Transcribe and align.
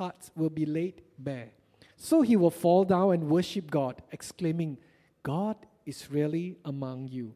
hearts 0.00 0.30
will 0.34 0.48
be 0.48 0.64
laid 0.64 1.02
bare. 1.18 1.50
So 1.98 2.22
he 2.22 2.34
will 2.34 2.50
fall 2.50 2.84
down 2.84 3.12
and 3.12 3.28
worship 3.28 3.70
God, 3.70 4.00
exclaiming, 4.10 4.78
God 5.22 5.56
is 5.84 6.10
really 6.10 6.56
among 6.64 7.08
you. 7.08 7.34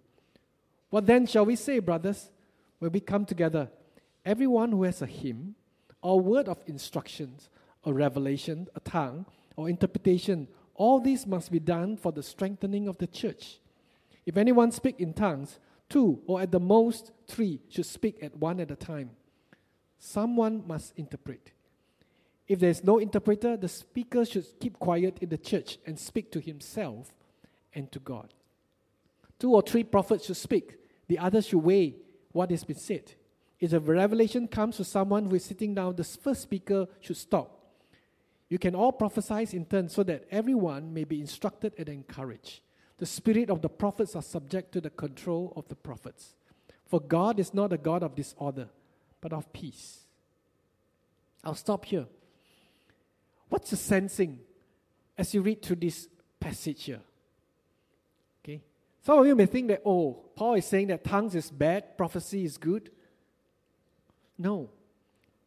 What 0.89 1.05
then 1.05 1.27
shall 1.27 1.45
we 1.45 1.57
say, 1.57 1.79
brothers, 1.81 2.31
when 2.79 2.91
we 2.91 3.01
come 3.01 3.27
together? 3.27 3.69
Everyone 4.25 4.71
who 4.73 4.85
has 4.85 5.03
a 5.03 5.07
hymn, 5.07 5.57
or 6.01 6.19
word 6.19 6.49
of 6.49 6.65
instructions, 6.67 7.51
a 7.85 7.93
revelation, 7.93 8.69
a 8.75 8.81
tongue, 8.81 9.27
or 9.57 9.69
interpretation, 9.69 10.49
all 10.75 11.01
these 11.01 11.27
must 11.27 11.53
be 11.53 11.59
done 11.59 11.99
for 11.99 12.13
the 12.13 12.23
strengthening 12.23 12.89
of 12.89 12.97
the 12.97 13.07
church. 13.07 13.59
If 14.25 14.39
anyone 14.39 14.73
speak 14.73 14.99
in 14.99 15.13
tongues, 15.13 15.59
two 15.91 16.23
or 16.27 16.41
at 16.41 16.51
the 16.51 16.61
most 16.61 17.13
three 17.27 17.61
should 17.69 17.85
speak 17.85 18.23
at 18.23 18.35
one 18.39 18.59
at 18.59 18.71
a 18.71 18.77
time. 18.77 19.11
Someone 19.99 20.63
must 20.67 20.95
interpret. 20.97 21.53
If 22.47 22.61
there 22.61 22.71
is 22.71 22.85
no 22.85 22.99
interpreter, 22.99 23.57
the 23.57 23.69
speaker 23.69 24.25
should 24.25 24.47
keep 24.61 24.79
quiet 24.79 25.19
in 25.21 25.31
the 25.31 25.39
church 25.39 25.79
and 25.87 25.99
speak 25.99 26.31
to 26.33 26.41
himself 26.41 27.15
and 27.75 27.91
to 27.93 27.99
God. 27.99 28.35
Two 29.39 29.55
or 29.55 29.63
three 29.63 29.85
prophets 29.85 30.27
should 30.27 30.37
speak, 30.37 30.77
the 31.09 31.19
others 31.19 31.47
should 31.47 31.59
weigh 31.59 31.97
what 32.33 32.51
has 32.51 32.65
been 32.65 32.77
said. 32.77 33.13
If 33.61 33.73
a 33.73 33.81
revelation 33.81 34.47
comes 34.49 34.77
to 34.77 34.85
someone 34.85 35.27
who 35.27 35.37
is 35.37 35.45
sitting 35.45 35.75
down, 35.75 35.97
the 35.97 36.05
first 36.05 36.43
speaker 36.43 36.87
should 37.01 37.17
stop. 37.17 37.61
You 38.49 38.59
can 38.59 38.75
all 38.75 38.93
prophesy 38.93 39.57
in 39.57 39.65
turn 39.65 39.89
so 39.89 40.03
that 40.03 40.25
everyone 40.31 40.93
may 40.93 41.05
be 41.05 41.21
instructed 41.21 41.73
and 41.79 41.89
encouraged. 41.89 42.61
The 42.99 43.07
spirit 43.07 43.51
of 43.51 43.63
the 43.63 43.69
prophets 43.69 44.15
are 44.15 44.23
subject 44.23 44.73
to 44.73 44.81
the 44.81 44.91
control 44.91 45.53
of 45.57 45.67
the 45.69 45.75
prophets. 45.75 46.35
For 46.87 47.01
God 47.01 47.41
is 47.41 47.55
not 47.55 47.73
a 47.73 47.79
God 47.79 48.03
of 48.03 48.15
disorder, 48.15 48.69
but 49.21 49.33
of 49.33 49.53
peace. 49.53 50.01
I'll 51.43 51.55
stop 51.55 51.87
here. 51.87 52.07
What's 53.55 53.71
the 53.71 53.77
sensing 53.77 54.41
as 55.17 55.33
you 55.33 55.41
read 55.41 55.63
through 55.63 55.77
this 55.77 56.09
passage 56.41 56.87
here? 56.87 56.99
Okay. 58.43 58.61
Some 59.01 59.21
of 59.21 59.27
you 59.29 59.37
may 59.37 59.47
think 59.47 59.69
that, 59.69 59.81
oh, 59.87 60.25
Paul 60.35 60.55
is 60.55 60.67
saying 60.67 60.89
that 60.89 61.05
tongues 61.05 61.37
is 61.37 61.53
bad, 61.53 61.97
prophecy 61.97 62.45
is 62.45 62.59
good. 62.59 62.91
No. 64.37 64.71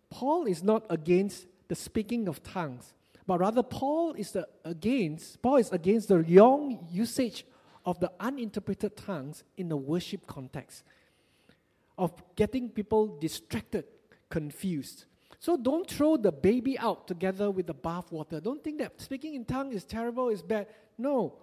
Paul 0.09 0.45
is 0.45 0.63
not 0.63 0.85
against 0.89 1.47
the 1.67 1.75
speaking 1.75 2.29
of 2.29 2.41
tongues, 2.43 2.93
but 3.25 3.41
rather 3.41 3.61
Paul 3.61 4.13
is 4.13 4.31
the 4.31 4.47
against 4.63 5.41
Paul 5.41 5.57
is 5.57 5.73
against 5.73 6.07
the 6.07 6.19
young 6.19 6.87
usage 6.89 7.45
of 7.85 7.99
the 7.99 8.09
uninterpreted 8.21 8.95
tongues 8.95 9.43
in 9.57 9.67
the 9.67 9.75
worship 9.75 10.25
context 10.25 10.85
of 11.97 12.13
getting 12.37 12.69
people 12.69 13.17
distracted, 13.19 13.83
confused. 14.29 15.03
So 15.39 15.55
don't 15.55 15.87
throw 15.89 16.17
the 16.17 16.31
baby 16.31 16.77
out 16.79 17.07
together 17.07 17.51
with 17.51 17.67
the 17.67 17.75
bathwater. 17.75 18.41
Don't 18.41 18.63
think 18.63 18.79
that 18.79 18.99
speaking 18.99 19.35
in 19.35 19.45
tongues 19.45 19.75
is 19.75 19.83
terrible, 19.83 20.29
is 20.29 20.41
bad. 20.41 20.67
No, 20.97 21.35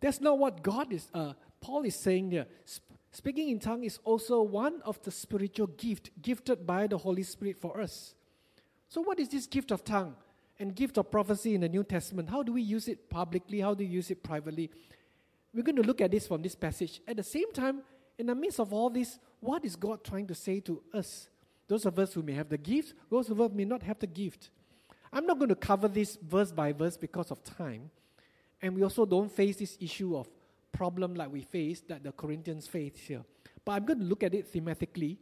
that's 0.00 0.20
not 0.20 0.38
what 0.38 0.62
God 0.62 0.92
is. 0.92 1.08
Uh, 1.14 1.32
Paul 1.60 1.84
is 1.84 1.96
saying 1.96 2.30
here. 2.30 2.46
Sp- 2.68 2.84
speaking 3.10 3.48
in 3.48 3.58
tongues 3.58 3.86
is 3.86 3.98
also 4.04 4.42
one 4.42 4.82
of 4.84 5.00
the 5.02 5.10
spiritual 5.10 5.68
gift 5.68 6.10
gifted 6.20 6.66
by 6.66 6.86
the 6.86 6.98
Holy 6.98 7.22
Spirit 7.22 7.56
for 7.58 7.80
us. 7.80 8.14
So, 8.88 9.00
what 9.00 9.18
is 9.18 9.30
this 9.30 9.46
gift 9.46 9.70
of 9.70 9.82
tongue 9.82 10.14
and 10.58 10.74
gift 10.74 10.98
of 10.98 11.10
prophecy 11.10 11.54
in 11.54 11.62
the 11.62 11.68
New 11.68 11.84
Testament? 11.84 12.28
How 12.28 12.42
do 12.42 12.52
we 12.52 12.62
use 12.62 12.86
it 12.86 13.08
publicly? 13.08 13.60
How 13.60 13.72
do 13.72 13.82
we 13.82 13.90
use 13.90 14.10
it 14.10 14.22
privately? 14.22 14.70
We're 15.54 15.62
going 15.62 15.76
to 15.76 15.82
look 15.82 16.02
at 16.02 16.10
this 16.10 16.26
from 16.26 16.42
this 16.42 16.54
passage. 16.54 17.00
At 17.08 17.16
the 17.16 17.22
same 17.22 17.50
time, 17.52 17.80
in 18.18 18.26
the 18.26 18.34
midst 18.34 18.60
of 18.60 18.72
all 18.74 18.90
this, 18.90 19.18
what 19.40 19.64
is 19.64 19.74
God 19.74 20.04
trying 20.04 20.26
to 20.26 20.34
say 20.34 20.60
to 20.60 20.82
us? 20.92 21.28
Those 21.68 21.84
of 21.86 21.98
us 21.98 22.14
who 22.14 22.22
may 22.22 22.32
have 22.32 22.48
the 22.48 22.58
gift, 22.58 22.94
those 23.10 23.28
of 23.30 23.40
us 23.40 23.50
may 23.52 23.64
not 23.64 23.82
have 23.82 23.98
the 23.98 24.06
gift. 24.06 24.50
I'm 25.12 25.26
not 25.26 25.38
going 25.38 25.48
to 25.48 25.56
cover 25.56 25.88
this 25.88 26.16
verse 26.16 26.52
by 26.52 26.72
verse 26.72 26.96
because 26.96 27.30
of 27.30 27.42
time. 27.42 27.90
And 28.62 28.74
we 28.74 28.82
also 28.82 29.04
don't 29.04 29.30
face 29.30 29.56
this 29.56 29.76
issue 29.80 30.16
of 30.16 30.28
problem 30.72 31.14
like 31.14 31.32
we 31.32 31.42
face 31.42 31.80
that 31.88 32.02
the 32.02 32.12
Corinthians 32.12 32.66
face 32.66 32.96
here. 32.96 33.24
But 33.64 33.72
I'm 33.72 33.84
going 33.84 33.98
to 33.98 34.04
look 34.04 34.22
at 34.22 34.34
it 34.34 34.52
thematically, 34.52 35.16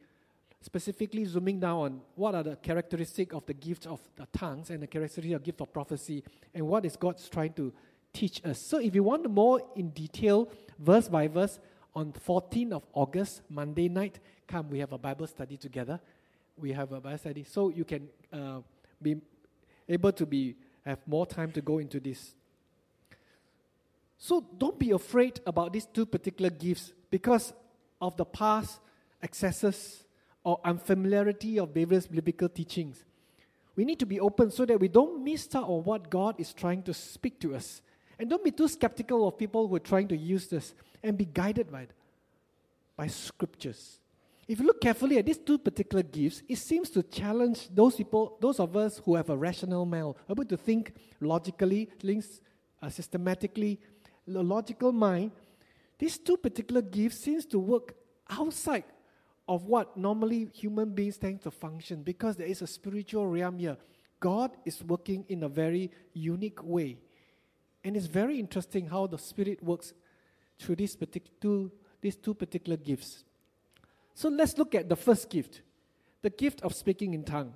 specifically 0.60 1.24
zooming 1.24 1.60
down 1.60 1.78
on 1.78 2.00
what 2.14 2.34
are 2.34 2.42
the 2.42 2.56
characteristics 2.56 3.34
of 3.34 3.46
the 3.46 3.54
gift 3.54 3.86
of 3.86 4.00
the 4.16 4.26
tongues 4.36 4.70
and 4.70 4.82
the 4.82 4.86
characteristics 4.86 5.34
of 5.34 5.42
gift 5.42 5.60
of 5.60 5.72
prophecy 5.72 6.22
and 6.52 6.66
what 6.66 6.84
is 6.84 6.96
God's 6.96 7.28
trying 7.28 7.52
to 7.54 7.72
teach 8.12 8.44
us. 8.44 8.58
So 8.58 8.78
if 8.78 8.94
you 8.94 9.02
want 9.02 9.28
more 9.30 9.60
in 9.76 9.90
detail, 9.90 10.50
verse 10.78 11.08
by 11.08 11.28
verse, 11.28 11.58
on 11.94 12.12
14th 12.12 12.72
of 12.72 12.86
August, 12.92 13.42
Monday 13.48 13.88
night, 13.88 14.18
come, 14.48 14.68
we 14.68 14.80
have 14.80 14.92
a 14.92 14.98
Bible 14.98 15.26
study 15.26 15.56
together 15.56 16.00
we 16.56 16.72
have 16.72 16.92
a 16.92 17.00
Bible 17.00 17.18
study, 17.18 17.44
so 17.44 17.68
you 17.68 17.84
can 17.84 18.08
uh, 18.32 18.60
be 19.02 19.16
able 19.88 20.12
to 20.12 20.26
be 20.26 20.56
have 20.84 20.98
more 21.06 21.26
time 21.26 21.50
to 21.52 21.60
go 21.60 21.78
into 21.78 21.98
this. 21.98 22.34
So 24.18 24.44
don't 24.58 24.78
be 24.78 24.90
afraid 24.90 25.40
about 25.46 25.72
these 25.72 25.86
two 25.86 26.06
particular 26.06 26.50
gifts 26.50 26.92
because 27.10 27.52
of 28.00 28.16
the 28.16 28.24
past 28.24 28.80
excesses 29.22 30.04
or 30.44 30.60
unfamiliarity 30.64 31.58
of 31.58 31.70
various 31.70 32.06
biblical 32.06 32.48
teachings. 32.48 33.04
We 33.76 33.84
need 33.84 33.98
to 33.98 34.06
be 34.06 34.20
open 34.20 34.50
so 34.50 34.64
that 34.66 34.78
we 34.78 34.88
don't 34.88 35.24
miss 35.24 35.52
out 35.54 35.64
on 35.64 35.82
what 35.84 36.10
God 36.10 36.36
is 36.38 36.52
trying 36.52 36.82
to 36.84 36.94
speak 36.94 37.40
to 37.40 37.54
us. 37.54 37.80
And 38.18 38.30
don't 38.30 38.44
be 38.44 38.50
too 38.50 38.68
skeptical 38.68 39.26
of 39.26 39.36
people 39.36 39.66
who 39.66 39.74
are 39.74 39.80
trying 39.80 40.08
to 40.08 40.16
use 40.16 40.46
this 40.46 40.74
and 41.02 41.18
be 41.18 41.24
guided 41.24 41.72
by, 41.72 41.88
by 42.96 43.08
scriptures. 43.08 43.98
If 44.46 44.60
you 44.60 44.66
look 44.66 44.80
carefully 44.80 45.18
at 45.18 45.26
these 45.26 45.38
two 45.38 45.58
particular 45.58 46.02
gifts, 46.02 46.42
it 46.48 46.56
seems 46.56 46.90
to 46.90 47.02
challenge 47.02 47.68
those 47.74 47.96
people, 47.96 48.36
those 48.40 48.60
of 48.60 48.76
us 48.76 49.00
who 49.04 49.14
have 49.14 49.30
a 49.30 49.36
rational 49.36 49.86
mind, 49.86 50.14
able 50.28 50.44
to 50.44 50.56
think 50.56 50.94
logically, 51.20 51.88
think 52.02 52.40
uh, 52.82 52.90
systematically, 52.90 53.80
logical 54.26 54.92
mind. 54.92 55.32
These 55.98 56.18
two 56.18 56.36
particular 56.36 56.82
gifts 56.82 57.20
seems 57.20 57.46
to 57.46 57.58
work 57.58 57.94
outside 58.28 58.84
of 59.48 59.64
what 59.64 59.96
normally 59.96 60.50
human 60.54 60.90
beings 60.90 61.18
tend 61.18 61.42
to 61.42 61.50
function 61.50 62.02
because 62.02 62.36
there 62.36 62.46
is 62.46 62.62
a 62.62 62.66
spiritual 62.66 63.26
realm 63.26 63.58
here. 63.58 63.76
God 64.20 64.52
is 64.64 64.82
working 64.82 65.24
in 65.28 65.42
a 65.42 65.48
very 65.48 65.90
unique 66.12 66.62
way. 66.62 66.98
And 67.82 67.96
it's 67.96 68.06
very 68.06 68.38
interesting 68.38 68.86
how 68.86 69.06
the 69.06 69.18
Spirit 69.18 69.62
works 69.62 69.92
through 70.58 70.76
these, 70.76 70.96
partic- 70.96 71.30
two, 71.40 71.70
these 72.00 72.16
two 72.16 72.32
particular 72.32 72.78
gifts. 72.78 73.24
So 74.14 74.28
let's 74.28 74.56
look 74.56 74.74
at 74.74 74.88
the 74.88 74.96
first 74.96 75.28
gift 75.28 75.60
the 76.22 76.30
gift 76.30 76.62
of 76.62 76.74
speaking 76.74 77.12
in 77.12 77.22
tongue. 77.22 77.52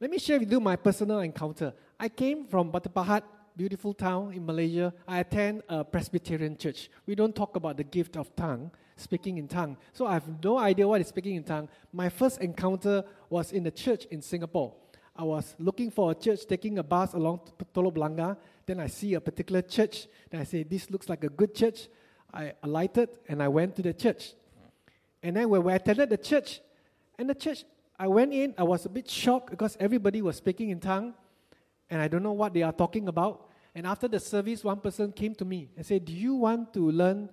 Let 0.00 0.10
me 0.10 0.18
share 0.18 0.40
with 0.40 0.50
you 0.50 0.58
my 0.58 0.74
personal 0.74 1.20
encounter. 1.20 1.72
I 2.00 2.08
came 2.08 2.44
from 2.44 2.72
Batu 2.72 2.88
Pahat, 2.88 3.22
beautiful 3.56 3.94
town 3.94 4.32
in 4.32 4.44
Malaysia. 4.44 4.92
I 5.06 5.20
attend 5.20 5.62
a 5.68 5.84
Presbyterian 5.84 6.56
church. 6.56 6.90
We 7.06 7.14
don't 7.14 7.36
talk 7.36 7.54
about 7.54 7.76
the 7.76 7.84
gift 7.84 8.16
of 8.16 8.34
tongue, 8.34 8.72
speaking 8.96 9.38
in 9.38 9.46
tongue. 9.46 9.76
So 9.92 10.08
I 10.08 10.14
have 10.14 10.42
no 10.42 10.58
idea 10.58 10.88
what 10.88 11.00
is 11.00 11.06
speaking 11.06 11.36
in 11.36 11.44
tongue. 11.44 11.68
My 11.92 12.08
first 12.08 12.40
encounter 12.40 13.04
was 13.30 13.52
in 13.52 13.62
the 13.62 13.70
church 13.70 14.06
in 14.06 14.22
Singapore. 14.22 14.74
I 15.14 15.22
was 15.22 15.54
looking 15.60 15.92
for 15.92 16.10
a 16.10 16.14
church, 16.16 16.46
taking 16.48 16.78
a 16.78 16.82
bus 16.82 17.12
along 17.12 17.42
Telok 17.72 17.94
Blangah. 17.94 18.36
Then 18.66 18.80
I 18.80 18.88
see 18.88 19.14
a 19.14 19.20
particular 19.20 19.62
church. 19.62 20.08
Then 20.30 20.40
I 20.40 20.44
say, 20.44 20.64
This 20.64 20.90
looks 20.90 21.08
like 21.08 21.22
a 21.22 21.28
good 21.28 21.54
church. 21.54 21.86
I 22.34 22.54
alighted 22.64 23.10
and 23.28 23.40
I 23.40 23.46
went 23.46 23.76
to 23.76 23.82
the 23.82 23.92
church. 23.92 24.34
And 25.22 25.36
then 25.36 25.48
when 25.48 25.62
we 25.62 25.72
attended 25.72 26.10
the 26.10 26.16
church, 26.16 26.60
and 27.18 27.28
the 27.28 27.34
church, 27.34 27.64
I 27.98 28.08
went 28.08 28.32
in, 28.32 28.54
I 28.58 28.64
was 28.64 28.84
a 28.84 28.88
bit 28.88 29.08
shocked 29.08 29.50
because 29.50 29.76
everybody 29.78 30.22
was 30.22 30.36
speaking 30.36 30.70
in 30.70 30.80
tongue, 30.80 31.14
and 31.88 32.00
I 32.00 32.08
don't 32.08 32.22
know 32.22 32.32
what 32.32 32.52
they 32.52 32.62
are 32.62 32.72
talking 32.72 33.08
about. 33.08 33.48
And 33.74 33.86
after 33.86 34.08
the 34.08 34.18
service, 34.18 34.64
one 34.64 34.80
person 34.80 35.12
came 35.12 35.34
to 35.36 35.44
me 35.44 35.70
and 35.76 35.86
said, 35.86 36.04
Do 36.04 36.12
you 36.12 36.34
want 36.34 36.74
to 36.74 36.90
learn 36.90 37.30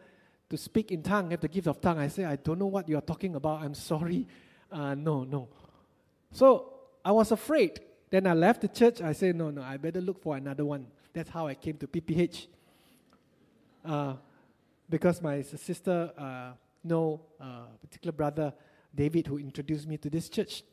to 0.50 0.58
speak 0.58 0.92
in 0.92 1.02
tongue, 1.02 1.32
have 1.32 1.42
the 1.42 1.48
gift 1.48 1.68
of 1.68 1.82
tongue? 1.82 2.00
I 2.00 2.08
said, 2.08 2.26
I 2.26 2.36
don't 2.36 2.60
know 2.60 2.68
what 2.68 2.88
you 2.88 2.98
are 2.98 3.02
talking 3.02 3.36
about. 3.36 3.62
I'm 3.62 3.76
sorry. 3.76 4.28
Uh, 4.72 4.94
no, 4.94 5.24
no. 5.24 5.48
So 6.32 6.74
I 7.04 7.12
was 7.12 7.32
afraid. 7.32 7.80
Then 8.12 8.28
I 8.28 8.34
left 8.34 8.62
the 8.62 8.68
church. 8.68 9.02
I 9.02 9.14
said, 9.14 9.36
No, 9.36 9.50
no, 9.50 9.64
I 9.64 9.78
better 9.78 10.00
look 10.00 10.22
for 10.22 10.38
another 10.38 10.64
one. 10.64 10.86
That's 11.12 11.32
how 11.32 11.48
I 11.48 11.56
came 11.56 11.76
to 11.78 11.88
PPH. 11.88 12.46
Uh, 13.84 14.14
because 14.88 15.24
my 15.24 15.42
sister 15.42 16.12
uh, 16.16 16.52
know 16.84 17.22
uh, 17.40 17.66
particular 17.82 18.12
brother 18.12 18.54
David 18.94 19.28
who 19.28 19.38
introduced 19.38 19.88
me 19.88 19.98
to 19.98 20.10
this 20.10 20.30
church. 20.30 20.64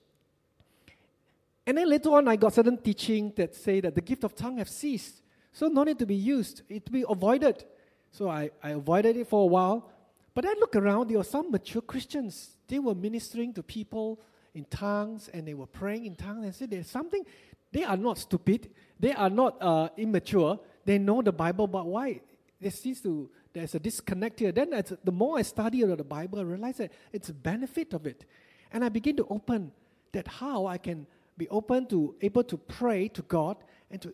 And 1.66 1.78
then 1.78 1.88
later 1.88 2.10
on, 2.10 2.28
I 2.28 2.36
got 2.36 2.54
certain 2.54 2.78
teaching 2.78 3.32
that 3.36 3.54
say 3.54 3.80
that 3.80 3.94
the 3.94 4.00
gift 4.00 4.24
of 4.24 4.34
tongue 4.34 4.58
have 4.58 4.68
ceased, 4.68 5.22
so 5.52 5.66
no 5.68 5.82
need 5.82 5.98
to 5.98 6.06
be 6.06 6.14
used. 6.14 6.62
It 6.68 6.86
to 6.86 6.92
be 6.92 7.04
avoided. 7.08 7.64
So 8.10 8.28
I, 8.28 8.50
I 8.62 8.70
avoided 8.70 9.16
it 9.16 9.28
for 9.28 9.42
a 9.42 9.46
while. 9.46 9.90
But 10.34 10.44
I 10.44 10.52
look 10.60 10.76
around, 10.76 11.08
there 11.08 11.18
were 11.18 11.24
some 11.24 11.50
mature 11.50 11.82
Christians. 11.82 12.56
They 12.68 12.78
were 12.78 12.94
ministering 12.94 13.54
to 13.54 13.62
people 13.62 14.20
in 14.54 14.64
tongues 14.66 15.28
and 15.32 15.46
they 15.46 15.54
were 15.54 15.66
praying 15.66 16.06
in 16.06 16.14
tongues 16.14 16.44
and 16.44 16.54
said 16.54 16.70
there's 16.70 16.90
something. 16.90 17.24
They 17.72 17.84
are 17.84 17.96
not 17.96 18.18
stupid. 18.18 18.70
They 19.00 19.12
are 19.12 19.30
not 19.30 19.56
uh, 19.60 19.88
immature. 19.96 20.60
They 20.84 20.98
know 20.98 21.20
the 21.22 21.32
Bible, 21.32 21.66
but 21.66 21.86
why? 21.86 22.20
There 22.60 22.70
seems 22.70 23.00
to 23.02 23.30
there's 23.56 23.74
a 23.74 23.78
disconnect 23.78 24.40
here. 24.40 24.52
Then 24.52 24.70
the 25.02 25.12
more 25.12 25.38
I 25.38 25.42
study 25.42 25.82
the 25.82 26.04
Bible, 26.04 26.40
I 26.40 26.42
realize 26.42 26.76
that 26.76 26.92
it's 27.10 27.30
a 27.30 27.32
benefit 27.32 27.94
of 27.94 28.06
it. 28.06 28.26
And 28.70 28.84
I 28.84 28.90
begin 28.90 29.16
to 29.16 29.26
open 29.30 29.72
that 30.12 30.28
how 30.28 30.66
I 30.66 30.76
can 30.76 31.06
be 31.38 31.48
open 31.48 31.86
to 31.86 32.14
able 32.20 32.44
to 32.44 32.58
pray 32.58 33.08
to 33.08 33.22
God 33.22 33.56
and 33.90 34.02
to, 34.02 34.12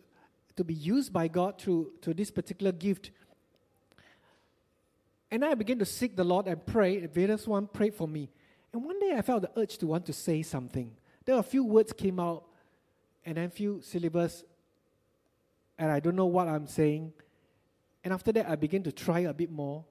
to 0.55 0.63
be 0.63 0.73
used 0.73 1.11
by 1.11 1.27
God 1.27 1.59
through 1.59 1.91
to 2.03 2.13
this 2.13 2.31
particular 2.31 2.71
gift. 2.71 3.11
And 5.29 5.43
I 5.43 5.55
began 5.55 5.77
to 5.79 5.85
seek 5.85 6.15
the 6.15 6.23
Lord 6.23 6.47
and 6.47 6.65
pray. 6.65 7.01
The 7.01 7.09
Various 7.09 7.45
one 7.45 7.67
prayed 7.67 7.95
for 7.95 8.07
me. 8.07 8.29
And 8.71 8.81
one 8.85 8.97
day 8.97 9.13
I 9.13 9.21
felt 9.21 9.41
the 9.41 9.51
urge 9.59 9.77
to 9.79 9.87
want 9.87 10.05
to 10.05 10.13
say 10.13 10.41
something. 10.41 10.89
There 11.25 11.35
were 11.35 11.41
a 11.41 11.43
few 11.43 11.65
words 11.65 11.91
came 11.91 12.17
out 12.17 12.45
and 13.25 13.35
then 13.35 13.45
a 13.47 13.49
few 13.49 13.81
syllables 13.81 14.45
and 15.77 15.91
I 15.91 15.99
don't 15.99 16.15
know 16.15 16.27
what 16.27 16.47
I'm 16.47 16.65
saying. 16.67 17.11
And 18.03 18.13
after 18.13 18.31
that 18.33 18.49
I 18.49 18.55
began 18.55 18.83
to 18.83 18.91
try 18.91 19.21
a 19.21 19.33
bit 19.33 19.51
more. 19.51 19.85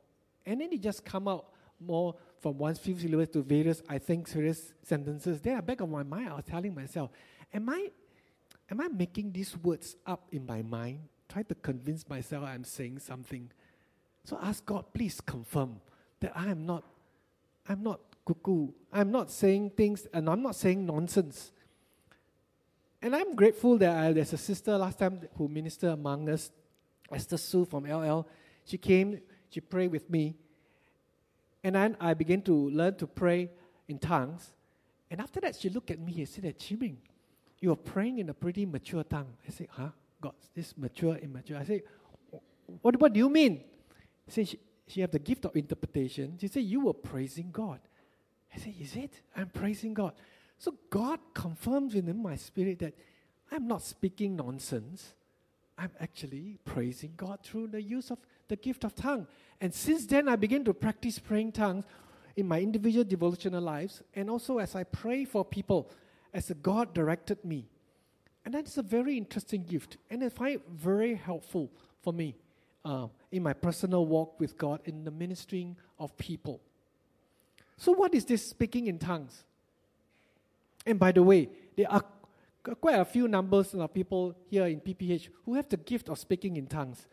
And 0.45 0.61
then 0.61 0.73
it 0.73 0.81
just 0.81 1.05
come 1.05 1.29
out 1.29 1.47
more 1.81 2.15
from 2.41 2.59
one 2.59 2.75
few 2.75 2.99
syllables 2.99 3.29
to 3.31 3.43
various, 3.43 3.83
I 3.89 3.99
think, 3.99 4.29
various 4.29 4.73
sentences. 4.83 5.41
Then 5.41 5.59
at 5.59 5.67
back 5.67 5.81
of 5.81 5.89
my 5.89 6.03
mind, 6.03 6.29
I 6.31 6.35
was 6.35 6.45
telling 6.45 6.75
myself, 6.75 7.11
am 7.55 7.69
I, 7.69 7.91
am 8.71 8.81
I 8.81 8.89
making 8.89 9.33
these 9.33 9.57
words 9.57 9.97
up 10.07 10.27
in 10.33 10.45
my 10.47 10.63
mind? 10.63 11.01
Try 11.29 11.43
to 11.45 11.55
convince 11.55 12.09
myself 12.09 12.45
I'm 12.45 12.65
saying 12.65 12.99
something. 12.99 13.51
So 14.25 14.39
ask 14.43 14.65
God, 14.65 14.85
please 14.93 15.21
confirm 15.21 15.81
that 16.21 16.33
I 16.35 16.51
am 16.51 16.67
not, 16.67 16.85
I'm 17.69 17.83
not 17.83 18.01
cuckoo. 18.25 18.69
I'm 18.93 19.11
not 19.11 19.31
saying 19.31 19.71
things, 19.71 20.07
and 20.13 20.29
I'm 20.29 20.43
not 20.43 20.57
saying 20.57 20.85
nonsense. 20.85 21.53
And 23.01 23.17
I'm 23.17 23.35
grateful 23.35 23.79
that 23.79 23.97
I, 23.97 24.13
there's 24.13 24.33
a 24.33 24.39
sister 24.39 24.77
last 24.79 24.99
time 24.99 25.21
who 25.37 25.49
ministered 25.49 25.91
among 25.91 26.29
us, 26.29 26.51
Esther 27.15 27.37
Sue 27.37 27.65
from 27.65 27.85
LL. 27.85 28.27
She 28.65 28.79
came, 28.79 29.21
she 29.51 29.61
prayed 29.61 29.91
with 29.91 30.09
me, 30.09 30.35
and 31.65 31.75
then 31.75 31.97
I 32.01 32.15
began 32.15 32.43
to 32.43 32.71
learn 32.71 32.97
to 32.97 33.07
pray 33.07 33.51
in 33.89 33.99
tongues. 33.99 34.53
And 35.11 35.21
after 35.21 35.41
that, 35.41 35.57
she 35.57 35.69
looked 35.69 35.91
at 35.91 36.01
me 36.01 36.15
and 36.19 36.29
said, 36.29 36.59
Chiming, 36.59 36.99
you 37.61 37.71
are 37.71 37.77
praying 37.77 38.19
in 38.19 38.29
a 38.29 38.35
pretty 38.35 38.67
mature 38.67 39.05
tongue. 39.05 39.35
I 39.47 39.51
said, 39.53 39.69
huh? 39.71 39.91
God, 40.21 40.35
this 40.55 40.77
mature, 40.77 41.17
immature. 41.17 41.57
I 41.57 41.65
said, 41.65 41.83
what, 42.81 42.99
what 43.01 43.13
do 43.13 43.19
you 43.19 43.29
mean? 43.29 43.63
She 44.29 44.45
said, 44.45 44.59
she, 44.89 45.01
have 45.01 45.13
the 45.13 45.21
gift 45.21 45.45
of 45.45 45.57
interpretation. 45.57 46.37
She 46.41 46.49
said, 46.49 46.65
you 46.65 46.81
were 46.81 46.93
praising 46.93 47.51
God. 47.53 47.79
I 48.55 48.59
said, 48.59 48.75
is 48.81 48.97
it? 48.97 49.13
I'm 49.37 49.49
praising 49.49 49.95
God. 49.95 50.15
So 50.59 50.75
God 50.91 51.21
confirms 51.35 51.95
within 51.95 52.21
my 52.21 52.37
spirit 52.37 52.81
that 52.81 52.95
I'm 53.51 53.69
not 53.69 53.83
speaking 53.83 54.37
nonsense. 54.37 55.15
I'm 55.79 55.91
actually 56.01 56.59
praising 56.65 57.15
God 57.17 57.41
through 57.43 57.69
the 57.69 57.83
use 57.83 58.11
of 58.11 58.19
the 58.49 58.57
gift 58.57 58.85
of 58.85 58.95
tongue. 58.95 59.27
And 59.61 59.73
since 59.73 60.07
then, 60.07 60.29
I 60.29 60.37
began 60.37 60.65
to 60.65 60.75
practice 60.75 61.19
praying 61.19 61.53
tongues 61.53 61.85
in 62.37 62.47
my 62.47 62.61
individual 62.61 63.05
devotional 63.05 63.63
lives 63.63 64.03
and 64.15 64.31
also 64.31 64.59
as 64.59 64.75
I 64.75 64.85
pray 64.85 65.25
for 65.25 65.45
people 65.45 65.91
as 66.33 66.51
God 66.63 66.95
directed 66.95 67.45
me. 67.45 67.69
And 68.45 68.55
that's 68.55 68.77
a 68.77 68.83
very 68.83 69.17
interesting 69.17 69.65
gift. 69.65 69.99
And 70.11 70.25
I 70.25 70.29
find 70.29 70.57
it 70.57 70.63
very 70.69 71.15
helpful 71.15 71.71
for 72.03 72.13
me 72.13 72.35
uh, 72.85 73.07
in 73.31 73.43
my 73.43 73.53
personal 73.53 74.07
walk 74.07 74.41
with 74.41 74.59
God 74.59 74.81
in 74.85 75.05
the 75.05 75.11
ministering 75.11 75.77
of 75.99 76.17
people. 76.17 76.61
So, 77.77 77.93
what 77.93 78.15
is 78.15 78.25
this 78.25 78.45
speaking 78.45 78.87
in 78.87 78.99
tongues? 78.99 79.45
And 80.85 80.99
by 80.99 81.13
the 81.13 81.23
way, 81.23 81.49
there 81.77 81.91
are 81.91 82.05
quite 82.63 82.99
a 82.99 83.05
few 83.05 83.29
numbers 83.29 83.75
of 83.75 83.93
people 83.93 84.37
here 84.49 84.67
in 84.67 84.81
PPH 84.81 85.29
who 85.45 85.55
have 85.55 85.69
the 85.69 85.77
gift 85.77 86.09
of 86.09 86.19
speaking 86.19 86.57
in 86.57 86.67
tongues. 86.67 87.07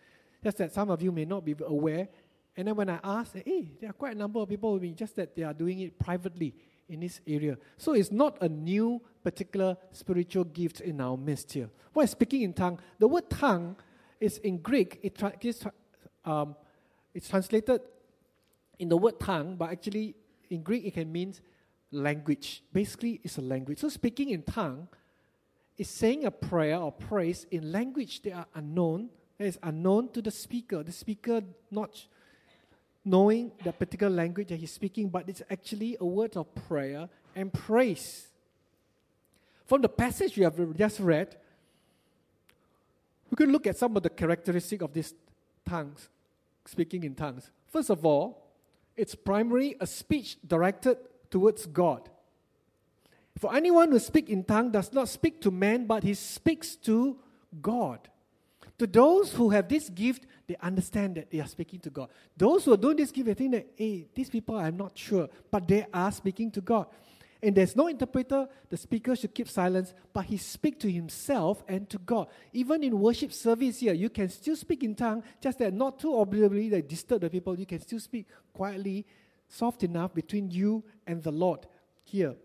Just 0.44 0.58
that 0.58 0.72
some 0.72 0.90
of 0.90 1.02
you 1.02 1.12
may 1.12 1.26
not 1.26 1.44
be 1.44 1.56
aware. 1.66 2.08
And 2.56 2.68
then 2.68 2.76
when 2.76 2.90
I 2.90 3.00
ask, 3.04 3.34
hey, 3.34 3.72
there 3.80 3.90
are 3.90 3.94
quite 3.94 4.16
a 4.16 4.18
number 4.18 4.40
of 4.40 4.50
people 4.50 4.74
with 4.74 4.82
me, 4.82 4.94
just 4.94 5.16
that 5.16 5.36
they 5.36 5.44
are 5.44 5.54
doing 5.54 5.80
it 5.80 5.98
privately 5.98 6.54
in 6.88 7.00
this 7.02 7.22
area. 7.28 7.58
So 7.78 7.94
it's 7.94 8.12
not 8.12 8.38
a 8.42 8.50
new 8.50 9.02
particular 9.24 9.78
spiritual 9.92 10.44
gift 10.46 10.82
in 10.82 11.02
our 11.02 11.18
midst 11.18 11.52
here. 11.54 11.70
What 11.94 12.04
is 12.04 12.12
speaking 12.12 12.42
in 12.42 12.54
tongue? 12.54 12.80
The 12.98 13.08
word 13.08 13.30
tongue 13.30 13.76
is 14.20 14.38
in 14.40 14.58
Greek, 14.58 15.00
it 15.02 15.18
tra- 15.18 15.34
it's, 15.40 15.66
um, 16.26 16.56
it's 17.14 17.30
translated 17.30 17.82
in 18.78 18.90
the 18.90 18.98
word 18.98 19.20
tongue, 19.20 19.56
but 19.56 19.72
actually 19.72 20.16
in 20.50 20.62
Greek 20.62 20.86
it 20.86 20.94
can 20.94 21.12
mean 21.12 21.34
language. 21.92 22.64
Basically, 22.72 23.20
it's 23.24 23.38
a 23.38 23.42
language. 23.42 23.80
So 23.80 23.90
speaking 23.90 24.30
in 24.30 24.44
tongue 24.44 24.88
is 25.80 25.90
saying 25.90 26.26
a 26.26 26.32
prayer 26.32 26.78
or 26.78 26.92
praise 26.92 27.48
in 27.50 27.72
language 27.72 28.22
that 28.22 28.34
are 28.34 28.46
unknown 28.54 29.10
that 29.40 29.46
is 29.46 29.58
unknown 29.64 30.10
to 30.10 30.22
the 30.22 30.32
speaker. 30.32 30.84
The 30.84 30.92
speaker 30.92 31.42
not 31.72 32.06
knowing 33.04 33.52
the 33.64 33.72
particular 33.72 34.14
language 34.14 34.50
that 34.50 34.58
he's 34.58 34.74
speaking, 34.74 35.10
but 35.10 35.28
it's 35.28 35.42
actually 35.50 35.98
a 36.00 36.06
word 36.06 36.36
of 36.36 36.54
prayer 36.54 37.08
and 37.36 37.52
praise. 37.52 38.28
From 39.66 39.82
the 39.82 39.90
passage 39.90 40.36
we 40.38 40.44
have 40.44 40.76
just 40.76 41.00
read, 41.00 41.38
we 43.32 43.36
can 43.38 43.52
look 43.52 43.66
at 43.66 43.78
some 43.78 43.96
of 43.96 44.04
the 44.04 44.10
characteristics 44.10 44.84
of 44.84 44.94
these 44.94 45.14
tongues, 45.66 46.10
speaking 46.66 47.04
in 47.04 47.16
tongues. 47.16 47.50
First 47.68 47.90
of 47.90 48.06
all, 48.06 48.46
it's 48.98 49.16
primarily 49.16 49.78
a 49.80 49.88
speech 49.88 50.38
directed 50.46 50.98
towards 51.30 51.66
God. 51.66 52.10
For 53.40 53.56
anyone 53.56 53.90
who 53.90 54.00
speaks 54.00 54.30
in 54.30 54.44
tongue 54.44 54.70
does 54.70 54.92
not 54.92 55.08
speak 55.08 55.40
to 55.42 55.50
man, 55.50 55.86
but 55.86 56.04
he 56.04 56.14
speaks 56.14 56.76
to 56.76 57.18
God. 57.62 58.10
To 58.78 58.86
those 58.86 59.32
who 59.34 59.50
have 59.50 59.70
this 59.70 59.90
gift, 59.90 60.26
they 60.46 60.58
understand 60.62 61.16
that 61.16 61.32
they 61.32 61.40
are 61.40 61.48
speaking 61.48 61.80
to 61.82 61.90
God. 61.90 62.10
Those 62.36 62.66
who 62.66 62.74
are 62.74 62.78
doing 62.78 62.98
this 62.98 63.12
gift, 63.12 63.28
they 63.28 63.34
think 63.34 63.52
that, 63.54 63.68
hey, 63.78 64.10
these 64.14 64.30
people, 64.30 64.58
I'm 64.58 64.76
not 64.76 64.98
sure, 64.98 65.30
but 65.50 65.66
they 65.70 65.86
are 65.94 66.12
speaking 66.12 66.52
to 66.52 66.60
God. 66.60 66.88
And 67.42 67.56
there's 67.56 67.78
no 67.78 67.88
interpreter, 67.88 68.50
the 68.70 68.76
speaker 68.76 69.16
should 69.16 69.34
keep 69.34 69.48
silence, 69.48 69.94
but 70.12 70.26
he 70.26 70.36
speaks 70.36 70.80
to 70.80 70.92
himself 70.92 71.64
and 71.66 71.90
to 71.92 71.98
God. 71.98 72.28
Even 72.52 72.84
in 72.84 73.00
worship 73.00 73.32
service 73.32 73.80
here, 73.80 73.94
you 73.94 74.10
can 74.10 74.28
still 74.28 74.58
speak 74.58 74.84
in 74.84 74.96
tongue, 74.96 75.24
just 75.42 75.60
that 75.60 75.74
not 75.74 75.98
too 75.98 76.14
audibly 76.14 76.68
that 76.68 76.90
disturb 76.90 77.22
the 77.22 77.30
people. 77.30 77.58
You 77.58 77.66
can 77.66 77.80
still 77.80 78.02
speak 78.02 78.28
quietly, 78.52 79.06
soft 79.48 79.84
enough 79.84 80.14
between 80.14 80.52
you 80.52 80.84
and 81.08 81.24
the 81.24 81.32
Lord 81.32 81.66
here. 82.04 82.36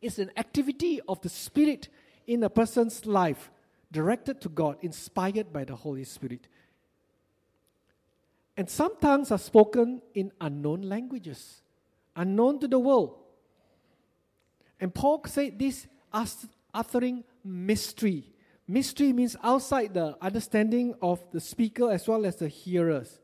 It's 0.00 0.18
an 0.18 0.30
activity 0.36 1.00
of 1.08 1.20
the 1.20 1.28
Spirit 1.28 1.88
in 2.26 2.42
a 2.42 2.50
person's 2.50 3.06
life 3.06 3.50
directed 3.92 4.40
to 4.42 4.48
God, 4.48 4.76
inspired 4.82 5.52
by 5.52 5.64
the 5.64 5.76
Holy 5.76 6.04
Spirit. 6.04 6.46
And 8.56 8.68
some 8.68 8.96
tongues 9.00 9.30
are 9.30 9.38
spoken 9.38 10.02
in 10.14 10.32
unknown 10.40 10.82
languages, 10.82 11.62
unknown 12.14 12.60
to 12.60 12.68
the 12.68 12.78
world. 12.78 13.16
And 14.78 14.94
Paul 14.94 15.22
said 15.26 15.58
this 15.58 15.86
uttering 16.72 17.24
mystery. 17.44 18.32
Mystery 18.68 19.12
means 19.12 19.36
outside 19.42 19.94
the 19.94 20.16
understanding 20.22 20.94
of 21.02 21.20
the 21.32 21.40
speaker 21.40 21.90
as 21.90 22.06
well 22.06 22.24
as 22.24 22.36
the 22.36 22.48
hearers. 22.48 23.18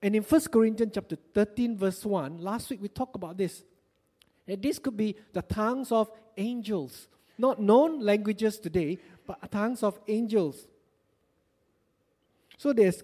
And 0.00 0.14
in 0.14 0.22
1 0.22 0.40
Corinthians 0.52 0.92
chapter 0.94 1.16
13, 1.34 1.76
verse 1.76 2.04
1, 2.04 2.38
last 2.38 2.70
week 2.70 2.80
we 2.80 2.88
talked 2.88 3.16
about 3.16 3.36
this. 3.36 3.64
And 4.46 4.62
this 4.62 4.78
could 4.78 4.96
be 4.96 5.16
the 5.32 5.42
tongues 5.42 5.92
of 5.92 6.10
angels, 6.36 7.08
not 7.38 7.60
known 7.60 8.00
languages 8.00 8.58
today, 8.58 8.98
but 9.26 9.50
tongues 9.50 9.82
of 9.82 9.98
angels. 10.08 10.66
So 12.58 12.72
there's 12.72 13.02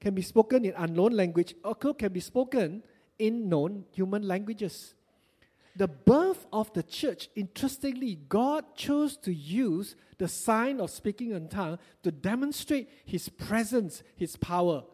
can 0.00 0.14
be 0.14 0.22
spoken 0.22 0.64
in 0.64 0.72
unknown 0.76 1.12
language, 1.12 1.54
or 1.62 1.74
can 1.74 2.12
be 2.12 2.20
spoken 2.20 2.82
in 3.18 3.48
known 3.48 3.84
human 3.92 4.26
languages. 4.26 4.94
The 5.76 5.88
birth 5.88 6.46
of 6.52 6.72
the 6.72 6.82
church, 6.82 7.28
interestingly, 7.36 8.18
God 8.28 8.64
chose 8.74 9.16
to 9.18 9.32
use 9.32 9.94
the 10.18 10.26
sign 10.26 10.80
of 10.80 10.90
speaking 10.90 11.32
in 11.32 11.48
tongue 11.48 11.78
to 12.02 12.10
demonstrate 12.10 12.88
his 13.04 13.28
presence, 13.28 14.02
his 14.16 14.36
power. 14.36 14.84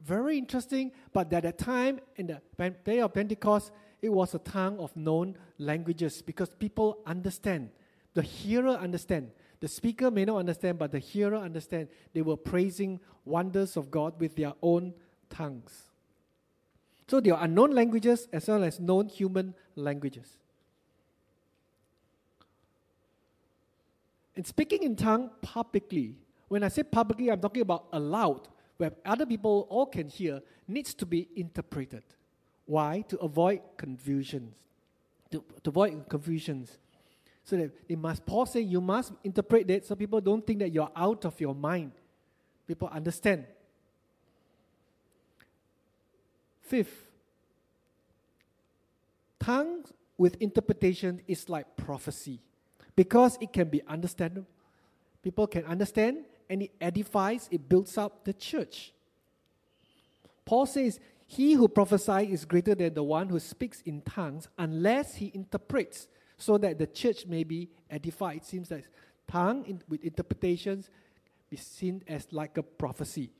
Very 0.00 0.38
interesting, 0.38 0.92
but 1.12 1.32
at 1.32 1.42
that 1.42 1.58
time, 1.58 2.00
in 2.14 2.28
the 2.28 2.70
day 2.84 3.00
of 3.00 3.12
Pentecost, 3.12 3.72
it 4.02 4.10
was 4.10 4.34
a 4.34 4.38
tongue 4.38 4.78
of 4.78 4.96
known 4.96 5.36
languages 5.58 6.22
because 6.22 6.50
people 6.50 6.98
understand. 7.06 7.70
The 8.14 8.22
hearer 8.22 8.70
understand. 8.70 9.30
The 9.60 9.68
speaker 9.68 10.10
may 10.10 10.24
not 10.24 10.36
understand, 10.36 10.78
but 10.78 10.92
the 10.92 10.98
hearer 10.98 11.36
understand. 11.36 11.88
They 12.12 12.22
were 12.22 12.36
praising 12.36 13.00
wonders 13.24 13.76
of 13.76 13.90
God 13.90 14.20
with 14.20 14.36
their 14.36 14.52
own 14.62 14.94
tongues. 15.30 15.84
So 17.08 17.20
there 17.20 17.34
are 17.34 17.44
unknown 17.44 17.70
languages 17.70 18.28
as 18.32 18.48
well 18.48 18.64
as 18.64 18.80
known 18.80 19.08
human 19.08 19.54
languages. 19.76 20.38
And 24.34 24.46
speaking 24.46 24.82
in 24.82 24.96
tongue 24.96 25.30
publicly, 25.40 26.16
when 26.48 26.62
I 26.62 26.68
say 26.68 26.82
publicly, 26.82 27.30
I'm 27.30 27.40
talking 27.40 27.62
about 27.62 27.86
aloud, 27.92 28.48
where 28.76 28.92
other 29.04 29.24
people 29.24 29.66
all 29.70 29.86
can 29.86 30.08
hear, 30.08 30.42
needs 30.68 30.92
to 30.94 31.06
be 31.06 31.28
interpreted. 31.34 32.02
Why? 32.66 33.04
To 33.08 33.18
avoid 33.18 33.60
confusions. 33.76 34.54
To, 35.30 35.42
to 35.62 35.70
avoid 35.70 36.08
confusions. 36.08 36.76
So 37.44 37.56
that 37.56 37.88
they 37.88 37.96
must, 37.96 38.26
Paul 38.26 38.46
say, 38.46 38.60
you 38.60 38.80
must 38.80 39.12
interpret 39.24 39.66
that 39.68 39.86
so 39.86 39.94
people 39.94 40.20
don't 40.20 40.46
think 40.46 40.58
that 40.58 40.72
you're 40.72 40.90
out 40.94 41.24
of 41.24 41.40
your 41.40 41.54
mind. 41.54 41.92
People 42.66 42.88
understand. 42.88 43.46
Fifth, 46.60 47.06
tongues 49.38 49.92
with 50.18 50.34
interpretation 50.40 51.20
is 51.28 51.48
like 51.48 51.76
prophecy. 51.76 52.40
because 52.96 53.36
it 53.40 53.52
can 53.52 53.68
be 53.68 53.82
understandable. 53.86 54.48
People 55.22 55.46
can 55.46 55.64
understand 55.66 56.24
and 56.48 56.62
it 56.62 56.72
edifies, 56.80 57.48
it 57.52 57.68
builds 57.68 57.98
up 57.98 58.24
the 58.24 58.32
church. 58.32 58.92
Paul 60.44 60.64
says, 60.66 60.98
He 61.26 61.54
who 61.54 61.68
prophesies 61.68 62.30
is 62.30 62.44
greater 62.44 62.74
than 62.74 62.94
the 62.94 63.02
one 63.02 63.28
who 63.28 63.40
speaks 63.40 63.82
in 63.82 64.02
tongues 64.02 64.48
unless 64.56 65.16
he 65.16 65.32
interprets 65.34 66.06
so 66.38 66.56
that 66.58 66.78
the 66.78 66.86
church 66.86 67.26
may 67.26 67.42
be 67.42 67.68
edified. 67.90 68.38
It 68.38 68.44
seems 68.44 68.68
that 68.68 68.84
tongue 69.28 69.64
in, 69.66 69.82
with 69.88 70.04
interpretations 70.04 70.88
is 71.50 71.60
seen 71.60 72.02
as 72.06 72.28
like 72.30 72.56
a 72.58 72.62
prophecy. 72.62 73.30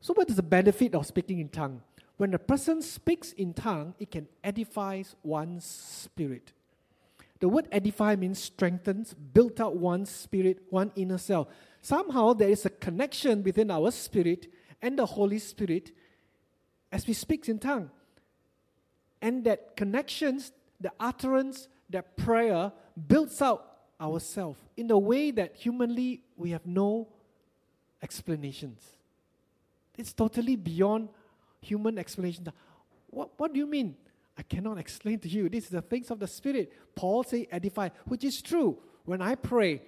So, 0.00 0.14
what 0.14 0.30
is 0.30 0.36
the 0.36 0.42
benefit 0.42 0.94
of 0.94 1.06
speaking 1.06 1.40
in 1.40 1.48
tongue? 1.48 1.82
When 2.16 2.34
a 2.34 2.38
person 2.38 2.82
speaks 2.82 3.32
in 3.32 3.54
tongue, 3.54 3.94
it 3.98 4.10
can 4.10 4.28
edify 4.42 5.02
one's 5.22 5.64
spirit. 5.64 6.52
The 7.38 7.48
word 7.48 7.68
edify 7.72 8.16
means 8.16 8.42
strengthens, 8.42 9.14
built 9.14 9.60
up 9.60 9.72
one's 9.72 10.10
spirit, 10.10 10.58
one 10.68 10.92
inner 10.96 11.16
self. 11.16 11.48
Somehow 11.80 12.34
there 12.34 12.50
is 12.50 12.66
a 12.66 12.70
connection 12.70 13.42
within 13.42 13.70
our 13.70 13.90
spirit 13.90 14.48
and 14.82 14.98
the 14.98 15.06
Holy 15.06 15.38
Spirit 15.38 15.92
as 16.92 17.06
we 17.06 17.12
speak 17.12 17.48
in 17.48 17.58
tongue. 17.58 17.90
And 19.22 19.44
that 19.44 19.76
connections, 19.76 20.52
the 20.80 20.92
utterance, 20.98 21.68
that 21.90 22.16
prayer 22.16 22.72
builds 23.06 23.42
out 23.42 23.66
ourselves 24.00 24.60
in 24.76 24.90
a 24.90 24.98
way 24.98 25.30
that 25.30 25.56
humanly 25.56 26.22
we 26.36 26.50
have 26.50 26.64
no 26.66 27.08
explanations. 28.02 28.82
It's 29.98 30.12
totally 30.12 30.56
beyond 30.56 31.10
human 31.60 31.98
explanation. 31.98 32.48
What, 33.08 33.30
what 33.36 33.52
do 33.52 33.58
you 33.58 33.66
mean? 33.66 33.96
I 34.38 34.42
cannot 34.42 34.78
explain 34.78 35.18
to 35.18 35.28
you. 35.28 35.48
This 35.50 35.64
is 35.64 35.70
the 35.70 35.82
things 35.82 36.10
of 36.10 36.18
the 36.18 36.26
Spirit. 36.26 36.72
Paul 36.94 37.24
say 37.24 37.46
edify, 37.50 37.90
which 38.06 38.24
is 38.24 38.40
true. 38.40 38.78
When 39.04 39.20
I 39.20 39.34
pray, 39.34 39.82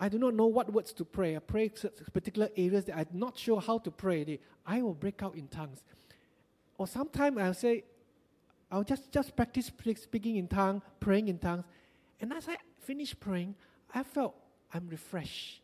I 0.00 0.08
do 0.08 0.18
not 0.18 0.34
know 0.34 0.46
what 0.46 0.72
words 0.72 0.92
to 0.94 1.04
pray. 1.04 1.36
I 1.36 1.38
pray 1.38 1.70
particular 2.12 2.48
areas 2.56 2.86
that 2.86 2.96
I'm 2.96 3.06
not 3.12 3.38
sure 3.38 3.60
how 3.60 3.78
to 3.78 3.90
pray. 3.90 4.40
I 4.66 4.80
will 4.82 4.94
break 4.94 5.22
out 5.22 5.34
in 5.36 5.46
tongues. 5.46 5.82
Or 6.78 6.86
sometimes 6.86 7.36
I'll 7.38 7.54
say, 7.54 7.84
I'll 8.72 8.82
just, 8.82 9.12
just 9.12 9.36
practice 9.36 9.70
speaking 9.96 10.36
in 10.36 10.48
tongues, 10.48 10.82
praying 10.98 11.28
in 11.28 11.38
tongues. 11.38 11.64
And 12.20 12.32
as 12.32 12.48
I 12.48 12.56
finish 12.80 13.14
praying, 13.18 13.54
I 13.92 14.02
felt 14.02 14.34
I'm 14.72 14.88
refreshed. 14.88 15.60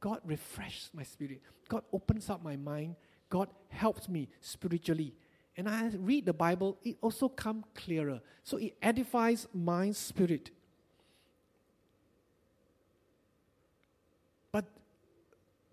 God 0.00 0.20
refreshes 0.24 0.90
my 0.94 1.02
spirit. 1.02 1.42
God 1.68 1.82
opens 1.92 2.30
up 2.30 2.42
my 2.42 2.56
mind. 2.56 2.94
God 3.28 3.48
helps 3.70 4.08
me 4.08 4.28
spiritually 4.40 5.14
and 5.56 5.68
I 5.68 5.88
read 5.98 6.26
the 6.26 6.32
Bible, 6.32 6.78
it 6.82 6.96
also 7.00 7.28
comes 7.28 7.64
clearer. 7.74 8.20
So 8.42 8.56
it 8.56 8.76
edifies 8.82 9.46
my 9.54 9.92
spirit. 9.92 10.50
But 14.50 14.64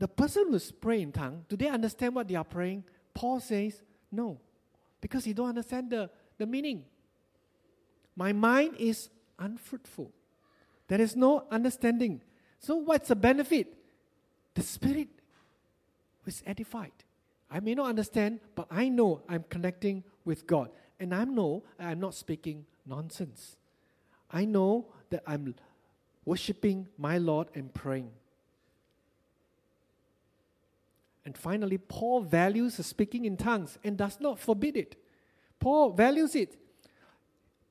the 0.01 0.07
person 0.07 0.45
who's 0.49 0.71
praying 0.71 1.03
in 1.03 1.11
tongue, 1.11 1.45
do 1.47 1.55
they 1.55 1.67
understand 1.67 2.15
what 2.15 2.27
they 2.27 2.33
are 2.33 2.43
praying? 2.43 2.83
Paul 3.13 3.39
says, 3.39 3.83
no, 4.11 4.39
because 4.99 5.27
you 5.27 5.35
don't 5.35 5.49
understand 5.49 5.91
the, 5.91 6.09
the 6.39 6.47
meaning. 6.47 6.85
My 8.15 8.33
mind 8.33 8.77
is 8.79 9.11
unfruitful. 9.37 10.11
There 10.87 10.99
is 10.99 11.15
no 11.15 11.45
understanding. 11.51 12.23
So 12.57 12.77
what's 12.77 13.09
the 13.09 13.15
benefit? 13.15 13.77
The 14.55 14.63
spirit 14.63 15.09
was 16.25 16.41
edified. 16.47 16.93
I 17.51 17.59
may 17.59 17.75
not 17.75 17.87
understand, 17.87 18.39
but 18.55 18.65
I 18.71 18.89
know 18.89 19.21
I'm 19.29 19.45
connecting 19.49 20.03
with 20.25 20.47
God. 20.47 20.71
And 20.99 21.13
I 21.13 21.25
know 21.25 21.61
I'm 21.79 21.99
not 21.99 22.15
speaking 22.15 22.65
nonsense. 22.87 23.55
I 24.31 24.45
know 24.45 24.87
that 25.11 25.21
I'm 25.27 25.53
worshiping 26.25 26.87
my 26.97 27.19
Lord 27.19 27.49
and 27.53 27.71
praying. 27.71 28.09
And 31.25 31.37
finally, 31.37 31.77
Paul 31.77 32.21
values 32.21 32.83
speaking 32.85 33.25
in 33.25 33.37
tongues 33.37 33.77
and 33.83 33.97
does 33.97 34.19
not 34.19 34.39
forbid 34.39 34.75
it. 34.75 34.95
Paul 35.59 35.91
values 35.91 36.35
it. 36.35 36.57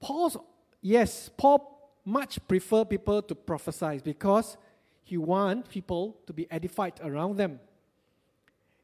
Paul's, 0.00 0.36
yes, 0.80 1.30
Paul 1.36 1.78
much 2.04 2.38
prefer 2.46 2.84
people 2.84 3.20
to 3.22 3.34
prophesy 3.34 4.00
because 4.02 4.56
he 5.02 5.16
wants 5.16 5.68
people 5.72 6.16
to 6.26 6.32
be 6.32 6.50
edified 6.50 7.00
around 7.02 7.36
them. 7.36 7.58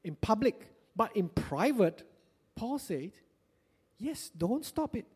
In 0.03 0.17
public, 0.17 0.69
but 0.95 1.17
in 1.17 1.29
private, 1.29 2.03
Paul 2.57 2.79
said, 2.79 3.13
yes, 3.99 4.31
don't 4.37 4.65
stop 4.65 4.97
it. 4.97 5.07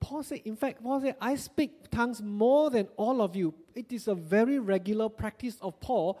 Paul 0.00 0.22
said, 0.22 0.42
in 0.44 0.56
fact, 0.56 0.82
Paul 0.82 1.00
said, 1.00 1.16
I 1.20 1.36
speak 1.36 1.90
tongues 1.90 2.20
more 2.20 2.68
than 2.68 2.88
all 2.96 3.22
of 3.22 3.34
you. 3.34 3.54
It 3.74 3.90
is 3.90 4.06
a 4.06 4.14
very 4.14 4.58
regular 4.58 5.08
practice 5.08 5.56
of 5.62 5.80
Paul 5.80 6.20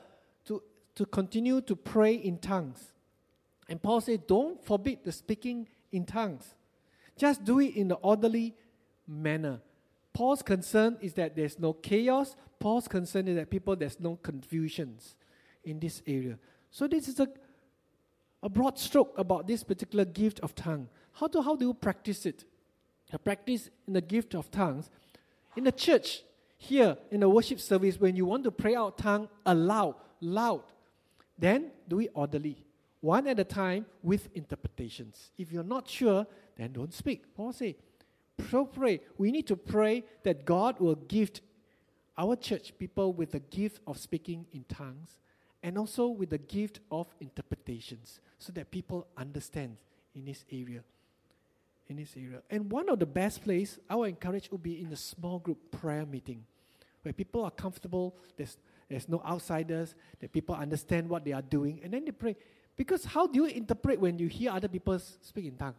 to, 0.94 1.06
continue 1.06 1.60
to 1.62 1.76
pray 1.76 2.14
in 2.14 2.38
tongues. 2.38 2.92
And 3.68 3.82
Paul 3.82 4.00
said, 4.00 4.26
don't 4.26 4.62
forbid 4.64 4.98
the 5.04 5.12
speaking 5.12 5.68
in 5.92 6.04
tongues. 6.04 6.54
Just 7.16 7.44
do 7.44 7.60
it 7.60 7.76
in 7.76 7.88
the 7.88 7.96
orderly 7.96 8.54
manner. 9.06 9.60
Paul's 10.12 10.42
concern 10.42 10.96
is 11.00 11.14
that 11.14 11.34
there's 11.34 11.58
no 11.58 11.72
chaos. 11.72 12.36
Paul's 12.58 12.88
concern 12.88 13.28
is 13.28 13.36
that 13.36 13.50
people, 13.50 13.74
there's 13.76 13.98
no 13.98 14.16
confusions 14.16 15.16
in 15.64 15.80
this 15.80 16.02
area. 16.06 16.38
So 16.70 16.86
this 16.86 17.08
is 17.08 17.20
a 17.20 17.28
a 18.44 18.48
broad 18.50 18.78
stroke 18.78 19.14
about 19.16 19.46
this 19.48 19.64
particular 19.64 20.04
gift 20.04 20.38
of 20.40 20.54
tongue. 20.54 20.86
How 21.12 21.28
do, 21.28 21.40
how 21.40 21.56
do 21.56 21.64
you 21.64 21.72
practice 21.72 22.26
it? 22.26 22.44
The 23.10 23.18
practice 23.18 23.70
in 23.86 23.94
the 23.94 24.02
gift 24.02 24.34
of 24.34 24.50
tongues. 24.50 24.90
In 25.56 25.64
the 25.64 25.72
church, 25.72 26.22
here 26.58 26.98
in 27.10 27.20
the 27.20 27.28
worship 27.28 27.58
service, 27.58 27.98
when 27.98 28.16
you 28.16 28.26
want 28.26 28.44
to 28.44 28.50
pray 28.50 28.74
out 28.74 28.98
tongue 28.98 29.30
aloud, 29.46 29.94
loud, 30.20 30.64
then 31.38 31.70
do 31.88 32.00
it 32.00 32.10
orderly, 32.14 32.64
one 33.00 33.26
at 33.26 33.38
a 33.38 33.44
time 33.44 33.86
with 34.02 34.28
interpretations. 34.34 35.30
If 35.36 35.52
you're 35.52 35.62
not 35.62 35.88
sure, 35.88 36.26
then 36.56 36.72
don't 36.72 36.92
speak. 36.92 37.34
Paul 37.34 37.52
say, 37.52 37.76
so 38.50 38.64
pray. 38.64 39.00
We 39.18 39.30
need 39.30 39.46
to 39.48 39.56
pray 39.56 40.04
that 40.22 40.44
God 40.44 40.80
will 40.80 40.94
gift 40.94 41.40
our 42.16 42.36
church 42.36 42.76
people 42.78 43.12
with 43.12 43.32
the 43.32 43.40
gift 43.40 43.80
of 43.86 43.98
speaking 43.98 44.46
in 44.52 44.64
tongues 44.64 45.18
and 45.62 45.78
also 45.78 46.08
with 46.08 46.30
the 46.30 46.38
gift 46.38 46.80
of 46.90 47.06
interpretations 47.20 48.20
so 48.38 48.52
that 48.52 48.70
people 48.70 49.06
understand 49.16 49.76
in 50.14 50.24
this 50.24 50.44
area. 50.52 50.82
In 51.88 51.96
this 51.96 52.14
area. 52.16 52.42
And 52.50 52.70
one 52.70 52.88
of 52.88 52.98
the 52.98 53.06
best 53.06 53.42
place 53.42 53.78
I 53.88 53.96
would 53.96 54.10
encourage 54.10 54.50
would 54.50 54.62
be 54.62 54.80
in 54.80 54.92
a 54.92 54.96
small 54.96 55.38
group 55.38 55.58
prayer 55.70 56.06
meeting 56.06 56.44
where 57.02 57.12
people 57.12 57.44
are 57.44 57.50
comfortable, 57.50 58.14
there's, 58.36 58.56
there's 58.88 59.08
no 59.08 59.22
outsiders, 59.26 59.94
that 60.20 60.32
people 60.32 60.54
understand 60.54 61.08
what 61.08 61.24
they 61.24 61.32
are 61.32 61.42
doing, 61.42 61.80
and 61.82 61.92
then 61.92 62.04
they 62.04 62.12
pray. 62.12 62.36
Because 62.76 63.04
how 63.04 63.26
do 63.26 63.42
you 63.42 63.46
interpret 63.46 64.00
when 64.00 64.18
you 64.18 64.26
hear 64.26 64.50
other 64.50 64.68
people 64.68 64.98
speak 64.98 65.46
in 65.46 65.56
tongue? 65.56 65.74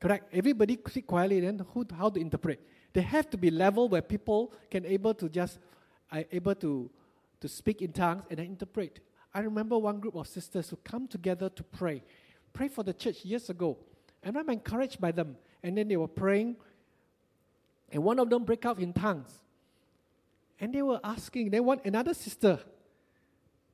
Correct? 0.00 0.28
Everybody 0.32 0.78
speak 0.88 1.06
quietly, 1.06 1.40
then 1.40 1.64
who, 1.72 1.86
how 1.96 2.10
to 2.10 2.20
interpret? 2.20 2.60
There 2.92 3.02
have 3.02 3.30
to 3.30 3.38
be 3.38 3.50
level 3.50 3.88
where 3.88 4.02
people 4.02 4.52
can 4.70 4.84
able 4.84 5.14
to 5.14 5.28
just 5.28 5.58
are 6.10 6.24
able 6.30 6.54
to, 6.56 6.90
to 7.40 7.48
speak 7.48 7.80
in 7.80 7.92
tongues 7.92 8.24
and 8.28 8.38
then 8.38 8.46
interpret. 8.46 9.00
I 9.32 9.40
remember 9.40 9.78
one 9.78 9.98
group 9.98 10.14
of 10.14 10.26
sisters 10.26 10.68
who 10.68 10.76
come 10.84 11.08
together 11.08 11.48
to 11.48 11.62
pray, 11.62 12.02
pray 12.52 12.68
for 12.68 12.82
the 12.84 12.92
church 12.92 13.24
years 13.24 13.48
ago. 13.48 13.78
And 14.22 14.36
I'm 14.36 14.50
encouraged 14.50 15.00
by 15.00 15.10
them. 15.12 15.36
And 15.62 15.78
then 15.78 15.88
they 15.88 15.96
were 15.96 16.08
praying, 16.08 16.56
and 17.90 18.02
one 18.02 18.18
of 18.18 18.28
them 18.28 18.44
break 18.44 18.66
out 18.66 18.78
in 18.78 18.92
tongues. 18.92 19.30
And 20.60 20.72
they 20.72 20.82
were 20.82 21.00
asking, 21.02 21.50
they 21.50 21.60
want 21.60 21.84
another 21.84 22.14
sister. 22.14 22.58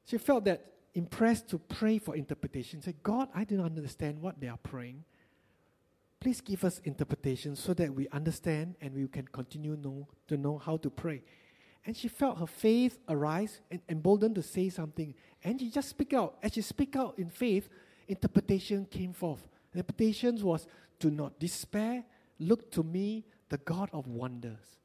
She 0.04 0.18
felt 0.18 0.44
that 0.44 0.64
impressed 0.94 1.48
to 1.50 1.58
pray 1.58 1.98
for 1.98 2.16
interpretation. 2.16 2.80
Say, 2.80 2.94
God, 3.02 3.28
I 3.34 3.44
do 3.44 3.56
not 3.56 3.66
understand 3.66 4.20
what 4.20 4.40
they 4.40 4.48
are 4.48 4.58
praying. 4.58 5.04
Please 6.20 6.40
give 6.40 6.64
us 6.64 6.80
interpretation 6.84 7.54
so 7.54 7.74
that 7.74 7.94
we 7.94 8.08
understand 8.08 8.74
and 8.80 8.94
we 8.94 9.06
can 9.06 9.26
continue 9.28 9.76
know, 9.76 10.08
to 10.26 10.36
know 10.36 10.58
how 10.58 10.76
to 10.78 10.90
pray. 10.90 11.22
And 11.86 11.96
she 11.96 12.08
felt 12.08 12.38
her 12.38 12.46
faith 12.46 12.98
arise 13.08 13.60
and 13.70 13.80
emboldened 13.88 14.34
to 14.34 14.42
say 14.42 14.68
something. 14.68 15.14
And 15.44 15.60
she 15.60 15.70
just 15.70 15.88
speak 15.88 16.12
out. 16.12 16.36
As 16.42 16.52
she 16.54 16.62
speak 16.62 16.96
out 16.96 17.18
in 17.18 17.30
faith, 17.30 17.68
interpretation 18.08 18.84
came 18.86 19.12
forth. 19.12 19.46
Interpretation 19.72 20.42
was, 20.42 20.66
do 20.98 21.10
not 21.10 21.38
despair, 21.38 22.04
look 22.40 22.70
to 22.72 22.82
me, 22.82 23.24
the 23.48 23.58
God 23.58 23.88
of 23.92 24.08
wonders. 24.08 24.77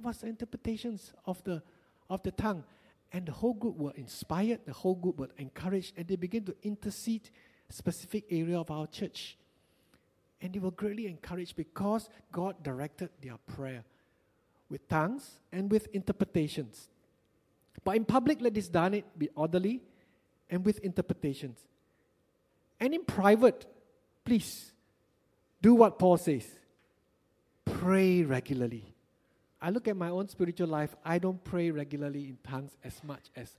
That 0.00 0.06
was 0.06 0.18
the 0.18 0.28
interpretations 0.28 1.12
of 1.26 1.44
the, 1.44 1.62
of 2.08 2.22
the 2.22 2.30
tongue. 2.30 2.64
And 3.12 3.26
the 3.26 3.32
whole 3.32 3.52
group 3.52 3.76
were 3.76 3.92
inspired, 3.96 4.60
the 4.64 4.72
whole 4.72 4.94
group 4.94 5.18
were 5.18 5.28
encouraged, 5.36 5.92
and 5.98 6.08
they 6.08 6.16
began 6.16 6.44
to 6.44 6.56
intercede 6.62 7.28
specific 7.68 8.24
area 8.30 8.58
of 8.58 8.70
our 8.70 8.86
church. 8.86 9.36
And 10.40 10.54
they 10.54 10.58
were 10.58 10.70
greatly 10.70 11.06
encouraged 11.06 11.54
because 11.54 12.08
God 12.32 12.62
directed 12.62 13.10
their 13.20 13.36
prayer 13.46 13.84
with 14.70 14.88
tongues 14.88 15.38
and 15.52 15.70
with 15.70 15.88
interpretations. 15.92 16.88
But 17.84 17.96
in 17.96 18.06
public, 18.06 18.40
let 18.40 18.54
this 18.54 18.68
done 18.68 18.94
it 18.94 19.18
be 19.18 19.28
orderly 19.34 19.82
and 20.48 20.64
with 20.64 20.78
interpretations. 20.78 21.58
And 22.78 22.94
in 22.94 23.04
private, 23.04 23.66
please 24.24 24.72
do 25.60 25.74
what 25.74 25.98
Paul 25.98 26.16
says 26.16 26.46
pray 27.66 28.22
regularly. 28.22 28.94
I 29.62 29.70
look 29.70 29.88
at 29.88 29.96
my 29.96 30.08
own 30.08 30.28
spiritual 30.28 30.68
life, 30.68 30.94
I 31.04 31.18
don't 31.18 31.42
pray 31.44 31.70
regularly 31.70 32.24
in 32.24 32.38
tongues 32.48 32.76
as 32.82 33.02
much 33.04 33.30
as 33.36 33.56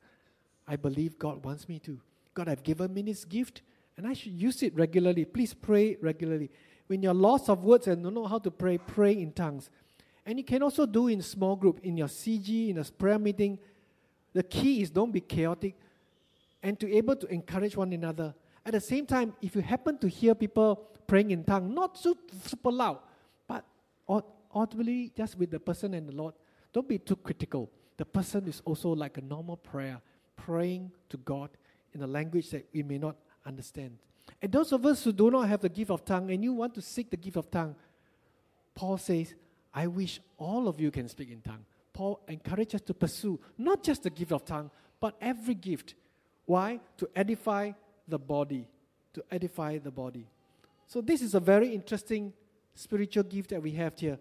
I 0.68 0.76
believe 0.76 1.20
God 1.20 1.44
wants 1.44 1.70
me 1.70 1.80
to. 1.80 2.00
God 2.34 2.50
I've 2.50 2.64
given 2.64 2.94
me 2.94 3.02
this 3.02 3.26
gift, 3.26 3.62
and 3.98 4.08
I 4.08 4.14
should 4.14 4.34
use 4.34 4.64
it 4.64 4.76
regularly. 4.76 5.26
Please 5.26 5.54
pray 5.54 5.98
regularly. 6.02 6.50
When 6.88 7.04
you're 7.04 7.14
lost 7.14 7.50
of 7.50 7.64
words 7.64 7.88
and 7.88 8.04
don't 8.04 8.14
know 8.14 8.26
how 8.26 8.40
to 8.40 8.52
pray, 8.52 8.78
pray 8.78 9.14
in 9.14 9.32
tongues. 9.32 9.70
And 10.26 10.38
you 10.38 10.44
can 10.44 10.64
also 10.64 10.86
do 10.86 11.08
in 11.08 11.22
small 11.22 11.56
group, 11.56 11.80
in 11.84 11.98
your 11.98 12.08
CG, 12.08 12.70
in 12.70 12.78
a 12.78 12.84
prayer 12.84 13.20
meeting. 13.20 13.60
The 14.34 14.44
key 14.44 14.82
is 14.82 14.90
don't 14.90 15.12
be 15.12 15.22
chaotic 15.22 15.76
and 16.64 16.80
to 16.80 16.92
able 16.94 17.16
to 17.16 17.28
encourage 17.28 17.76
one 17.76 17.92
another. 17.94 18.34
At 18.66 18.74
the 18.74 18.80
same 18.80 19.06
time, 19.06 19.34
if 19.42 19.56
you 19.56 19.62
happen 19.62 19.98
to 19.98 20.08
hear 20.08 20.36
people 20.36 20.88
praying 21.08 21.32
in 21.32 21.44
tongues, 21.44 21.74
not 21.74 21.98
so 21.98 22.16
super 22.46 22.72
loud, 22.72 23.00
but 23.48 23.66
audibly 24.54 25.12
just 25.16 25.38
with 25.38 25.52
the 25.52 25.60
person 25.60 25.94
and 25.94 26.08
the 26.08 26.16
Lord, 26.16 26.34
don't 26.74 26.88
be 26.88 26.98
too 26.98 27.16
critical. 27.16 27.70
The 27.98 28.06
person 28.06 28.48
is 28.48 28.62
also 28.66 28.90
like 28.90 29.18
a 29.18 29.22
normal 29.22 29.58
prayer, 29.58 30.02
praying 30.36 30.92
to 31.10 31.18
God 31.18 31.50
in 31.94 32.02
a 32.02 32.08
language 32.08 32.50
that 32.52 32.68
we 32.74 32.84
may 32.84 32.98
not 32.98 33.16
understand. 33.46 33.98
And 34.42 34.52
those 34.52 34.72
of 34.72 34.86
us 34.86 35.04
who 35.04 35.12
do 35.12 35.30
not 35.30 35.48
have 35.50 35.62
the 35.62 35.70
gift 35.70 35.92
of 35.92 36.06
tongue 36.06 36.32
and 36.32 36.44
you 36.44 36.54
want 36.54 36.74
to 36.76 36.82
seek 36.82 37.10
the 37.10 37.18
gift 37.18 37.38
of 37.38 37.52
tongue, 37.52 37.76
Paul 38.74 38.98
says, 38.98 39.34
I 39.74 39.88
wish 39.88 40.20
all 40.38 40.68
of 40.68 40.80
you 40.80 40.92
can 40.92 41.08
speak 41.08 41.32
in 41.32 41.42
tongue. 41.42 41.66
Paul 41.94 42.22
encourages 42.28 42.76
us 42.76 42.82
to 42.82 42.94
pursue 42.94 43.40
not 43.58 43.84
just 43.84 44.04
the 44.04 44.10
gift 44.10 44.32
of 44.32 44.46
tongue, 44.46 44.72
but 45.00 45.16
every 45.22 45.56
gift. 45.56 45.96
Why? 46.46 46.80
To 46.98 47.10
edify 47.16 47.72
the 48.08 48.20
body. 48.20 48.68
To 49.14 49.24
edify 49.30 49.78
the 49.78 49.92
body. 49.92 50.28
So, 50.88 51.02
this 51.02 51.22
is 51.22 51.36
a 51.36 51.40
very 51.40 51.74
interesting 51.74 52.34
spiritual 52.76 53.24
gift 53.24 53.50
that 53.50 53.62
we 53.62 53.72
have 53.72 53.98
here. 53.98 54.18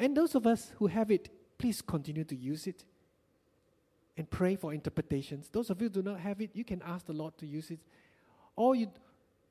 And 0.00 0.16
those 0.16 0.34
of 0.34 0.46
us 0.46 0.72
who 0.78 0.86
have 0.86 1.10
it, 1.10 1.28
please 1.58 1.82
continue 1.82 2.24
to 2.24 2.34
use 2.34 2.66
it 2.66 2.84
and 4.16 4.28
pray 4.28 4.56
for 4.56 4.72
interpretations. 4.72 5.50
Those 5.52 5.68
of 5.68 5.80
you 5.82 5.90
do 5.90 6.02
not 6.02 6.18
have 6.20 6.40
it, 6.40 6.50
you 6.54 6.64
can 6.64 6.82
ask 6.82 7.04
the 7.04 7.12
Lord 7.12 7.36
to 7.36 7.46
use 7.46 7.70
it. 7.70 7.80
Or 8.56 8.74
you, 8.74 8.88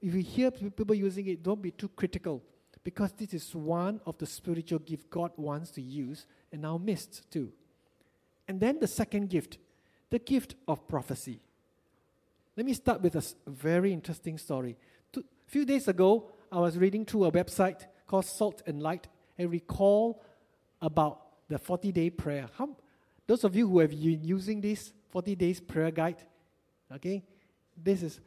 if 0.01 0.13
you 0.15 0.23
hear 0.23 0.49
people 0.49 0.95
using 0.95 1.27
it, 1.27 1.43
don't 1.43 1.61
be 1.61 1.69
too 1.69 1.89
critical 1.89 2.41
because 2.83 3.11
this 3.11 3.35
is 3.35 3.53
one 3.53 4.01
of 4.07 4.17
the 4.17 4.25
spiritual 4.25 4.79
gifts 4.79 5.05
God 5.11 5.31
wants 5.37 5.69
to 5.71 5.81
use 5.83 6.25
and 6.51 6.63
now 6.63 6.79
missed 6.79 7.29
too. 7.31 7.51
And 8.47 8.59
then 8.59 8.79
the 8.79 8.87
second 8.87 9.29
gift, 9.29 9.59
the 10.09 10.17
gift 10.17 10.55
of 10.67 10.87
prophecy. 10.87 11.41
Let 12.57 12.65
me 12.65 12.73
start 12.73 13.01
with 13.01 13.15
a 13.15 13.23
very 13.47 13.93
interesting 13.93 14.39
story. 14.39 14.77
A 15.15 15.21
few 15.45 15.63
days 15.63 15.87
ago, 15.87 16.31
I 16.51 16.59
was 16.59 16.75
reading 16.75 17.05
through 17.05 17.25
a 17.25 17.31
website 17.31 17.85
called 18.07 18.25
Salt 18.25 18.63
and 18.65 18.81
Light 18.81 19.07
and 19.37 19.51
recall 19.51 20.23
about 20.81 21.21
the 21.48 21.57
40 21.57 21.91
day 21.91 22.09
prayer. 22.09 22.50
How, 22.57 22.69
those 23.27 23.43
of 23.43 23.55
you 23.55 23.67
who 23.67 23.79
have 23.79 23.91
been 23.91 24.24
using 24.24 24.62
this 24.62 24.93
40 25.09 25.36
days 25.36 25.59
prayer 25.59 25.91
guide, 25.91 26.24
okay, 26.93 27.24
this 27.75 28.03
is, 28.03 28.19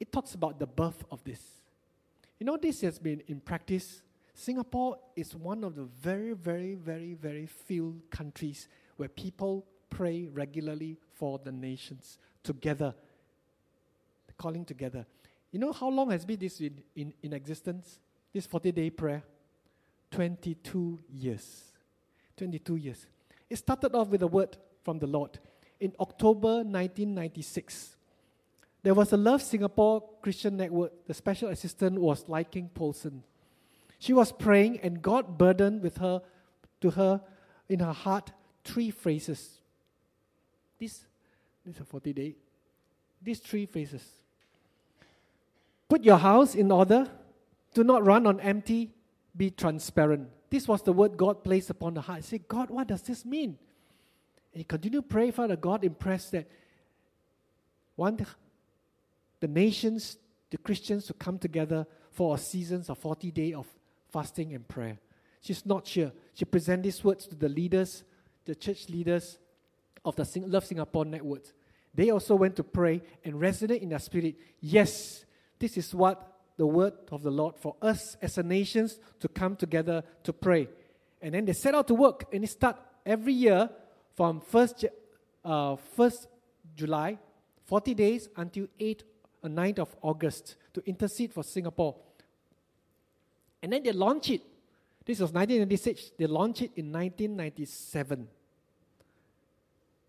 it 0.00 0.10
talks 0.12 0.34
about 0.34 0.58
the 0.58 0.66
birth 0.66 1.04
of 1.10 1.22
this. 1.24 1.40
You 2.38 2.46
know, 2.46 2.56
this 2.56 2.80
has 2.80 2.98
been 2.98 3.22
in 3.26 3.40
practice. 3.40 4.02
Singapore 4.34 4.98
is 5.14 5.34
one 5.34 5.62
of 5.62 5.76
the 5.76 5.84
very, 5.84 6.32
very, 6.32 6.74
very, 6.74 7.14
very 7.14 7.46
few 7.46 8.02
countries 8.10 8.68
where 8.96 9.08
people 9.08 9.64
pray 9.90 10.28
regularly 10.32 10.98
for 11.14 11.38
the 11.38 11.52
nations 11.52 12.18
together, 12.42 12.94
calling 14.36 14.64
together. 14.64 15.06
You 15.52 15.60
know 15.60 15.72
how 15.72 15.88
long 15.88 16.10
has 16.10 16.24
been 16.24 16.38
this 16.38 16.60
in, 16.60 16.82
in, 16.96 17.14
in 17.22 17.32
existence? 17.32 18.00
This 18.32 18.44
40 18.46 18.72
day 18.72 18.90
prayer? 18.90 19.22
22 20.14 21.00
years. 21.12 21.64
22 22.36 22.76
years. 22.76 23.06
It 23.50 23.56
started 23.56 23.96
off 23.96 24.08
with 24.08 24.22
a 24.22 24.28
word 24.28 24.56
from 24.84 25.00
the 25.00 25.08
Lord. 25.08 25.40
In 25.80 25.92
October 25.98 26.62
1996, 26.62 27.96
there 28.84 28.94
was 28.94 29.12
a 29.12 29.16
Love 29.16 29.42
Singapore 29.42 30.04
Christian 30.22 30.56
Network. 30.56 30.92
The 31.08 31.14
special 31.14 31.48
assistant 31.48 32.00
was 32.00 32.28
Lai 32.28 32.44
King 32.44 32.70
Polson. 32.72 33.24
She 33.98 34.12
was 34.12 34.30
praying, 34.30 34.78
and 34.84 35.02
God 35.02 35.36
burdened 35.36 35.82
with 35.82 35.96
her 35.96 36.22
to 36.80 36.90
her 36.90 37.20
in 37.68 37.80
her 37.80 37.92
heart 37.92 38.30
three 38.62 38.92
phrases. 38.92 39.58
This, 40.78 41.00
this 41.66 41.74
is 41.74 41.80
a 41.80 41.84
40 41.84 42.12
day. 42.12 42.36
These 43.20 43.40
three 43.40 43.66
phrases. 43.66 44.04
Put 45.88 46.04
your 46.04 46.18
house 46.18 46.54
in 46.54 46.70
order. 46.70 47.08
Do 47.72 47.82
not 47.82 48.06
run 48.06 48.28
on 48.28 48.38
empty. 48.38 48.92
Be 49.36 49.50
transparent. 49.50 50.28
This 50.50 50.68
was 50.68 50.82
the 50.82 50.92
word 50.92 51.16
God 51.16 51.42
placed 51.42 51.70
upon 51.70 51.94
the 51.94 52.00
heart. 52.00 52.24
Said, 52.24 52.46
God, 52.46 52.70
what 52.70 52.88
does 52.88 53.02
this 53.02 53.24
mean? 53.24 53.58
And 54.52 54.60
he 54.60 54.64
continued 54.64 55.08
to 55.08 55.08
pray, 55.08 55.30
Father 55.30 55.56
God, 55.56 55.84
impressed 55.84 56.32
that 56.32 56.48
one, 57.96 58.24
the 59.40 59.48
nations, 59.48 60.16
the 60.50 60.58
Christians 60.58 61.06
to 61.06 61.14
come 61.14 61.38
together 61.38 61.86
for 62.10 62.34
a 62.36 62.38
season 62.38 62.84
of 62.88 62.98
40 62.98 63.30
days 63.32 63.54
of 63.54 63.66
fasting 64.12 64.54
and 64.54 64.66
prayer. 64.66 64.98
She's 65.40 65.66
not 65.66 65.86
sure. 65.86 66.12
She 66.32 66.44
presented 66.44 66.84
these 66.84 67.02
words 67.02 67.26
to 67.26 67.34
the 67.34 67.48
leaders, 67.48 68.04
the 68.44 68.54
church 68.54 68.88
leaders 68.88 69.38
of 70.04 70.16
the 70.16 70.26
Love 70.46 70.64
Singapore 70.64 71.04
network. 71.04 71.42
They 71.92 72.10
also 72.10 72.34
went 72.34 72.56
to 72.56 72.64
pray 72.64 73.02
and 73.24 73.34
resonate 73.34 73.80
in 73.80 73.88
their 73.90 73.98
spirit. 73.98 74.36
Yes, 74.60 75.24
this 75.58 75.76
is 75.76 75.94
what 75.94 76.33
the 76.56 76.66
word 76.66 76.92
of 77.10 77.22
the 77.22 77.30
Lord 77.30 77.56
for 77.56 77.76
us 77.82 78.16
as 78.22 78.38
a 78.38 78.42
nation 78.42 78.88
to 79.20 79.28
come 79.28 79.56
together 79.56 80.02
to 80.22 80.32
pray. 80.32 80.68
And 81.20 81.34
then 81.34 81.44
they 81.44 81.52
set 81.52 81.74
out 81.74 81.88
to 81.88 81.94
work 81.94 82.26
and 82.32 82.42
they 82.42 82.46
start 82.46 82.76
every 83.04 83.32
year 83.32 83.68
from 84.14 84.40
1st, 84.40 84.86
uh, 85.44 85.76
1st 85.98 86.26
July, 86.76 87.18
40 87.66 87.94
days 87.94 88.28
until 88.36 88.66
8th 88.78 89.02
or 89.42 89.50
9th 89.50 89.78
of 89.80 89.96
August 90.02 90.56
to 90.72 90.82
intercede 90.86 91.32
for 91.32 91.42
Singapore. 91.42 91.96
And 93.62 93.72
then 93.72 93.82
they 93.82 93.92
launch 93.92 94.30
it. 94.30 94.42
This 95.04 95.20
was 95.20 95.32
1996. 95.32 96.12
They 96.18 96.26
launched 96.26 96.62
it 96.62 96.72
in 96.76 96.92
1997. 96.92 98.28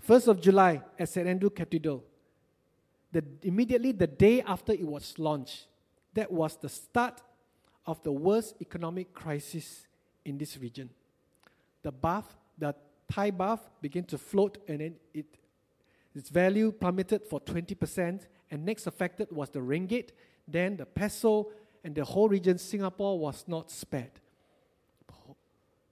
1st 0.07 0.27
of 0.27 0.41
July 0.41 0.81
at 0.99 1.09
St. 1.09 1.27
Andrew 1.27 1.49
Cathedral. 1.49 2.03
The, 3.11 3.23
immediately 3.43 3.91
the 3.93 4.07
day 4.07 4.41
after 4.41 4.73
it 4.73 4.85
was 4.85 5.17
launched, 5.17 5.67
that 6.15 6.31
was 6.31 6.57
the 6.57 6.69
start 6.69 7.21
of 7.85 8.01
the 8.03 8.11
worst 8.11 8.55
economic 8.61 9.13
crisis 9.13 9.85
in 10.23 10.37
this 10.37 10.57
region. 10.57 10.89
The 11.83 11.93
baht, 11.93 12.25
the 12.57 12.73
Thai 13.11 13.31
baht 13.31 13.59
began 13.81 14.05
to 14.05 14.17
float 14.17 14.57
and 14.67 14.79
then 14.79 14.95
it, 15.13 15.25
its 16.15 16.29
value 16.29 16.71
plummeted 16.71 17.25
for 17.25 17.39
20%. 17.41 18.25
And 18.49 18.65
next 18.65 18.87
affected 18.87 19.31
was 19.31 19.49
the 19.49 19.59
ringgit, 19.59 20.09
then 20.47 20.77
the 20.77 20.85
peso, 20.85 21.51
and 21.83 21.93
the 21.93 22.03
whole 22.03 22.29
region, 22.29 22.57
Singapore, 22.57 23.19
was 23.19 23.43
not 23.47 23.69
spared. 23.69 24.11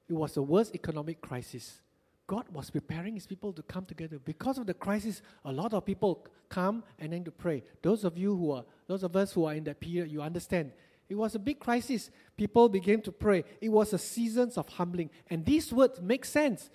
It 0.10 0.14
was 0.14 0.34
the 0.34 0.42
worst 0.42 0.74
economic 0.74 1.22
crisis. 1.22 1.80
God 2.28 2.46
was 2.52 2.70
preparing 2.70 3.16
his 3.16 3.28
people 3.28 3.52
to 3.54 3.62
come 3.64 3.86
together. 3.86 4.18
Because 4.24 4.58
of 4.58 4.66
the 4.66 4.74
crisis, 4.74 5.22
a 5.44 5.52
lot 5.52 5.74
of 5.74 5.86
people 5.86 6.26
come 6.50 6.84
and 7.00 7.12
then 7.12 7.24
to 7.26 7.32
pray. 7.32 7.64
Those 7.82 8.04
of 8.04 8.18
you 8.18 8.36
who 8.36 8.52
are, 8.52 8.64
those 8.88 9.04
of 9.04 9.16
us 9.16 9.34
who 9.34 9.46
are 9.46 9.54
in 9.54 9.66
that 9.66 9.80
period, 9.80 10.12
you 10.12 10.22
understand. 10.22 10.72
It 11.10 11.16
was 11.16 11.36
a 11.36 11.40
big 11.40 11.60
crisis. 11.60 12.10
People 12.38 12.70
began 12.70 13.02
to 13.02 13.12
pray. 13.12 13.44
It 13.60 13.70
was 13.70 13.92
a 13.94 13.98
season 13.98 14.52
of 14.56 14.70
humbling. 14.70 15.10
And 15.30 15.46
these 15.46 15.74
words 15.74 16.02
make 16.02 16.24
sense. 16.24 16.70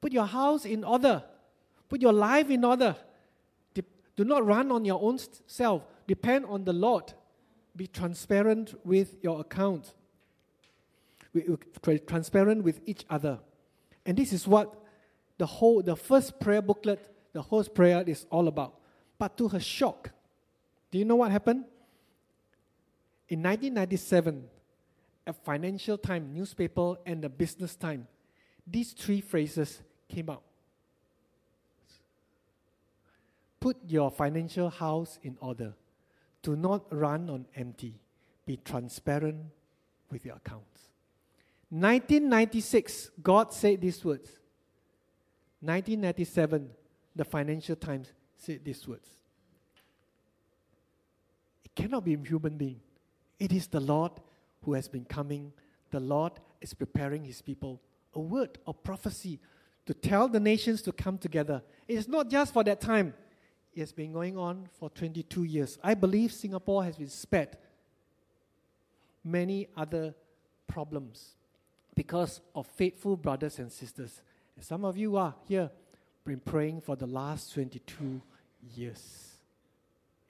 Put 0.00 0.12
your 0.12 0.26
house 0.26 0.64
in 0.64 0.84
order. 0.84 1.24
Put 1.88 2.00
your 2.00 2.12
life 2.12 2.48
in 2.48 2.64
order. 2.64 2.96
Do 4.14 4.24
not 4.24 4.44
run 4.46 4.70
on 4.70 4.84
your 4.84 5.02
own 5.02 5.18
self. 5.46 5.82
Depend 6.06 6.44
on 6.46 6.64
the 6.64 6.72
Lord. 6.72 7.12
Be 7.74 7.86
transparent 7.86 8.74
with 8.84 9.16
your 9.22 9.40
account. 9.40 9.94
Be 11.32 11.42
Transparent 12.06 12.62
with 12.62 12.80
each 12.84 13.04
other. 13.08 13.38
And 14.04 14.16
this 14.18 14.32
is 14.32 14.46
what 14.46 14.81
the 15.42 15.46
whole 15.46 15.82
the 15.82 15.96
first 15.96 16.38
prayer 16.38 16.62
booklet, 16.62 17.12
the 17.32 17.42
whole 17.42 17.64
prayer 17.64 18.04
is 18.06 18.26
all 18.30 18.46
about. 18.46 18.78
But 19.18 19.36
to 19.38 19.48
her 19.48 19.58
shock, 19.58 20.10
do 20.92 20.98
you 20.98 21.04
know 21.04 21.16
what 21.16 21.32
happened? 21.32 21.64
In 23.28 23.42
1997, 23.42 24.44
a 25.26 25.32
Financial 25.32 25.98
Times 25.98 26.32
newspaper 26.32 26.94
and 27.04 27.24
the 27.24 27.28
Business 27.28 27.74
Times, 27.74 28.06
these 28.64 28.92
three 28.92 29.20
phrases 29.20 29.82
came 30.08 30.30
out. 30.30 30.42
Put 33.58 33.78
your 33.88 34.12
financial 34.12 34.70
house 34.70 35.18
in 35.24 35.36
order. 35.40 35.74
Do 36.42 36.54
not 36.54 36.84
run 36.94 37.28
on 37.28 37.46
empty. 37.56 37.94
Be 38.46 38.58
transparent 38.58 39.46
with 40.08 40.24
your 40.24 40.36
accounts. 40.36 40.82
1996, 41.70 43.10
God 43.20 43.52
said 43.52 43.80
these 43.80 44.04
words. 44.04 44.38
1997, 45.62 46.70
the 47.14 47.24
Financial 47.24 47.76
Times 47.76 48.12
said 48.36 48.64
these 48.64 48.86
words. 48.86 49.08
It 51.64 51.74
cannot 51.74 52.04
be 52.04 52.14
a 52.14 52.18
human 52.18 52.56
being. 52.56 52.80
It 53.38 53.52
is 53.52 53.68
the 53.68 53.80
Lord 53.80 54.12
who 54.62 54.74
has 54.74 54.88
been 54.88 55.04
coming. 55.04 55.52
The 55.90 56.00
Lord 56.00 56.32
is 56.60 56.74
preparing 56.74 57.24
his 57.24 57.40
people 57.40 57.80
a 58.14 58.20
word 58.20 58.58
of 58.66 58.82
prophecy 58.82 59.40
to 59.86 59.94
tell 59.94 60.28
the 60.28 60.40
nations 60.40 60.82
to 60.82 60.92
come 60.92 61.18
together. 61.18 61.62
It 61.88 61.94
is 61.94 62.08
not 62.08 62.28
just 62.28 62.52
for 62.52 62.62
that 62.64 62.80
time, 62.80 63.14
it 63.74 63.80
has 63.80 63.92
been 63.92 64.12
going 64.12 64.36
on 64.36 64.68
for 64.78 64.90
22 64.90 65.44
years. 65.44 65.78
I 65.82 65.94
believe 65.94 66.32
Singapore 66.32 66.84
has 66.84 66.96
been 66.96 67.08
spared 67.08 67.56
many 69.24 69.68
other 69.76 70.14
problems 70.66 71.36
because 71.94 72.40
of 72.54 72.66
faithful 72.66 73.16
brothers 73.16 73.58
and 73.58 73.70
sisters. 73.70 74.20
And 74.56 74.64
some 74.64 74.84
of 74.84 74.96
you 74.96 75.16
are 75.16 75.34
here, 75.48 75.70
been 76.24 76.40
praying 76.40 76.80
for 76.82 76.96
the 76.96 77.06
last 77.06 77.52
22 77.54 78.20
years. 78.74 79.32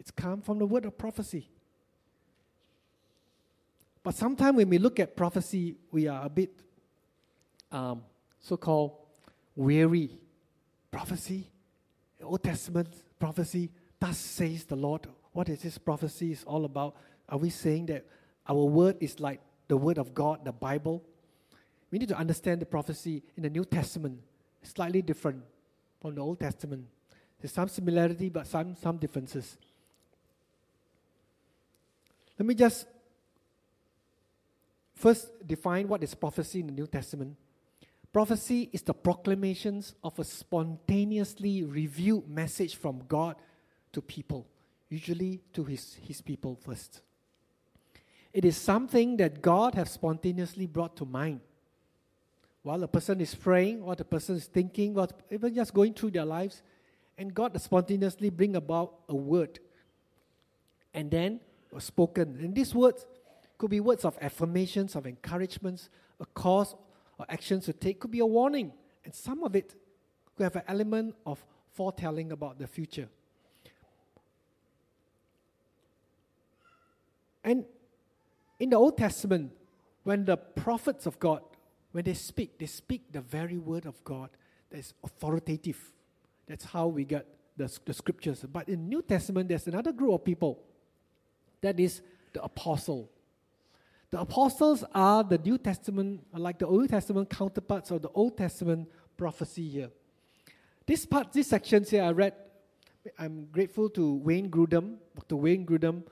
It's 0.00 0.10
come 0.10 0.40
from 0.40 0.58
the 0.58 0.66
word 0.66 0.84
of 0.84 0.96
prophecy. 0.96 1.48
But 4.02 4.14
sometimes 4.14 4.56
when 4.56 4.68
we 4.68 4.78
look 4.78 4.98
at 4.98 5.16
prophecy, 5.16 5.76
we 5.90 6.08
are 6.08 6.24
a 6.24 6.28
bit 6.28 6.50
um, 7.70 8.02
so 8.40 8.56
called 8.56 8.92
weary. 9.54 10.18
Prophecy, 10.90 11.46
Old 12.22 12.42
Testament 12.42 12.88
prophecy, 13.18 13.70
thus 13.98 14.18
says 14.18 14.64
the 14.64 14.76
Lord. 14.76 15.06
What 15.32 15.48
is 15.48 15.62
this 15.62 15.78
prophecy 15.78 16.32
is 16.32 16.44
all 16.44 16.64
about? 16.64 16.96
Are 17.28 17.38
we 17.38 17.48
saying 17.50 17.86
that 17.86 18.04
our 18.46 18.64
word 18.64 18.96
is 19.00 19.18
like 19.20 19.40
the 19.68 19.76
word 19.76 19.96
of 19.96 20.12
God, 20.12 20.44
the 20.44 20.52
Bible? 20.52 21.02
We 21.92 21.98
need 21.98 22.08
to 22.08 22.16
understand 22.16 22.62
the 22.62 22.66
prophecy 22.66 23.22
in 23.36 23.42
the 23.42 23.50
New 23.50 23.66
Testament, 23.66 24.18
slightly 24.62 25.02
different 25.02 25.42
from 26.00 26.14
the 26.14 26.22
Old 26.22 26.40
Testament. 26.40 26.86
There's 27.38 27.52
some 27.52 27.68
similarity, 27.68 28.30
but 28.30 28.46
some, 28.46 28.74
some 28.74 28.96
differences. 28.96 29.58
Let 32.38 32.46
me 32.46 32.54
just 32.54 32.86
first 34.94 35.46
define 35.46 35.86
what 35.86 36.02
is 36.02 36.14
prophecy 36.14 36.60
in 36.60 36.68
the 36.68 36.72
New 36.72 36.86
Testament. 36.86 37.36
Prophecy 38.10 38.70
is 38.72 38.80
the 38.82 38.94
proclamations 38.94 39.94
of 40.02 40.18
a 40.18 40.24
spontaneously 40.24 41.62
revealed 41.62 42.28
message 42.28 42.76
from 42.76 43.02
God 43.06 43.36
to 43.92 44.00
people, 44.00 44.46
usually 44.88 45.42
to 45.52 45.64
his, 45.64 45.94
his 45.94 46.22
people 46.22 46.56
first. 46.64 47.02
It 48.32 48.46
is 48.46 48.56
something 48.56 49.18
that 49.18 49.42
God 49.42 49.74
has 49.74 49.90
spontaneously 49.90 50.66
brought 50.66 50.96
to 50.96 51.04
mind. 51.04 51.40
While 52.62 52.82
a 52.84 52.88
person 52.88 53.20
is 53.20 53.34
praying, 53.34 53.82
or 53.82 53.92
a 53.98 54.04
person 54.04 54.36
is 54.36 54.46
thinking, 54.46 54.96
or 54.96 55.08
even 55.30 55.54
just 55.54 55.74
going 55.74 55.94
through 55.94 56.12
their 56.12 56.24
lives, 56.24 56.62
and 57.18 57.34
God 57.34 57.60
spontaneously 57.60 58.30
bring 58.30 58.56
about 58.56 58.94
a 59.08 59.14
word. 59.14 59.58
And 60.94 61.10
then 61.10 61.40
was 61.72 61.84
spoken. 61.84 62.38
And 62.40 62.54
these 62.54 62.74
words 62.74 63.06
could 63.58 63.70
be 63.70 63.80
words 63.80 64.04
of 64.04 64.16
affirmations, 64.20 64.94
of 64.94 65.06
encouragements, 65.06 65.88
a 66.20 66.26
cause 66.26 66.74
or 67.18 67.26
actions 67.28 67.64
to 67.66 67.72
take, 67.72 68.00
could 68.00 68.10
be 68.10 68.20
a 68.20 68.26
warning. 68.26 68.72
And 69.04 69.14
some 69.14 69.42
of 69.42 69.56
it 69.56 69.74
could 70.36 70.44
have 70.44 70.56
an 70.56 70.62
element 70.68 71.14
of 71.26 71.44
foretelling 71.72 72.32
about 72.32 72.58
the 72.58 72.66
future. 72.66 73.08
And 77.44 77.64
in 78.60 78.70
the 78.70 78.76
Old 78.76 78.96
Testament, 78.96 79.52
when 80.04 80.24
the 80.24 80.36
prophets 80.36 81.06
of 81.06 81.18
God, 81.18 81.42
when 81.92 82.04
they 82.04 82.14
speak, 82.14 82.58
they 82.58 82.66
speak 82.66 83.12
the 83.12 83.20
very 83.20 83.58
word 83.58 83.86
of 83.86 84.02
God 84.02 84.30
that 84.70 84.78
is 84.78 84.94
authoritative. 85.04 85.78
That's 86.46 86.64
how 86.64 86.88
we 86.88 87.04
get 87.04 87.26
the, 87.56 87.78
the 87.84 87.94
scriptures. 87.94 88.44
But 88.50 88.68
in 88.68 88.88
New 88.88 89.02
Testament, 89.02 89.48
there's 89.48 89.66
another 89.66 89.92
group 89.92 90.14
of 90.14 90.24
people. 90.24 90.62
That 91.60 91.78
is 91.78 92.00
the 92.32 92.42
apostle. 92.42 93.10
The 94.10 94.20
apostles 94.20 94.84
are 94.94 95.22
the 95.22 95.38
New 95.38 95.58
Testament, 95.58 96.26
like 96.34 96.58
the 96.58 96.66
Old 96.66 96.88
Testament 96.88 97.30
counterparts 97.30 97.90
of 97.90 98.02
the 98.02 98.10
Old 98.10 98.36
Testament 98.36 98.88
prophecy 99.16 99.68
here. 99.68 99.90
This 100.86 101.06
part, 101.06 101.32
this 101.32 101.48
section 101.48 101.84
here, 101.84 102.02
I 102.02 102.10
read. 102.10 102.34
I'm 103.18 103.46
grateful 103.50 103.88
to 103.90 104.16
Wayne 104.16 104.50
Grudem, 104.50 104.96
Dr. 105.14 105.36
Wayne 105.36 105.66
Grudem, 105.66 106.04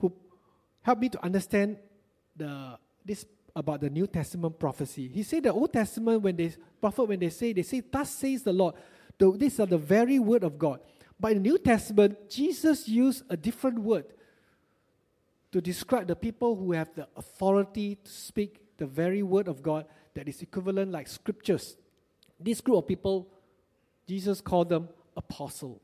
who 0.00 0.12
helped 0.82 1.00
me 1.00 1.08
to 1.08 1.24
understand 1.24 1.78
the 2.36 2.78
this 3.04 3.24
about 3.56 3.80
the 3.80 3.90
New 3.90 4.06
Testament 4.06 4.58
prophecy. 4.58 5.08
He 5.08 5.22
said 5.22 5.42
the 5.42 5.52
Old 5.52 5.72
Testament, 5.72 6.20
when 6.20 6.36
they 6.36 6.52
prophet, 6.80 7.04
when 7.04 7.18
they 7.18 7.30
say, 7.30 7.54
they 7.54 7.62
say, 7.62 7.80
"Thus 7.80 8.10
says 8.10 8.42
the 8.42 8.52
Lord." 8.52 8.74
The, 9.18 9.32
these 9.32 9.58
are 9.58 9.66
the 9.66 9.78
very 9.78 10.18
word 10.18 10.44
of 10.44 10.58
God. 10.58 10.80
But 11.18 11.32
in 11.32 11.42
the 11.42 11.48
New 11.48 11.58
Testament, 11.58 12.28
Jesus 12.28 12.86
used 12.86 13.24
a 13.30 13.36
different 13.36 13.78
word 13.78 14.04
to 15.52 15.62
describe 15.62 16.06
the 16.06 16.14
people 16.14 16.54
who 16.54 16.72
have 16.72 16.94
the 16.94 17.08
authority 17.16 17.96
to 18.04 18.10
speak 18.10 18.60
the 18.76 18.84
very 18.86 19.22
word 19.22 19.48
of 19.48 19.62
God 19.62 19.86
that 20.12 20.28
is 20.28 20.42
equivalent 20.42 20.92
like 20.92 21.08
scriptures. 21.08 21.78
This 22.38 22.60
group 22.60 22.76
of 22.76 22.86
people, 22.86 23.26
Jesus 24.06 24.42
called 24.42 24.68
them 24.68 24.90
apostle. 25.16 25.80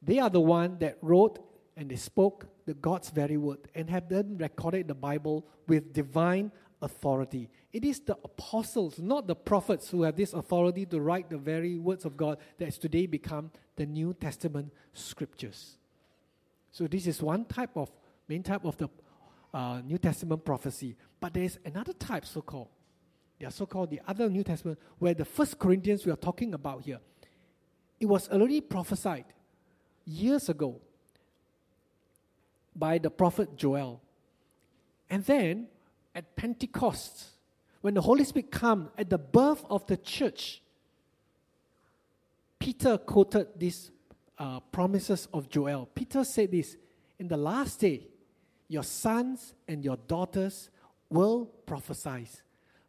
They 0.00 0.20
are 0.20 0.30
the 0.30 0.40
one 0.40 0.78
that 0.78 0.98
wrote 1.02 1.40
and 1.76 1.90
they 1.90 1.96
spoke 1.96 2.46
the 2.66 2.74
God's 2.74 3.10
very 3.10 3.36
word 3.36 3.58
and 3.74 3.88
have 3.90 4.08
then 4.08 4.36
recorded 4.38 4.88
the 4.88 4.94
Bible 4.94 5.46
with 5.66 5.92
divine 5.92 6.52
authority. 6.82 7.48
It 7.72 7.84
is 7.84 8.00
the 8.00 8.16
apostles, 8.24 8.98
not 8.98 9.26
the 9.26 9.34
prophets, 9.34 9.88
who 9.88 10.02
have 10.02 10.16
this 10.16 10.32
authority 10.34 10.84
to 10.86 11.00
write 11.00 11.30
the 11.30 11.38
very 11.38 11.78
words 11.78 12.04
of 12.04 12.16
God 12.16 12.38
that 12.58 12.66
has 12.66 12.78
today 12.78 13.06
become 13.06 13.50
the 13.76 13.86
New 13.86 14.12
Testament 14.14 14.72
scriptures. 14.92 15.78
So 16.70 16.86
this 16.86 17.06
is 17.06 17.22
one 17.22 17.44
type 17.44 17.76
of 17.76 17.90
main 18.28 18.42
type 18.42 18.64
of 18.64 18.76
the 18.76 18.88
uh, 19.54 19.80
New 19.80 19.98
Testament 19.98 20.44
prophecy. 20.44 20.96
But 21.20 21.34
there 21.34 21.44
is 21.44 21.58
another 21.64 21.92
type, 21.92 22.24
so-called. 22.24 22.68
They 23.38 23.46
are 23.46 23.50
so-called 23.50 23.90
the 23.90 24.00
other 24.06 24.28
New 24.28 24.44
Testament, 24.44 24.78
where 24.98 25.14
the 25.14 25.24
First 25.24 25.58
Corinthians 25.58 26.04
we 26.04 26.12
are 26.12 26.16
talking 26.16 26.54
about 26.54 26.82
here. 26.82 27.00
It 28.00 28.06
was 28.06 28.28
already 28.28 28.60
prophesied 28.60 29.26
years 30.04 30.48
ago 30.48 30.80
by 32.74 32.98
the 32.98 33.10
prophet 33.10 33.56
Joel. 33.56 34.00
And 35.10 35.24
then 35.24 35.68
at 36.14 36.36
Pentecost, 36.36 37.26
when 37.80 37.94
the 37.94 38.00
Holy 38.00 38.24
Spirit 38.24 38.50
came 38.52 38.88
at 38.96 39.10
the 39.10 39.18
birth 39.18 39.64
of 39.68 39.86
the 39.86 39.96
church, 39.96 40.62
Peter 42.58 42.96
quoted 42.96 43.48
these 43.56 43.90
uh, 44.38 44.60
promises 44.60 45.28
of 45.32 45.48
Joel. 45.48 45.86
Peter 45.94 46.24
said 46.24 46.52
this 46.52 46.76
In 47.18 47.28
the 47.28 47.36
last 47.36 47.80
day, 47.80 48.06
your 48.68 48.84
sons 48.84 49.54
and 49.68 49.84
your 49.84 49.96
daughters 50.06 50.70
will 51.10 51.46
prophesy. 51.66 52.28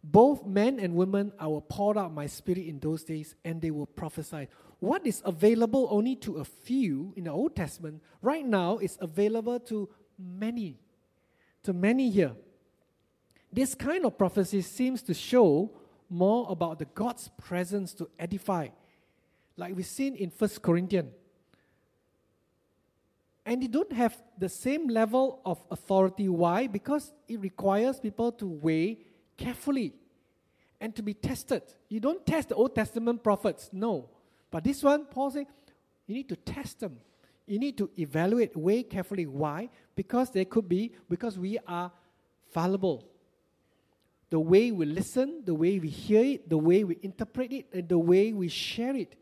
Both 0.04 0.46
men 0.46 0.80
and 0.80 0.96
women, 0.96 1.32
I 1.40 1.48
will 1.48 1.62
pour 1.62 1.98
out 1.98 2.14
my 2.14 2.28
spirit 2.28 2.66
in 2.68 2.80
those 2.80 3.04
days, 3.04 3.36
and 3.44 3.62
they 3.62 3.72
will 3.72 3.86
prophesy. 3.86 4.48
What 4.84 5.08
is 5.08 5.22
available 5.24 5.88
only 5.90 6.18
to 6.18 6.38
a 6.38 6.44
few 6.44 7.14
in 7.16 7.24
the 7.24 7.32
Old 7.32 7.56
Testament, 7.56 8.02
right 8.22 8.46
now 8.46 8.80
is 8.80 8.98
available 9.00 9.58
to 9.62 9.88
many. 10.20 10.78
To 11.64 11.72
many 11.72 12.10
here. 12.10 12.34
This 13.52 13.76
kind 13.76 14.06
of 14.06 14.18
prophecy 14.18 14.62
seems 14.62 15.02
to 15.04 15.14
show 15.14 15.72
more 16.10 16.48
about 16.50 16.80
the 16.80 16.86
God's 16.86 17.30
presence 17.42 17.94
to 17.94 18.10
edify, 18.20 18.68
like 19.56 19.74
we've 19.74 19.86
seen 19.86 20.16
in 20.16 20.30
First 20.30 20.62
Corinthians 20.62 21.14
and 23.46 23.62
they 23.62 23.68
don't 23.68 23.92
have 23.92 24.22
the 24.38 24.50
same 24.50 24.88
level 24.88 25.42
of 25.46 25.64
authority. 25.70 26.28
Why? 26.30 26.68
Because 26.68 27.14
it 27.28 27.40
requires 27.40 28.00
people 28.00 28.32
to 28.34 28.48
weigh 28.48 29.00
carefully 29.38 29.94
and 30.80 30.96
to 30.96 31.02
be 31.02 31.14
tested. 31.14 31.64
You 31.90 32.00
don't 32.00 32.26
test 32.26 32.50
the 32.50 32.56
Old 32.56 32.76
Testament 32.76 33.24
prophets, 33.24 33.70
no. 33.74 34.10
But 34.54 34.64
this 34.64 34.84
one, 34.84 35.06
Paul 35.06 35.32
said, 35.32 35.48
you 36.06 36.14
need 36.14 36.30
to 36.30 36.36
test 36.36 36.80
them. 36.80 37.00
You 37.48 37.58
need 37.58 37.76
to 37.80 37.90
evaluate, 37.98 38.56
weigh 38.56 38.84
carefully. 38.84 39.26
Why? 39.26 39.70
Because 39.96 40.30
there 40.30 40.46
could 40.46 40.70
be, 40.70 40.94
because 41.10 41.40
we 41.40 41.58
are 41.68 41.92
fallible. 42.52 43.04
The 44.30 44.40
way 44.40 44.70
we 44.72 44.86
listen, 44.86 45.42
the 45.44 45.56
way 45.56 45.80
we 45.80 45.90
hear 45.90 46.24
it, 46.24 46.50
the 46.50 46.58
way 46.58 46.84
we 46.84 47.00
interpret 47.02 47.52
it, 47.52 47.66
and 47.74 47.90
the 47.90 47.98
way 47.98 48.32
we 48.32 48.48
share 48.48 48.96
it 48.96 49.16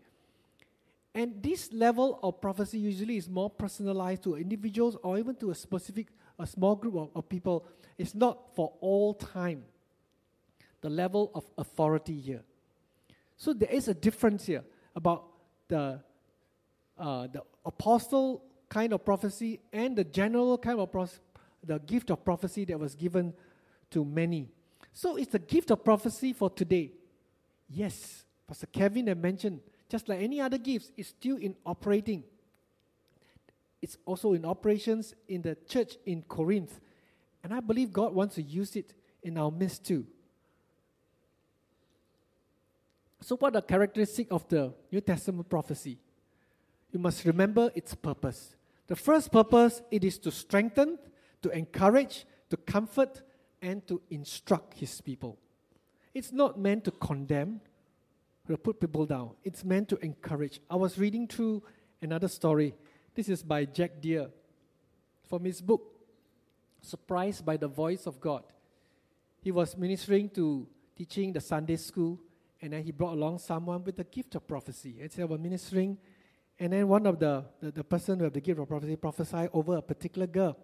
and 1.14 1.44
this 1.44 1.74
level 1.74 2.20
of 2.24 2.40
prophecy 2.40 2.80
usually 2.80 3.18
is 3.18 3.30
more 3.30 3.50
personalized 3.50 4.24
to 4.24 4.38
individuals 4.38 4.96
or 5.04 5.18
even 5.18 5.36
to 5.36 5.52
a 5.52 5.56
specific, 5.56 6.08
a 6.40 6.48
small 6.48 6.76
group 6.76 6.96
of, 6.96 7.10
of 7.16 7.28
people. 7.28 7.66
It's 7.98 8.16
not 8.16 8.56
for 8.56 8.72
all 8.80 9.14
time. 9.14 9.64
The 10.80 10.90
level 10.90 11.32
of 11.36 11.46
authority 11.58 12.18
here. 12.18 12.42
So 13.36 13.54
there 13.54 13.70
is 13.70 13.88
a 13.88 13.94
difference 13.94 14.46
here 14.46 14.64
about 14.96 15.26
the, 15.68 16.00
uh, 16.98 17.28
the 17.28 17.44
apostle 17.66 18.44
kind 18.70 18.94
of 18.94 19.04
prophecy 19.04 19.60
and 19.74 19.96
the 19.96 20.04
general 20.04 20.58
kind 20.58 20.80
of 20.80 21.20
the 21.64 21.80
gift 21.80 22.10
of 22.10 22.24
prophecy 22.24 22.66
that 22.66 22.80
was 22.80 22.96
given 22.96 23.34
to 23.92 24.04
many. 24.04 24.50
So 24.94 25.18
it's 25.18 25.32
the 25.32 25.40
gift 25.40 25.72
of 25.72 25.84
prophecy 25.84 26.34
for 26.34 26.50
today. 26.50 26.92
Yes, 27.70 28.26
Pastor 28.48 28.68
Kevin 28.68 29.08
had 29.08 29.22
mentioned 29.22 29.62
just 29.90 30.08
like 30.08 30.22
any 30.22 30.40
other 30.40 30.58
gifts, 30.58 30.92
it's 30.96 31.10
still 31.10 31.36
in 31.36 31.56
operating. 31.66 32.24
It's 33.82 33.98
also 34.06 34.34
in 34.34 34.46
operations 34.46 35.14
in 35.28 35.42
the 35.42 35.58
church 35.68 35.98
in 36.06 36.22
Corinth. 36.22 36.80
And 37.44 37.54
I 37.54 37.60
believe 37.60 37.92
God 37.92 38.14
wants 38.14 38.36
to 38.36 38.42
use 38.42 38.76
it 38.76 38.94
in 39.22 39.38
our 39.38 39.52
midst 39.52 39.86
too. 39.86 40.06
So, 43.22 43.38
what 43.38 43.50
are 43.56 43.62
the 43.62 43.68
characteristics 43.68 44.32
of 44.32 44.48
the 44.48 44.74
New 44.92 45.02
Testament 45.02 45.48
prophecy? 45.48 46.00
You 46.92 47.00
must 47.00 47.24
remember 47.24 47.72
its 47.76 47.94
purpose. 47.94 48.56
The 48.88 48.96
first 48.96 49.32
purpose 49.32 49.82
it 49.92 50.04
is 50.04 50.18
to 50.20 50.32
strengthen, 50.32 50.98
to 51.44 51.50
encourage, 51.52 52.26
to 52.50 52.58
comfort, 52.58 53.22
and 53.62 53.88
to 53.88 54.02
instruct 54.10 54.74
his 54.74 55.00
people. 55.02 55.38
It's 56.14 56.34
not 56.34 56.60
meant 56.60 56.84
to 56.86 56.92
condemn, 56.92 57.62
to 58.48 58.58
put 58.58 58.80
people 58.80 59.06
down. 59.06 59.32
It's 59.44 59.64
meant 59.64 59.88
to 59.90 59.98
encourage. 60.04 60.60
I 60.70 60.76
was 60.76 60.98
reading 60.98 61.28
through 61.28 61.64
another 62.02 62.28
story. 62.28 62.76
This 63.16 63.30
is 63.30 63.44
by 63.44 63.66
Jack 63.66 64.02
Deere 64.02 64.30
from 65.30 65.46
his 65.46 65.62
book, 65.62 65.84
Surprised 66.82 67.46
by 67.46 67.56
the 67.56 67.68
Voice 67.68 68.08
of 68.08 68.20
God. 68.20 68.44
He 69.42 69.52
was 69.52 69.78
ministering 69.78 70.30
to 70.32 70.68
teaching 70.98 71.32
the 71.32 71.40
Sunday 71.40 71.78
school, 71.78 72.20
and 72.62 72.74
then 72.74 72.84
he 72.84 72.92
brought 72.92 73.14
along 73.14 73.40
someone 73.40 73.84
with 73.84 73.98
the 73.98 74.04
gift 74.04 74.36
of 74.36 74.48
prophecy. 74.48 74.98
And 75.02 75.12
so, 75.12 75.26
was 75.26 75.40
ministering, 75.40 75.98
and 76.60 76.74
then 76.74 76.88
one 76.88 77.08
of 77.08 77.20
the, 77.20 77.46
the, 77.60 77.72
the 77.72 77.84
person 77.84 78.20
who 78.20 78.26
had 78.26 78.34
the 78.34 78.42
gift 78.42 78.60
of 78.60 78.68
prophecy 78.68 78.96
prophesied 78.96 79.50
over 79.54 79.78
a 79.78 79.82
particular 79.82 80.28
girl. 80.28 80.58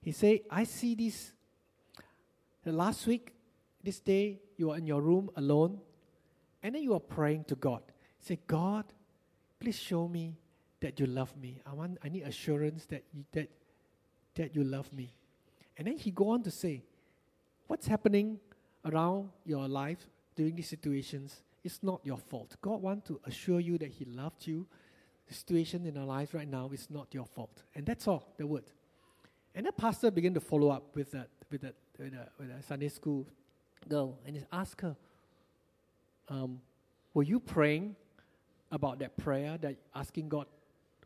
He 0.00 0.12
said, 0.12 0.40
I 0.50 0.64
see 0.64 0.94
this. 0.94 1.32
Last 2.64 3.06
week, 3.06 3.32
this 3.82 4.00
day, 4.00 4.40
you 4.56 4.70
are 4.70 4.78
in 4.78 4.86
your 4.86 5.00
room 5.00 5.30
alone, 5.36 5.80
and 6.62 6.74
then 6.74 6.82
you 6.82 6.94
are 6.94 7.00
praying 7.00 7.44
to 7.44 7.54
God. 7.56 7.82
Say, 8.20 8.38
God, 8.46 8.84
please 9.58 9.78
show 9.78 10.08
me 10.08 10.36
that 10.80 10.98
you 10.98 11.06
love 11.06 11.36
me. 11.36 11.60
I 11.64 11.72
want 11.74 11.98
I 12.04 12.08
need 12.08 12.22
assurance 12.22 12.86
that 12.86 13.04
you, 13.12 13.24
that 13.32 13.48
that 14.34 14.54
you 14.54 14.64
love 14.64 14.92
me. 14.92 15.14
And 15.76 15.86
then 15.86 15.96
he 15.96 16.10
go 16.10 16.30
on 16.30 16.42
to 16.42 16.50
say, 16.50 16.84
what's 17.66 17.86
happening 17.86 18.38
around 18.84 19.30
your 19.44 19.66
life 19.68 20.06
during 20.34 20.56
these 20.56 20.68
situations 20.68 21.42
it's 21.64 21.82
not 21.82 22.00
your 22.02 22.16
fault. 22.16 22.56
God 22.60 22.82
wants 22.82 23.06
to 23.08 23.20
assure 23.24 23.60
you 23.60 23.78
that 23.78 23.90
he 23.90 24.04
loved 24.04 24.46
you. 24.46 24.66
The 25.28 25.34
situation 25.34 25.86
in 25.86 25.96
our 25.96 26.04
lives 26.04 26.34
right 26.34 26.48
now 26.48 26.68
is 26.72 26.88
not 26.90 27.08
your 27.12 27.24
fault. 27.24 27.62
And 27.74 27.86
that's 27.86 28.08
all, 28.08 28.34
the 28.36 28.46
word. 28.46 28.64
And 29.54 29.66
the 29.66 29.72
pastor 29.72 30.10
began 30.10 30.34
to 30.34 30.40
follow 30.40 30.70
up 30.70 30.96
with 30.96 31.12
that 31.12 31.28
with 31.50 31.60
that 31.62 31.74
with 31.98 32.14
a, 32.14 32.28
with 32.38 32.50
a 32.50 32.62
Sunday 32.62 32.88
school 32.88 33.26
girl 33.88 34.18
and 34.26 34.36
he 34.36 34.42
asked 34.52 34.80
her, 34.80 34.96
um, 36.28 36.60
were 37.14 37.22
you 37.22 37.38
praying 37.38 37.94
about 38.70 38.98
that 39.00 39.16
prayer 39.16 39.58
that 39.58 39.76
asking 39.94 40.28
God 40.28 40.46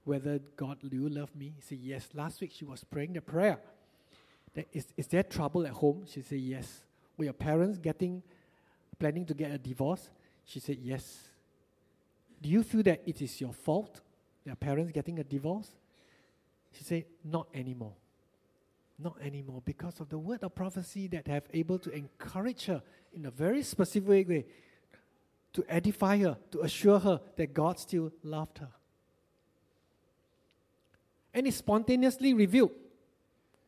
whether 0.05 0.39
God 0.57 0.79
do 0.89 0.97
you 0.97 1.09
love 1.09 1.35
me? 1.35 1.53
He 1.57 1.61
said, 1.61 1.79
Yes. 1.79 2.09
Last 2.15 2.41
week 2.41 2.53
she 2.55 2.65
was 2.65 2.85
praying 2.85 3.15
the 3.15 3.21
prayer. 3.21 3.59
That 4.55 4.69
is, 4.73 4.87
is 4.97 5.09
there 5.09 5.25
trouble 5.25 5.67
at 5.67 5.73
home? 5.73 6.05
She 6.09 6.23
said, 6.23 6.39
Yes. 6.39 6.85
Were 7.19 7.25
your 7.25 7.33
parents 7.33 7.79
getting 7.79 8.23
planning 8.99 9.27
to 9.27 9.35
get 9.35 9.51
a 9.51 9.59
divorce? 9.59 10.11
She 10.45 10.61
said, 10.61 10.79
Yes. 10.81 11.29
Do 12.41 12.51
you 12.51 12.63
feel 12.63 12.83
that 12.83 13.03
it 13.07 13.23
is 13.23 13.41
your 13.41 13.53
fault, 13.53 14.01
your 14.45 14.57
parents 14.57 14.93
getting 14.93 15.19
a 15.19 15.25
divorce? 15.25 15.71
She 16.73 16.85
said, 16.85 17.05
Not 17.25 17.49
anymore. 17.55 17.95
Not 18.99 19.17
anymore, 19.21 19.63
because 19.65 20.01
of 20.01 20.09
the 20.09 20.19
word 20.19 20.43
of 20.43 20.55
prophecy 20.55 21.07
that 21.09 21.27
have 21.27 21.45
able 21.53 21.79
to 21.81 21.91
encourage 21.91 22.65
her 22.67 22.83
in 23.13 23.27
a 23.27 23.31
very 23.31 23.63
specific 23.63 24.29
way, 24.29 24.47
to 25.53 25.65
edify 25.69 26.19
her, 26.19 26.37
to 26.51 26.61
assure 26.61 26.99
her 26.99 27.21
that 27.37 27.53
God 27.53 27.79
still 27.79 28.13
loved 28.23 28.59
her. 28.59 28.69
And 31.33 31.47
it's 31.47 31.59
spontaneously 31.59 32.33
revealed 32.33 32.73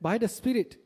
by 0.00 0.16
the 0.16 0.28
Spirit. 0.28 0.76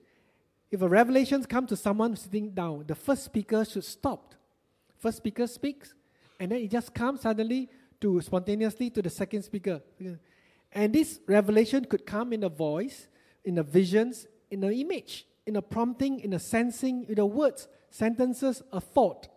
If 0.73 0.81
a 0.81 0.89
revelation 0.89 1.45
comes 1.45 1.69
to 1.69 1.77
someone 1.77 2.17
sitting 2.17 2.49
down, 2.51 2.85
the 2.87 2.95
first 2.95 3.25
speaker 3.25 3.63
should 3.63 3.85
stop. 3.85 4.35
First 4.99 5.19
speaker 5.19 5.47
speaks, 5.47 5.93
and 6.41 6.51
then 6.51 6.61
it 6.61 6.71
just 6.71 6.95
comes 6.95 7.21
suddenly 7.21 7.69
to 8.01 8.19
spontaneously 8.23 8.89
to 8.89 9.03
the 9.03 9.11
second 9.11 9.43
speaker. 9.43 9.83
And 10.73 10.95
this 10.95 11.21
revelation 11.27 11.85
could 11.85 12.07
come 12.07 12.33
in 12.33 12.43
a 12.43 12.49
voice, 12.49 13.09
in 13.45 13.59
a 13.59 13.63
visions, 13.63 14.27
in 14.51 14.65
an 14.65 14.73
image, 14.73 15.27
in 15.47 15.57
a 15.57 15.63
prompting, 15.63 16.21
in 16.21 16.33
a 16.33 16.39
sensing, 16.39 17.05
in 17.07 17.19
a 17.19 17.27
words, 17.27 17.69
sentences, 17.91 18.63
a 18.73 18.81
thought. 18.81 19.29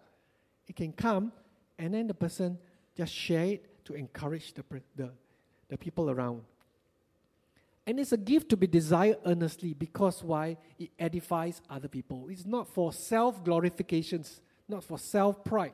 It 0.67 0.77
can 0.77 0.93
come, 0.93 1.33
and 1.77 1.93
then 1.93 2.07
the 2.07 2.13
person 2.13 2.57
just 2.95 3.13
share 3.13 3.45
it 3.45 3.83
to 3.85 3.93
encourage 3.93 4.53
the, 4.53 4.63
the, 4.95 5.11
the 5.67 5.77
people 5.77 6.09
around. 6.09 6.43
And 7.87 7.99
it's 7.99 8.11
a 8.11 8.17
gift 8.17 8.49
to 8.49 8.57
be 8.57 8.67
desired 8.67 9.17
earnestly 9.25 9.73
because 9.73 10.23
why? 10.23 10.57
It 10.79 10.89
edifies 10.97 11.61
other 11.69 11.87
people. 11.87 12.27
It's 12.29 12.45
not 12.45 12.67
for 12.67 12.91
self 12.91 13.43
glorifications, 13.43 14.41
not 14.67 14.83
for 14.83 14.97
self 14.97 15.43
pride, 15.43 15.73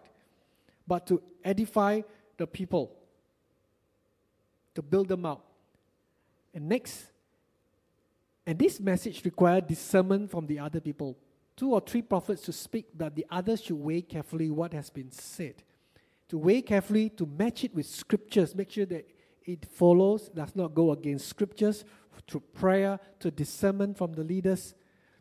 but 0.85 1.07
to 1.07 1.21
edify 1.43 2.01
the 2.37 2.47
people, 2.47 2.91
to 4.75 4.81
build 4.81 5.07
them 5.07 5.25
up. 5.25 5.45
And 6.53 6.67
next, 6.67 7.05
and 8.45 8.59
this 8.59 8.79
message 8.79 9.23
requires 9.23 9.63
discernment 9.67 10.31
from 10.31 10.47
the 10.47 10.59
other 10.59 10.81
people. 10.81 11.17
Two 11.55 11.73
or 11.73 11.79
three 11.79 12.01
prophets 12.01 12.41
to 12.43 12.51
speak, 12.51 12.87
but 12.97 13.15
the 13.15 13.25
others 13.29 13.61
should 13.61 13.77
weigh 13.77 14.01
carefully 14.01 14.49
what 14.49 14.73
has 14.73 14.89
been 14.89 15.11
said. 15.11 15.63
To 16.29 16.37
weigh 16.37 16.61
carefully, 16.61 17.09
to 17.11 17.25
match 17.25 17.63
it 17.63 17.75
with 17.75 17.85
scriptures, 17.85 18.55
make 18.55 18.71
sure 18.71 18.85
that 18.87 19.07
it 19.43 19.65
follows, 19.65 20.29
does 20.29 20.55
not 20.55 20.73
go 20.73 20.91
against 20.91 21.27
scriptures, 21.27 21.83
through 22.27 22.43
prayer, 22.53 22.99
to 23.19 23.31
discernment 23.31 23.97
from 23.97 24.13
the 24.13 24.23
leaders, 24.23 24.73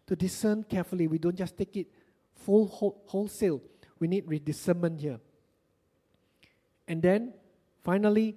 to 0.07 0.16
discern 0.16 0.64
carefully. 0.64 1.07
We 1.07 1.18
don't 1.18 1.37
just 1.37 1.57
take 1.57 1.76
it 1.76 1.88
full 2.35 2.66
wholesale. 3.07 3.62
We 3.98 4.09
need 4.09 4.44
discernment 4.44 5.00
here. 5.00 5.20
And 6.88 7.03
then, 7.03 7.35
finally, 7.83 8.37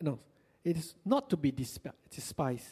no, 0.00 0.18
it 0.64 0.76
is 0.76 0.94
not 1.04 1.28
to 1.30 1.36
be 1.36 1.52
despised. 1.52 2.68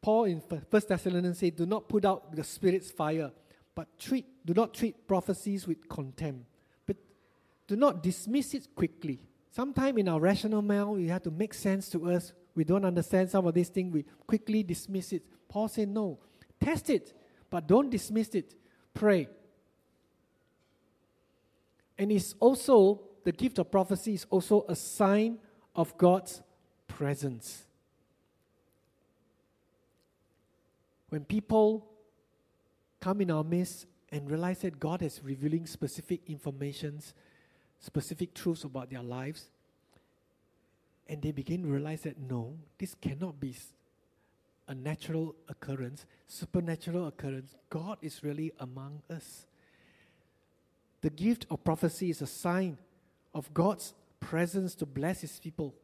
Paul 0.00 0.24
in 0.24 0.40
First 0.70 0.88
Thessalonians 0.88 1.38
said, 1.38 1.56
"Do 1.56 1.66
not 1.66 1.88
put 1.88 2.04
out 2.04 2.34
the 2.34 2.44
Spirit's 2.44 2.90
fire, 2.90 3.32
but 3.74 3.98
treat 3.98 4.26
do 4.44 4.54
not 4.54 4.72
treat 4.72 5.06
prophecies 5.06 5.66
with 5.66 5.88
contempt, 5.88 6.46
but 6.86 6.96
do 7.66 7.76
not 7.76 8.02
dismiss 8.02 8.54
it 8.54 8.74
quickly. 8.74 9.26
Sometime 9.50 9.98
in 9.98 10.08
our 10.08 10.20
rational 10.20 10.62
mind, 10.62 10.90
we 10.90 11.08
have 11.08 11.22
to 11.24 11.30
make 11.30 11.52
sense 11.52 11.88
to 11.90 12.10
us. 12.10 12.32
We 12.54 12.64
don't 12.64 12.84
understand 12.84 13.30
some 13.30 13.46
of 13.46 13.54
these 13.54 13.68
things. 13.68 13.92
We 13.92 14.04
quickly 14.26 14.62
dismiss 14.62 15.12
it. 15.12 15.22
Paul 15.48 15.68
said, 15.68 15.88
no, 15.88 16.18
test 16.60 16.90
it, 16.90 17.12
but 17.48 17.66
don't 17.66 17.90
dismiss 17.90 18.34
it. 18.34 18.54
Pray." 18.94 19.28
And 21.98 22.10
it's 22.10 22.34
also 22.40 23.02
the 23.24 23.32
gift 23.32 23.58
of 23.58 23.70
prophecy 23.70 24.14
is 24.14 24.26
also 24.30 24.64
a 24.68 24.74
sign 24.74 25.38
of 25.74 25.96
God's 25.98 26.42
presence. 26.88 27.64
When 31.10 31.24
people 31.24 31.86
come 33.00 33.20
in 33.20 33.30
our 33.30 33.44
midst 33.44 33.86
and 34.10 34.30
realize 34.30 34.60
that 34.60 34.78
God 34.78 35.02
is 35.02 35.20
revealing 35.22 35.66
specific 35.66 36.20
informations, 36.28 37.14
specific 37.80 38.34
truths 38.34 38.64
about 38.64 38.90
their 38.90 39.02
lives, 39.02 39.50
and 41.10 41.20
they 41.20 41.32
begin 41.32 41.62
to 41.64 41.68
realize 41.68 42.02
that 42.02 42.18
no, 42.18 42.56
this 42.78 42.94
cannot 42.94 43.38
be 43.38 43.54
a 44.68 44.74
natural 44.74 45.34
occurrence, 45.48 46.06
supernatural 46.26 47.08
occurrence. 47.08 47.54
God 47.68 47.98
is 48.00 48.22
really 48.22 48.52
among 48.60 49.02
us. 49.10 49.44
The 51.02 51.10
gift 51.10 51.46
of 51.50 51.62
prophecy 51.64 52.08
is 52.10 52.22
a 52.22 52.26
sign 52.26 52.78
of 53.34 53.52
God's 53.52 53.92
presence 54.20 54.74
to 54.76 54.86
bless 54.86 55.20
his 55.20 55.38
people, 55.38 55.74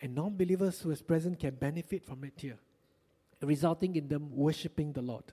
and 0.00 0.14
non 0.14 0.36
believers 0.36 0.80
who 0.80 0.90
is 0.90 1.02
present 1.02 1.40
can 1.40 1.54
benefit 1.54 2.04
from 2.04 2.22
it 2.22 2.34
here 2.36 2.58
resulting 3.46 3.96
in 3.96 4.08
them 4.08 4.30
worshiping 4.34 4.92
the 4.92 5.02
Lord. 5.02 5.24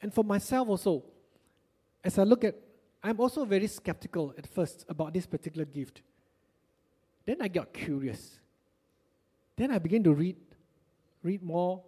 And 0.00 0.12
for 0.12 0.22
myself 0.22 0.68
also, 0.68 1.02
as 2.02 2.18
I 2.18 2.24
look 2.24 2.44
at, 2.44 2.54
I'm 3.02 3.18
also 3.20 3.44
very 3.44 3.66
skeptical 3.66 4.34
at 4.36 4.46
first 4.46 4.84
about 4.88 5.12
this 5.14 5.26
particular 5.26 5.64
gift. 5.64 6.02
Then 7.26 7.36
I 7.40 7.48
got 7.48 7.72
curious. 7.72 8.38
Then 9.56 9.70
I 9.70 9.78
began 9.78 10.02
to 10.04 10.12
read, 10.12 10.36
read 11.22 11.42
more 11.42 11.82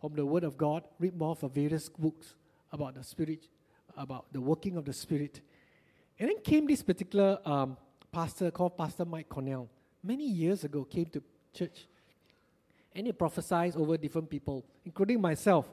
from 0.00 0.14
the 0.14 0.24
Word 0.24 0.44
of 0.44 0.56
God, 0.56 0.84
read 0.98 1.16
more 1.16 1.36
from 1.36 1.50
various 1.50 1.88
books 1.88 2.34
about 2.72 2.94
the 2.94 3.04
Spirit, 3.04 3.48
about 3.96 4.32
the 4.32 4.40
working 4.40 4.76
of 4.76 4.84
the 4.84 4.92
Spirit. 4.92 5.40
And 6.18 6.28
then 6.28 6.40
came 6.42 6.66
this 6.66 6.82
particular 6.82 7.38
um, 7.44 7.76
pastor 8.10 8.50
called 8.50 8.76
Pastor 8.76 9.04
Mike 9.04 9.28
Cornell. 9.28 9.68
Many 10.02 10.26
years 10.26 10.64
ago, 10.64 10.84
came 10.84 11.06
to 11.06 11.22
church 11.54 11.86
and 12.94 13.06
he 13.06 13.12
prophesied 13.12 13.76
over 13.76 13.96
different 13.96 14.28
people, 14.28 14.64
including 14.84 15.20
myself. 15.20 15.66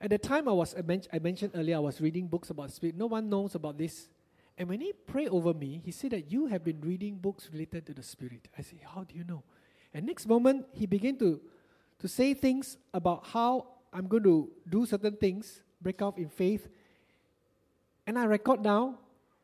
At 0.00 0.10
the 0.10 0.18
time 0.18 0.48
I 0.48 0.52
was, 0.52 0.74
I 0.74 1.18
mentioned 1.18 1.52
earlier, 1.54 1.76
I 1.76 1.80
was 1.80 2.00
reading 2.00 2.26
books 2.26 2.50
about 2.50 2.72
spirit. 2.72 2.96
No 2.96 3.06
one 3.06 3.28
knows 3.28 3.54
about 3.54 3.78
this. 3.78 4.08
And 4.58 4.68
when 4.68 4.80
he 4.80 4.92
prayed 4.92 5.28
over 5.28 5.54
me, 5.54 5.80
he 5.84 5.90
said 5.90 6.10
that 6.10 6.30
you 6.30 6.46
have 6.46 6.62
been 6.62 6.80
reading 6.80 7.16
books 7.16 7.48
related 7.52 7.86
to 7.86 7.94
the 7.94 8.02
spirit. 8.02 8.48
I 8.56 8.62
said, 8.62 8.80
how 8.94 9.04
do 9.04 9.16
you 9.16 9.24
know? 9.24 9.42
And 9.94 10.06
next 10.06 10.26
moment, 10.26 10.66
he 10.72 10.86
began 10.86 11.16
to, 11.18 11.40
to 11.98 12.08
say 12.08 12.34
things 12.34 12.76
about 12.92 13.26
how 13.26 13.68
I'm 13.92 14.06
going 14.06 14.22
to 14.24 14.50
do 14.68 14.86
certain 14.86 15.16
things, 15.16 15.62
break 15.80 16.00
out 16.02 16.18
in 16.18 16.28
faith. 16.28 16.68
And 18.06 18.18
I 18.18 18.24
record 18.24 18.62
down 18.62 18.96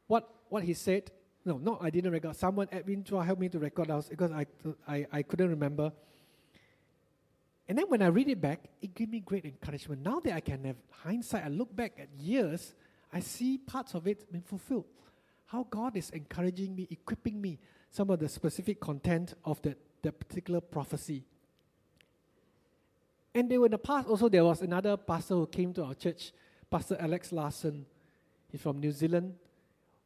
what, 0.07 0.29
what 0.49 0.62
he 0.64 0.75
said. 0.75 1.11
No, 1.44 1.57
no, 1.57 1.79
I 1.81 1.90
didn't 1.90 2.12
record. 2.12 2.37
Someone, 2.37 2.68
Edwin 2.71 3.03
Chua, 3.03 3.25
helped 3.25 3.40
me 3.40 3.49
to 3.49 3.59
record 3.59 3.88
down 3.88 4.03
because 4.09 4.33
I, 4.33 4.47
I, 4.87 5.07
I 5.12 5.23
couldn't 5.23 5.49
remember. 5.49 5.92
And 7.68 7.77
then 7.77 7.85
when 7.88 8.03
I 8.03 8.07
read 8.07 8.29
it 8.29 8.40
back, 8.40 8.61
it 8.81 8.94
gave 8.94 9.11
me 9.11 9.21
great 9.21 9.44
encouragement. 9.44 10.03
Now 10.03 10.21
that 10.21 10.35
I 10.35 10.40
can 10.40 10.64
have 10.64 10.77
hindsight, 10.90 11.44
I 11.44 11.49
look 11.49 11.75
back 11.75 11.92
at 11.99 12.09
years, 12.18 12.75
I 13.12 13.21
see 13.21 13.59
parts 13.59 13.94
of 13.94 14.07
it 14.07 14.31
being 14.31 14.42
fulfilled. 14.42 14.87
How 15.47 15.66
God 15.68 15.97
is 15.97 16.11
encouraging 16.11 16.75
me, 16.75 16.87
equipping 16.90 17.40
me, 17.40 17.59
some 17.90 18.11
of 18.11 18.18
the 18.18 18.29
specific 18.29 18.81
content 18.81 19.35
of 19.44 19.61
that, 19.62 19.79
that 20.03 20.18
particular 20.18 20.61
prophecy. 20.61 21.25
And 23.35 23.51
were 23.51 23.66
in 23.66 23.73
the 23.73 23.79
past 23.79 24.09
also 24.09 24.29
there 24.29 24.44
was 24.44 24.62
another 24.62 24.97
pastor 24.97 25.35
who 25.35 25.47
came 25.47 25.73
to 25.75 25.85
our 25.85 25.94
church, 25.94 26.33
Pastor 26.71 26.97
Alex 27.01 27.33
Larson. 27.33 27.87
He's 28.51 28.61
from 28.61 28.79
New 28.79 28.92
Zealand. 28.92 29.35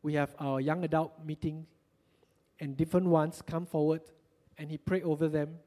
We 0.02 0.14
have 0.14 0.34
our 0.38 0.60
young 0.60 0.84
adult 0.84 1.24
meeting, 1.24 1.66
and 2.60 2.76
different 2.76 3.06
ones 3.06 3.42
come 3.44 3.66
forward, 3.66 4.02
and 4.58 4.70
he 4.70 4.78
prayed 4.78 5.04
over 5.04 5.28
them 5.28 5.58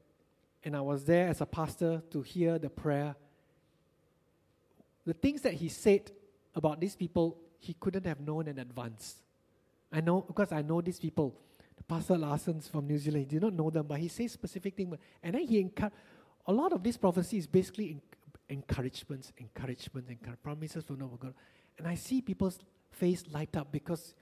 and 0.66 0.76
I 0.76 0.80
was 0.80 1.04
there 1.04 1.28
as 1.28 1.40
a 1.40 1.46
pastor 1.46 2.02
to 2.10 2.22
hear 2.22 2.58
the 2.58 2.68
prayer. 2.68 3.14
The 5.06 5.14
things 5.14 5.42
that 5.42 5.52
he 5.52 5.68
said 5.68 6.10
about 6.56 6.80
these 6.80 6.96
people, 6.96 7.38
he 7.58 7.74
couldn't 7.74 8.06
have 8.06 8.20
known 8.20 8.48
in 8.48 8.58
advance. 8.58 9.22
I 9.92 10.00
know 10.00 10.22
because 10.22 10.50
I 10.52 10.62
know 10.62 10.80
these 10.80 10.98
people. 10.98 11.38
Pastor 11.86 12.18
Larson's 12.18 12.66
from 12.66 12.88
New 12.88 12.98
Zealand. 12.98 13.26
He 13.30 13.36
did 13.36 13.42
not 13.42 13.52
know 13.52 13.70
them, 13.70 13.86
but 13.86 14.00
he 14.00 14.08
says 14.08 14.32
specific 14.32 14.74
things. 14.76 14.96
And 15.22 15.34
then 15.34 15.42
he 15.42 15.60
encouraged. 15.60 15.94
A 16.46 16.52
lot 16.52 16.72
of 16.72 16.82
this 16.82 16.96
prophecy 16.96 17.38
is 17.38 17.46
basically 17.46 17.90
in, 17.90 18.00
encouragements, 18.48 19.32
encouragement, 19.38 20.08
encouragement, 20.08 20.42
promises 20.42 20.84
from 20.84 20.98
the 20.98 21.06
God. 21.06 21.34
And 21.78 21.86
I 21.86 21.94
see 21.94 22.20
people's 22.20 22.58
face 22.90 23.24
light 23.30 23.56
up 23.56 23.70
because 23.70 24.14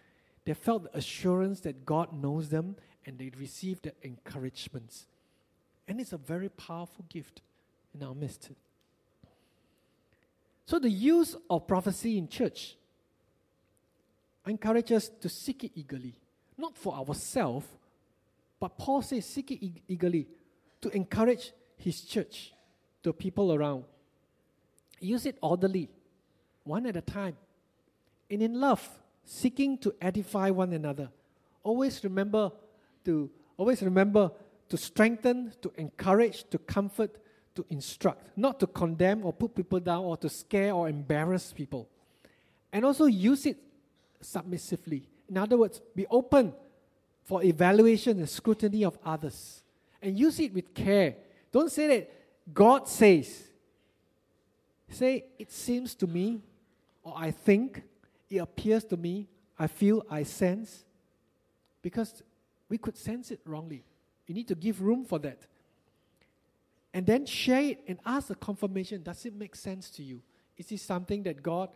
they 0.44 0.54
felt 0.54 0.84
the 0.84 0.98
assurance 0.98 1.60
that 1.60 1.86
God 1.86 2.12
knows 2.12 2.48
them 2.48 2.76
and 3.06 3.18
they 3.18 3.30
received 3.38 3.84
the 3.84 3.94
encouragements. 4.02 5.06
And 5.86 6.00
it's 6.00 6.12
a 6.12 6.18
very 6.18 6.48
powerful 6.48 7.04
gift 7.08 7.42
in 7.94 8.02
our 8.02 8.14
midst. 8.14 8.50
So, 10.66 10.78
the 10.78 10.90
use 10.90 11.36
of 11.50 11.66
prophecy 11.66 12.16
in 12.16 12.28
church 12.28 12.76
encourages 14.46 14.96
us 15.04 15.10
to 15.20 15.28
seek 15.28 15.64
it 15.64 15.72
eagerly, 15.74 16.14
not 16.56 16.76
for 16.76 16.94
ourselves, 16.94 17.66
but 18.58 18.78
Paul 18.78 19.02
says, 19.02 19.26
seek 19.26 19.50
it 19.50 19.82
eagerly 19.88 20.26
to 20.80 20.88
encourage 20.90 21.52
his 21.76 22.00
church, 22.02 22.52
the 23.02 23.12
people 23.12 23.52
around. 23.52 23.84
Use 25.00 25.26
it 25.26 25.36
orderly, 25.42 25.90
one 26.62 26.86
at 26.86 26.96
a 26.96 27.02
time, 27.02 27.36
and 28.30 28.42
in 28.42 28.58
love, 28.58 28.88
seeking 29.24 29.76
to 29.78 29.94
edify 30.00 30.50
one 30.50 30.72
another. 30.72 31.10
Always 31.62 32.02
remember 32.04 32.52
to 33.04 33.30
always 33.56 33.82
remember 33.82 34.30
to 34.68 34.76
strengthen, 34.76 35.52
to 35.62 35.72
encourage, 35.76 36.48
to 36.50 36.58
comfort, 36.58 37.16
to 37.54 37.64
instruct, 37.70 38.36
not 38.36 38.58
to 38.60 38.66
condemn 38.66 39.24
or 39.24 39.32
put 39.32 39.54
people 39.54 39.80
down 39.80 40.04
or 40.04 40.16
to 40.16 40.28
scare 40.28 40.72
or 40.72 40.88
embarrass 40.88 41.52
people. 41.52 41.88
And 42.72 42.84
also 42.84 43.06
use 43.06 43.46
it 43.46 43.56
submissively. 44.20 45.08
In 45.28 45.36
other 45.36 45.56
words, 45.56 45.80
be 45.94 46.06
open 46.10 46.52
for 47.22 47.42
evaluation 47.42 48.18
and 48.18 48.28
scrutiny 48.28 48.84
of 48.84 48.98
others. 49.04 49.62
And 50.02 50.18
use 50.18 50.38
it 50.40 50.52
with 50.52 50.74
care. 50.74 51.14
Don't 51.52 51.70
say 51.70 51.86
that 51.86 52.10
God 52.52 52.88
says. 52.88 53.44
Say, 54.88 55.24
it 55.38 55.50
seems 55.50 55.94
to 55.96 56.06
me, 56.06 56.40
or 57.02 57.14
I 57.16 57.30
think, 57.30 57.82
it 58.28 58.38
appears 58.38 58.84
to 58.84 58.96
me, 58.96 59.28
I 59.58 59.66
feel, 59.66 60.04
I 60.10 60.24
sense. 60.24 60.84
Because 61.80 62.22
we 62.68 62.78
could 62.78 62.96
sense 62.96 63.30
it 63.30 63.40
wrongly. 63.44 63.84
You 64.26 64.34
need 64.34 64.48
to 64.48 64.54
give 64.54 64.82
room 64.82 65.04
for 65.04 65.18
that. 65.20 65.38
And 66.94 67.04
then 67.04 67.26
share 67.26 67.60
it 67.60 67.80
and 67.88 67.98
ask 68.06 68.30
a 68.30 68.36
confirmation 68.36 69.02
does 69.02 69.26
it 69.26 69.34
make 69.34 69.56
sense 69.56 69.90
to 69.90 70.02
you? 70.02 70.22
Is 70.56 70.66
this 70.66 70.80
something 70.80 71.24
that 71.24 71.42
God, 71.42 71.70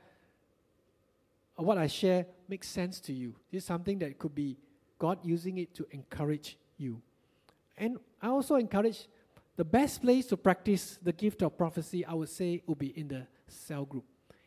or 1.56 1.64
what 1.64 1.76
I 1.76 1.88
share, 1.88 2.24
makes 2.48 2.68
sense 2.68 3.00
to 3.00 3.12
you? 3.12 3.34
Is 3.50 3.64
something 3.64 3.98
that 3.98 4.16
could 4.16 4.34
be 4.34 4.56
God 4.96 5.18
using 5.24 5.58
it 5.58 5.74
to 5.74 5.86
encourage 5.90 6.56
you? 6.76 7.02
And 7.76 7.98
I 8.22 8.28
also 8.28 8.54
encourage 8.54 9.08
the 9.56 9.64
best 9.64 10.02
place 10.02 10.24
to 10.26 10.36
practice 10.36 11.00
the 11.02 11.12
gift 11.12 11.42
of 11.42 11.58
prophecy, 11.58 12.04
I 12.04 12.14
would 12.14 12.28
say, 12.28 12.62
would 12.68 12.78
be 12.78 12.96
in 12.96 13.08
the 13.08 13.26
cell 13.48 13.84
group. 13.84 14.04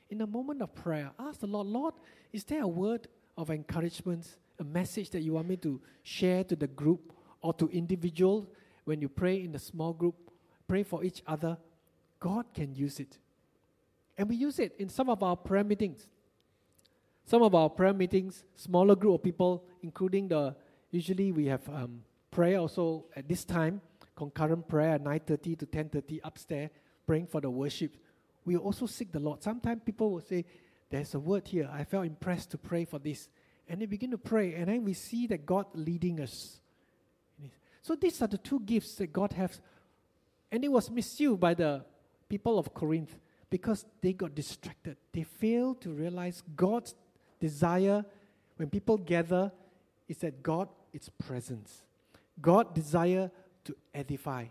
In 0.09 0.21
a 0.21 0.27
moment 0.27 0.61
of 0.61 0.73
prayer, 0.73 1.11
ask 1.19 1.41
the 1.41 1.47
Lord, 1.47 1.67
Lord, 1.67 1.93
is 2.31 2.45
there 2.45 2.63
a 2.63 2.67
word 2.67 3.09
of 3.37 3.49
encouragement, 3.49 4.37
a 4.57 4.63
message 4.63 5.09
that 5.09 5.19
you 5.19 5.33
want 5.33 5.49
me 5.49 5.57
to 5.57 5.81
share 6.03 6.45
to 6.45 6.55
the 6.55 6.67
group 6.67 7.11
or 7.41 7.53
to 7.55 7.67
individuals 7.69 8.47
when 8.85 9.01
you 9.01 9.09
pray 9.09 9.43
in 9.43 9.51
the 9.51 9.59
small 9.59 9.91
group, 9.91 10.30
pray 10.71 10.83
for 10.83 11.03
each 11.03 11.21
other, 11.27 11.57
God 12.17 12.45
can 12.53 12.73
use 12.73 13.01
it. 13.01 13.17
And 14.17 14.29
we 14.29 14.37
use 14.37 14.57
it 14.57 14.73
in 14.79 14.87
some 14.87 15.09
of 15.09 15.21
our 15.21 15.35
prayer 15.35 15.65
meetings. 15.65 16.07
Some 17.25 17.43
of 17.43 17.53
our 17.53 17.69
prayer 17.69 17.93
meetings, 17.93 18.45
smaller 18.55 18.95
group 18.95 19.15
of 19.15 19.23
people, 19.23 19.65
including 19.83 20.29
the, 20.29 20.55
usually 20.89 21.33
we 21.33 21.47
have 21.47 21.67
um, 21.67 22.03
prayer 22.31 22.57
also 22.57 23.03
at 23.17 23.27
this 23.27 23.43
time, 23.43 23.81
concurrent 24.15 24.65
prayer 24.69 24.95
at 24.95 25.03
9.30 25.03 25.59
to 25.59 25.65
10.30 25.65 26.21
upstairs, 26.23 26.69
praying 27.05 27.27
for 27.27 27.41
the 27.41 27.49
worship. 27.49 27.97
We 28.45 28.55
also 28.55 28.85
seek 28.85 29.11
the 29.11 29.19
Lord. 29.19 29.43
Sometimes 29.43 29.81
people 29.85 30.09
will 30.09 30.21
say, 30.21 30.45
there's 30.89 31.13
a 31.15 31.19
word 31.19 31.49
here. 31.49 31.69
I 31.69 31.83
felt 31.83 32.05
impressed 32.05 32.49
to 32.51 32.57
pray 32.57 32.85
for 32.85 32.97
this. 32.97 33.27
And 33.67 33.81
they 33.81 33.87
begin 33.87 34.11
to 34.11 34.17
pray, 34.17 34.53
and 34.53 34.69
then 34.69 34.85
we 34.85 34.93
see 34.93 35.27
that 35.27 35.45
God 35.45 35.65
leading 35.73 36.21
us. 36.21 36.61
So 37.81 37.95
these 37.95 38.21
are 38.21 38.27
the 38.27 38.37
two 38.37 38.61
gifts 38.61 38.95
that 38.95 39.11
God 39.11 39.33
has. 39.33 39.59
And 40.51 40.63
it 40.63 40.71
was 40.71 40.89
misused 40.91 41.39
by 41.39 41.53
the 41.53 41.85
people 42.27 42.59
of 42.59 42.73
Corinth 42.73 43.17
because 43.49 43.85
they 44.01 44.13
got 44.13 44.35
distracted. 44.35 44.97
They 45.13 45.23
failed 45.23 45.81
to 45.81 45.91
realize 45.91 46.43
God's 46.55 46.95
desire 47.39 48.03
when 48.57 48.69
people 48.69 48.97
gather 48.97 49.51
is 50.07 50.17
that 50.17 50.43
God 50.43 50.69
is 50.93 51.09
presence. 51.09 51.83
God 52.41 52.73
desire 52.73 53.31
to 53.63 53.75
edify. 53.93 54.45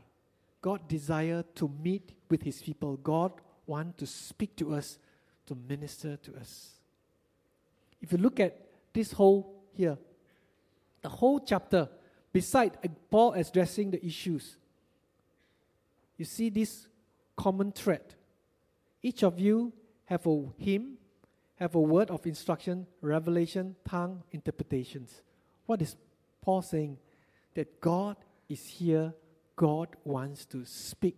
God 0.62 0.86
desire 0.88 1.44
to 1.54 1.70
meet 1.82 2.12
with 2.28 2.42
his 2.42 2.62
people. 2.62 2.96
God 2.96 3.32
want 3.66 3.98
to 3.98 4.06
speak 4.06 4.56
to 4.56 4.74
us, 4.74 4.98
to 5.46 5.54
minister 5.68 6.16
to 6.16 6.36
us. 6.36 6.70
If 8.00 8.12
you 8.12 8.18
look 8.18 8.40
at 8.40 8.58
this 8.92 9.12
whole 9.12 9.62
here, 9.74 9.98
the 11.02 11.08
whole 11.08 11.40
chapter 11.40 11.88
beside 12.32 12.76
Paul 13.10 13.32
addressing 13.32 13.90
the 13.90 14.04
issues, 14.04 14.56
you 16.20 16.24
see 16.24 16.50
this 16.50 16.86
common 17.36 17.72
thread. 17.72 18.14
Each 19.02 19.22
of 19.24 19.40
you 19.40 19.72
have 20.04 20.26
a 20.26 20.44
hymn, 20.58 20.98
have 21.56 21.74
a 21.74 21.80
word 21.80 22.10
of 22.10 22.26
instruction, 22.26 22.86
revelation, 23.00 23.74
tongue, 23.88 24.22
interpretations. 24.30 25.22
What 25.66 25.82
is 25.82 25.96
Paul 26.42 26.62
saying? 26.62 26.98
That 27.54 27.80
God 27.80 28.16
is 28.48 28.64
here, 28.66 29.14
God 29.56 29.88
wants 30.04 30.44
to 30.46 30.64
speak 30.64 31.16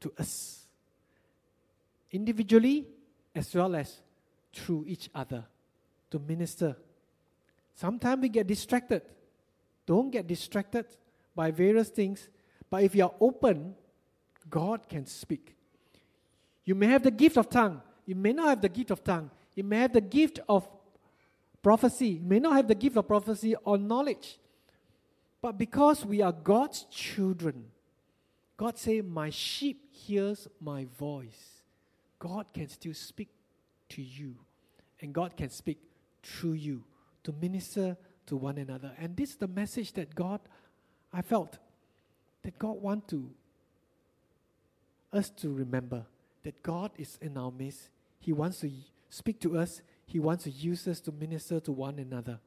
to 0.00 0.12
us. 0.18 0.66
Individually 2.12 2.86
as 3.34 3.54
well 3.54 3.74
as 3.76 4.00
through 4.54 4.84
each 4.86 5.10
other 5.14 5.44
to 6.10 6.18
minister. 6.18 6.76
Sometimes 7.74 8.22
we 8.22 8.28
get 8.28 8.46
distracted 8.46 9.02
don't 9.88 10.10
get 10.10 10.26
distracted 10.26 10.84
by 11.34 11.50
various 11.50 11.88
things. 11.88 12.28
But 12.70 12.84
if 12.84 12.94
you 12.94 13.04
are 13.04 13.14
open, 13.20 13.74
God 14.50 14.88
can 14.88 15.06
speak. 15.06 15.56
You 16.64 16.74
may 16.74 16.86
have 16.86 17.02
the 17.02 17.10
gift 17.10 17.36
of 17.36 17.48
tongue. 17.48 17.80
You 18.04 18.14
may 18.14 18.32
not 18.32 18.48
have 18.48 18.60
the 18.60 18.68
gift 18.68 18.90
of 18.90 19.02
tongue. 19.02 19.30
You 19.54 19.64
may 19.64 19.78
have 19.80 19.92
the 19.92 20.00
gift 20.00 20.40
of 20.48 20.68
prophecy. 21.62 22.08
You 22.08 22.22
may 22.22 22.38
not 22.38 22.56
have 22.56 22.68
the 22.68 22.74
gift 22.74 22.96
of 22.96 23.06
prophecy 23.08 23.54
or 23.64 23.78
knowledge. 23.78 24.38
But 25.40 25.58
because 25.58 26.04
we 26.04 26.20
are 26.20 26.32
God's 26.32 26.84
children, 26.84 27.70
God 28.56 28.76
say, 28.76 29.00
"My 29.00 29.30
sheep 29.30 29.92
hears 29.92 30.48
my 30.60 30.84
voice." 30.84 31.62
God 32.18 32.52
can 32.52 32.68
still 32.68 32.94
speak 32.94 33.28
to 33.90 34.02
you, 34.02 34.36
and 35.00 35.14
God 35.14 35.36
can 35.36 35.50
speak 35.50 35.78
through 36.22 36.54
you 36.54 36.84
to 37.22 37.32
minister 37.32 37.96
to 38.26 38.36
one 38.36 38.58
another. 38.58 38.94
And 38.98 39.16
this 39.16 39.30
is 39.30 39.36
the 39.36 39.46
message 39.46 39.92
that 39.92 40.14
God, 40.14 40.40
I 41.12 41.22
felt, 41.22 41.58
that 42.48 42.58
God 42.58 42.80
want 42.80 43.06
to 43.08 43.28
us 45.12 45.28
to 45.28 45.50
remember 45.50 46.06
that 46.42 46.62
God 46.62 46.92
is 46.96 47.18
in 47.20 47.36
our 47.36 47.52
midst. 47.52 47.90
He 48.20 48.32
wants 48.32 48.60
to 48.60 48.70
speak 49.10 49.38
to 49.40 49.58
us. 49.58 49.82
He 50.06 50.18
wants 50.18 50.44
to 50.44 50.50
use 50.50 50.88
us 50.88 50.98
to 51.02 51.12
minister 51.12 51.60
to 51.60 51.72
one 51.72 51.98
another. 51.98 52.40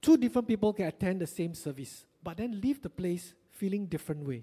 Two 0.00 0.16
different 0.16 0.48
people 0.48 0.72
can 0.72 0.86
attend 0.86 1.20
the 1.20 1.26
same 1.26 1.52
service, 1.52 2.06
but 2.22 2.38
then 2.38 2.62
leave 2.62 2.80
the 2.80 2.88
place 2.88 3.34
feeling 3.50 3.84
different 3.84 4.26
way. 4.26 4.42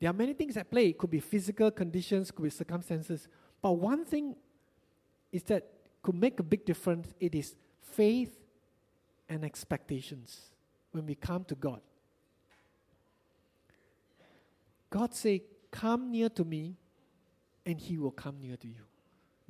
There 0.00 0.08
are 0.08 0.14
many 0.14 0.32
things 0.32 0.56
at 0.56 0.70
play. 0.70 0.86
It 0.86 0.96
could 0.96 1.10
be 1.10 1.20
physical 1.20 1.70
conditions, 1.70 2.30
could 2.30 2.44
be 2.44 2.48
circumstances. 2.48 3.28
But 3.60 3.72
one 3.72 4.06
thing 4.06 4.36
is 5.30 5.42
that 5.42 5.68
could 6.02 6.14
make 6.14 6.40
a 6.40 6.42
big 6.42 6.64
difference. 6.64 7.12
It 7.20 7.34
is 7.34 7.56
faith 7.82 8.34
and 9.28 9.44
expectations 9.44 10.40
when 10.92 11.04
we 11.04 11.14
come 11.14 11.44
to 11.44 11.54
God. 11.54 11.82
God 14.94 15.12
say, 15.12 15.42
"Come 15.72 16.12
near 16.12 16.28
to 16.28 16.44
me, 16.44 16.76
and 17.66 17.80
He 17.80 17.98
will 17.98 18.12
come 18.12 18.38
near 18.40 18.56
to 18.56 18.68
you. 18.68 18.84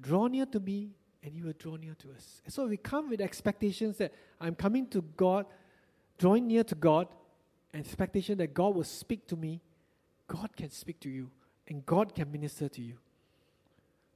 Draw 0.00 0.28
near 0.28 0.46
to 0.46 0.58
me, 0.58 0.94
and 1.22 1.34
He 1.34 1.42
will 1.42 1.52
draw 1.52 1.76
near 1.76 1.94
to 1.96 2.12
us." 2.12 2.40
So 2.48 2.66
we 2.66 2.78
come 2.78 3.10
with 3.10 3.20
expectations 3.20 3.98
that 3.98 4.14
I'm 4.40 4.54
coming 4.54 4.86
to 4.88 5.02
God, 5.02 5.44
drawing 6.16 6.46
near 6.46 6.64
to 6.64 6.74
God, 6.74 7.08
and 7.74 7.84
expectation 7.84 8.38
that 8.38 8.54
God 8.54 8.74
will 8.74 8.84
speak 8.84 9.26
to 9.26 9.36
me. 9.36 9.60
God 10.28 10.56
can 10.56 10.70
speak 10.70 10.98
to 11.00 11.10
you, 11.10 11.30
and 11.68 11.84
God 11.84 12.14
can 12.14 12.32
minister 12.32 12.70
to 12.70 12.80
you. 12.80 12.96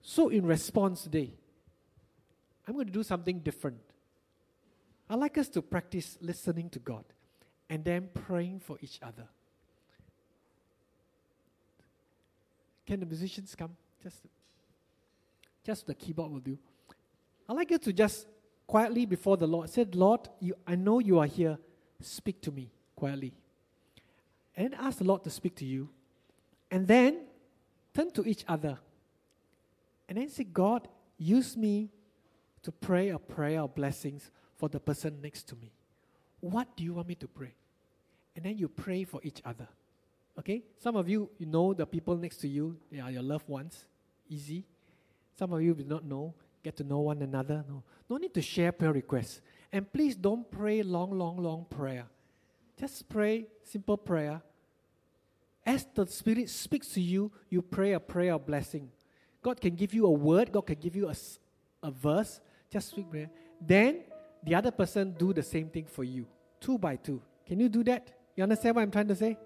So, 0.01 0.31
in 0.31 0.47
response 0.47 1.03
today, 1.03 1.35
I'm 2.67 2.73
going 2.73 2.87
to 2.87 2.93
do 2.93 3.03
something 3.03 3.41
different. 3.41 3.83
I'd 5.11 5.19
like 5.19 5.37
us 5.37 5.51
to 5.51 5.61
practice 5.61 6.17
listening 6.23 6.71
to 6.71 6.79
God 6.79 7.05
and 7.69 7.85
then 7.85 8.09
praying 8.15 8.61
for 8.61 8.79
each 8.81 8.99
other. 9.03 9.29
Can 12.89 13.01
the 13.01 13.07
musicians 13.07 13.55
come? 13.55 13.77
Just, 14.03 14.17
just 15.63 15.87
the 15.87 15.95
keyboard 15.95 16.33
will 16.33 16.41
do. 16.41 16.57
I'd 17.47 17.55
like 17.55 17.71
you 17.71 17.77
to 17.77 17.93
just 17.93 18.27
quietly 18.67 19.05
before 19.05 19.37
the 19.37 19.47
Lord 19.47 19.69
said, 19.69 19.95
Lord, 19.95 20.27
you, 20.41 20.55
I 20.67 20.75
know 20.75 20.99
you 20.99 21.19
are 21.19 21.27
here. 21.27 21.59
Speak 22.01 22.41
to 22.41 22.51
me 22.51 22.71
quietly. 22.97 23.35
And 24.57 24.75
ask 24.75 24.97
the 24.97 25.05
Lord 25.05 25.23
to 25.25 25.31
speak 25.31 25.55
to 25.57 25.67
you. 25.67 25.91
And 26.71 26.89
then 26.89 27.27
turn 27.93 28.11
to 28.13 28.27
each 28.27 28.47
other. 28.49 28.79
And 30.09 30.17
then 30.17 30.31
say, 30.31 30.45
God, 30.45 30.89
use 31.19 31.59
me 31.59 31.91
to 32.63 32.73
pray 32.73 33.11
a 33.11 33.19
prayer 33.19 33.61
of 33.61 33.75
blessings 33.75 34.31
for 34.57 34.71
the 34.71 34.81
person 34.81 35.19
next 35.23 35.47
to 35.49 35.57
me. 35.57 35.73
What 36.41 36.75
do 36.75 36.85
you 36.85 36.95
want 36.95 37.09
me 37.09 37.17
to 37.17 37.29
pray? 37.29 37.53
And 38.35 38.47
then 38.47 38.57
you 38.57 38.67
pray 38.67 39.05
for 39.05 39.21
each 39.23 39.43
other. 39.45 39.69
Okay? 40.39 40.63
Some 40.79 40.97
of 40.97 41.09
you, 41.09 41.31
you 41.39 41.47
know 41.47 41.75
the 41.75 41.87
people 41.87 42.17
next 42.17 42.37
to 42.39 42.49
you, 42.49 42.77
they 42.93 43.01
are 43.01 43.11
your 43.11 43.23
loved 43.23 43.49
ones. 43.49 43.85
Easy. 44.29 44.65
Some 45.39 45.53
of 45.53 45.63
you 45.63 45.75
do 45.75 45.85
not 45.85 46.05
know, 46.05 46.35
get 46.63 46.77
to 46.77 46.85
know 46.85 47.01
one 47.01 47.23
another. 47.23 47.65
No. 47.69 47.83
No 48.09 48.17
need 48.17 48.35
to 48.35 48.43
share 48.43 48.73
prayer 48.73 48.93
requests. 48.93 49.41
And 49.73 49.93
please 49.93 50.15
don't 50.17 50.51
pray 50.51 50.83
long, 50.83 51.11
long, 51.11 51.37
long 51.39 51.67
prayer. 51.69 52.07
Just 52.79 53.09
pray 53.09 53.47
simple 53.65 53.97
prayer. 53.97 54.41
As 55.67 55.87
the 55.95 56.07
Spirit 56.07 56.49
speaks 56.49 56.89
to 56.89 57.01
you, 57.01 57.31
you 57.51 57.61
pray 57.61 57.93
a 57.93 58.01
prayer 58.01 58.35
of 58.35 58.47
blessing. 58.47 58.91
God 59.43 59.61
can 59.61 59.75
give 59.75 59.93
you 59.93 60.07
a 60.07 60.11
word, 60.11 60.53
God 60.53 60.63
can 60.63 60.79
give 60.79 60.97
you 60.97 61.09
a, 61.09 61.15
a 61.83 61.91
verse, 61.91 62.41
just 62.71 62.91
speak 62.91 63.11
prayer. 63.11 63.31
Then 63.61 64.05
the 64.43 64.55
other 64.55 64.71
person 64.71 65.15
do 65.19 65.33
the 65.33 65.43
same 65.43 65.69
thing 65.69 65.87
for 65.87 66.05
you, 66.05 66.27
two 66.61 66.79
by 66.79 66.97
two. 66.97 67.21
Can 67.47 67.61
you 67.61 67.69
do 67.69 67.85
that? 67.85 68.13
You 68.37 68.45
understand 68.45 68.77
what 68.77 68.83
I'm 68.83 68.91
trying 68.91 69.09
to 69.09 69.17
say? 69.17 69.37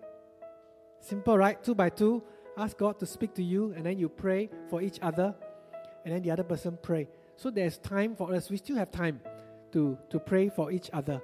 Simple, 1.02 1.36
right? 1.36 1.62
Two 1.62 1.74
by 1.74 1.90
two. 1.90 2.22
Ask 2.56 2.78
God 2.78 2.98
to 3.00 3.06
speak 3.06 3.34
to 3.34 3.42
you, 3.42 3.72
and 3.76 3.84
then 3.84 3.98
you 3.98 4.08
pray 4.08 4.48
for 4.70 4.80
each 4.80 4.98
other, 5.02 5.34
and 6.04 6.14
then 6.14 6.22
the 6.22 6.30
other 6.30 6.44
person 6.44 6.78
pray. 6.80 7.08
So 7.36 7.50
there's 7.50 7.76
time 7.78 8.14
for 8.14 8.32
us. 8.32 8.48
We 8.48 8.56
still 8.56 8.76
have 8.76 8.92
time 8.92 9.20
to, 9.72 9.98
to 10.10 10.20
pray 10.20 10.48
for 10.48 10.70
each 10.70 10.90
other. 10.92 11.20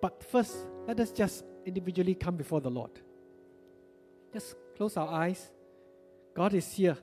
But 0.00 0.24
first, 0.24 0.56
let 0.86 0.98
us 0.98 1.12
just 1.12 1.44
individually 1.66 2.14
come 2.14 2.36
before 2.36 2.60
the 2.60 2.70
Lord. 2.70 2.92
Just 4.32 4.56
close 4.76 4.96
our 4.96 5.08
eyes. 5.08 5.50
God 6.34 6.54
is 6.54 6.72
here. 6.72 6.96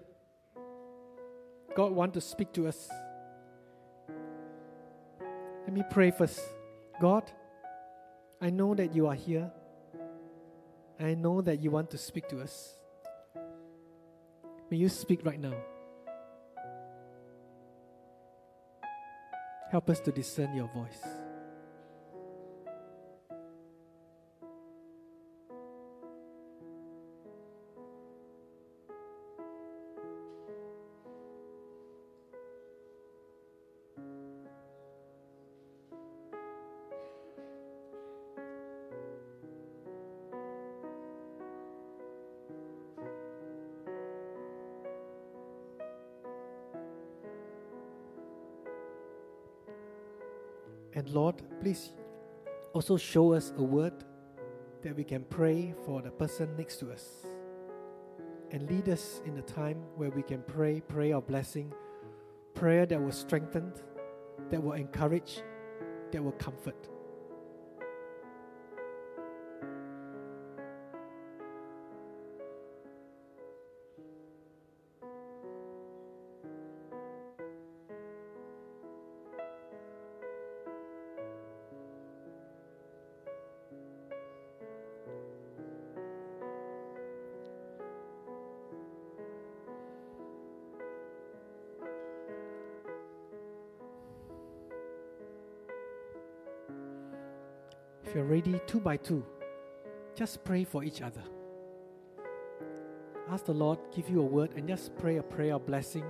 God 1.75 1.91
wants 1.91 2.15
to 2.15 2.21
speak 2.21 2.51
to 2.53 2.67
us. 2.67 2.89
Let 5.65 5.73
me 5.73 5.83
pray 5.91 6.09
first. 6.09 6.41
God, 6.99 7.31
I 8.41 8.49
know 8.49 8.73
that 8.73 8.95
you 8.95 9.05
are 9.05 9.13
here. 9.13 9.51
I 10.99 11.13
know 11.13 11.41
that 11.41 11.61
you 11.61 11.71
want 11.71 11.89
to 11.91 11.97
speak 11.97 12.27
to 12.29 12.41
us. 12.41 12.75
May 14.69 14.77
you 14.77 14.89
speak 14.89 15.25
right 15.25 15.39
now. 15.39 15.55
Help 19.71 19.89
us 19.89 19.99
to 20.01 20.11
discern 20.11 20.53
your 20.55 20.67
voice. 20.67 21.18
And 50.93 51.09
Lord, 51.09 51.35
please 51.61 51.91
also 52.73 52.97
show 52.97 53.33
us 53.33 53.53
a 53.57 53.63
word 53.63 53.93
that 54.81 54.95
we 54.95 55.03
can 55.03 55.23
pray 55.25 55.73
for 55.85 56.01
the 56.01 56.11
person 56.11 56.55
next 56.57 56.77
to 56.77 56.91
us. 56.91 57.05
And 58.51 58.69
lead 58.69 58.89
us 58.89 59.21
in 59.25 59.37
a 59.37 59.41
time 59.41 59.77
where 59.95 60.09
we 60.09 60.23
can 60.23 60.41
pray, 60.47 60.81
prayer 60.81 61.15
of 61.17 61.27
blessing, 61.27 61.71
prayer 62.53 62.85
that 62.85 63.01
will 63.01 63.11
strengthen, 63.11 63.73
that 64.49 64.61
will 64.61 64.73
encourage, 64.73 65.41
that 66.11 66.23
will 66.23 66.31
comfort. 66.33 66.87
Two 98.41 98.79
by 98.79 98.95
two, 98.95 99.25
just 100.15 100.45
pray 100.45 100.63
for 100.63 100.83
each 100.83 101.01
other. 101.01 101.23
Ask 103.29 103.45
the 103.45 103.53
Lord, 103.53 103.79
give 103.93 104.09
you 104.09 104.21
a 104.21 104.25
word, 104.25 104.51
and 104.55 104.65
just 104.65 104.95
pray 104.97 105.17
a 105.17 105.23
prayer 105.23 105.55
of 105.55 105.65
blessing, 105.65 106.05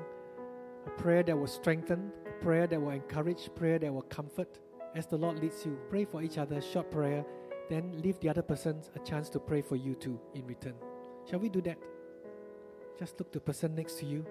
a 0.86 0.90
prayer 0.92 1.24
that 1.24 1.36
will 1.36 1.48
strengthen, 1.48 2.12
a 2.28 2.44
prayer 2.44 2.68
that 2.68 2.80
will 2.80 2.92
encourage, 2.92 3.50
prayer 3.56 3.80
that 3.80 3.92
will 3.92 4.04
comfort. 4.04 4.60
As 4.96 5.08
the 5.08 5.18
Lord 5.18 5.40
leads 5.40 5.66
you, 5.66 5.78
pray 5.90 6.06
for 6.06 6.22
each 6.22 6.38
other, 6.38 6.62
short 6.62 6.92
prayer, 6.92 7.26
then 7.68 8.00
leave 8.00 8.20
the 8.20 8.30
other 8.30 8.44
person 8.44 8.80
a 8.96 9.00
chance 9.00 9.28
to 9.30 9.40
pray 9.40 9.62
for 9.64 9.76
you 9.76 9.96
too 9.96 10.20
in 10.36 10.46
return. 10.46 10.76
Shall 11.28 11.40
we 11.40 11.50
do 11.50 11.62
that? 11.62 11.78
Just 12.98 13.20
look 13.20 13.32
to 13.32 13.40
the 13.40 13.46
person 13.46 13.74
next 13.74 14.00
to 14.00 14.06
you. 14.06 14.24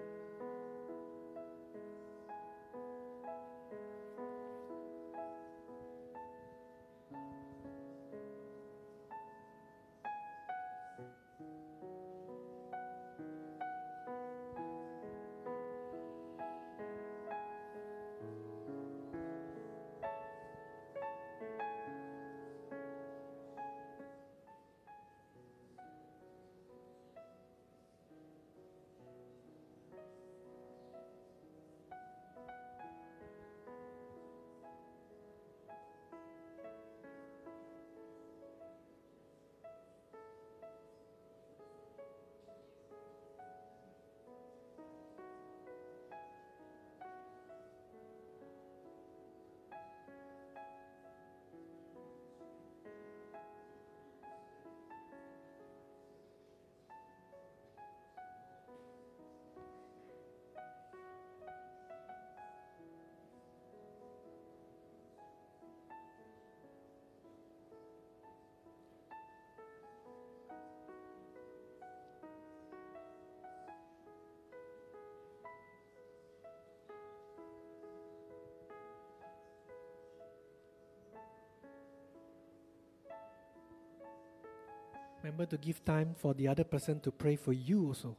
Remember 85.22 85.46
to 85.46 85.56
give 85.56 85.84
time 85.84 86.14
for 86.16 86.34
the 86.34 86.46
other 86.46 86.64
person 86.64 87.00
to 87.00 87.10
pray 87.10 87.36
for 87.36 87.52
you 87.52 87.86
also. 87.86 88.16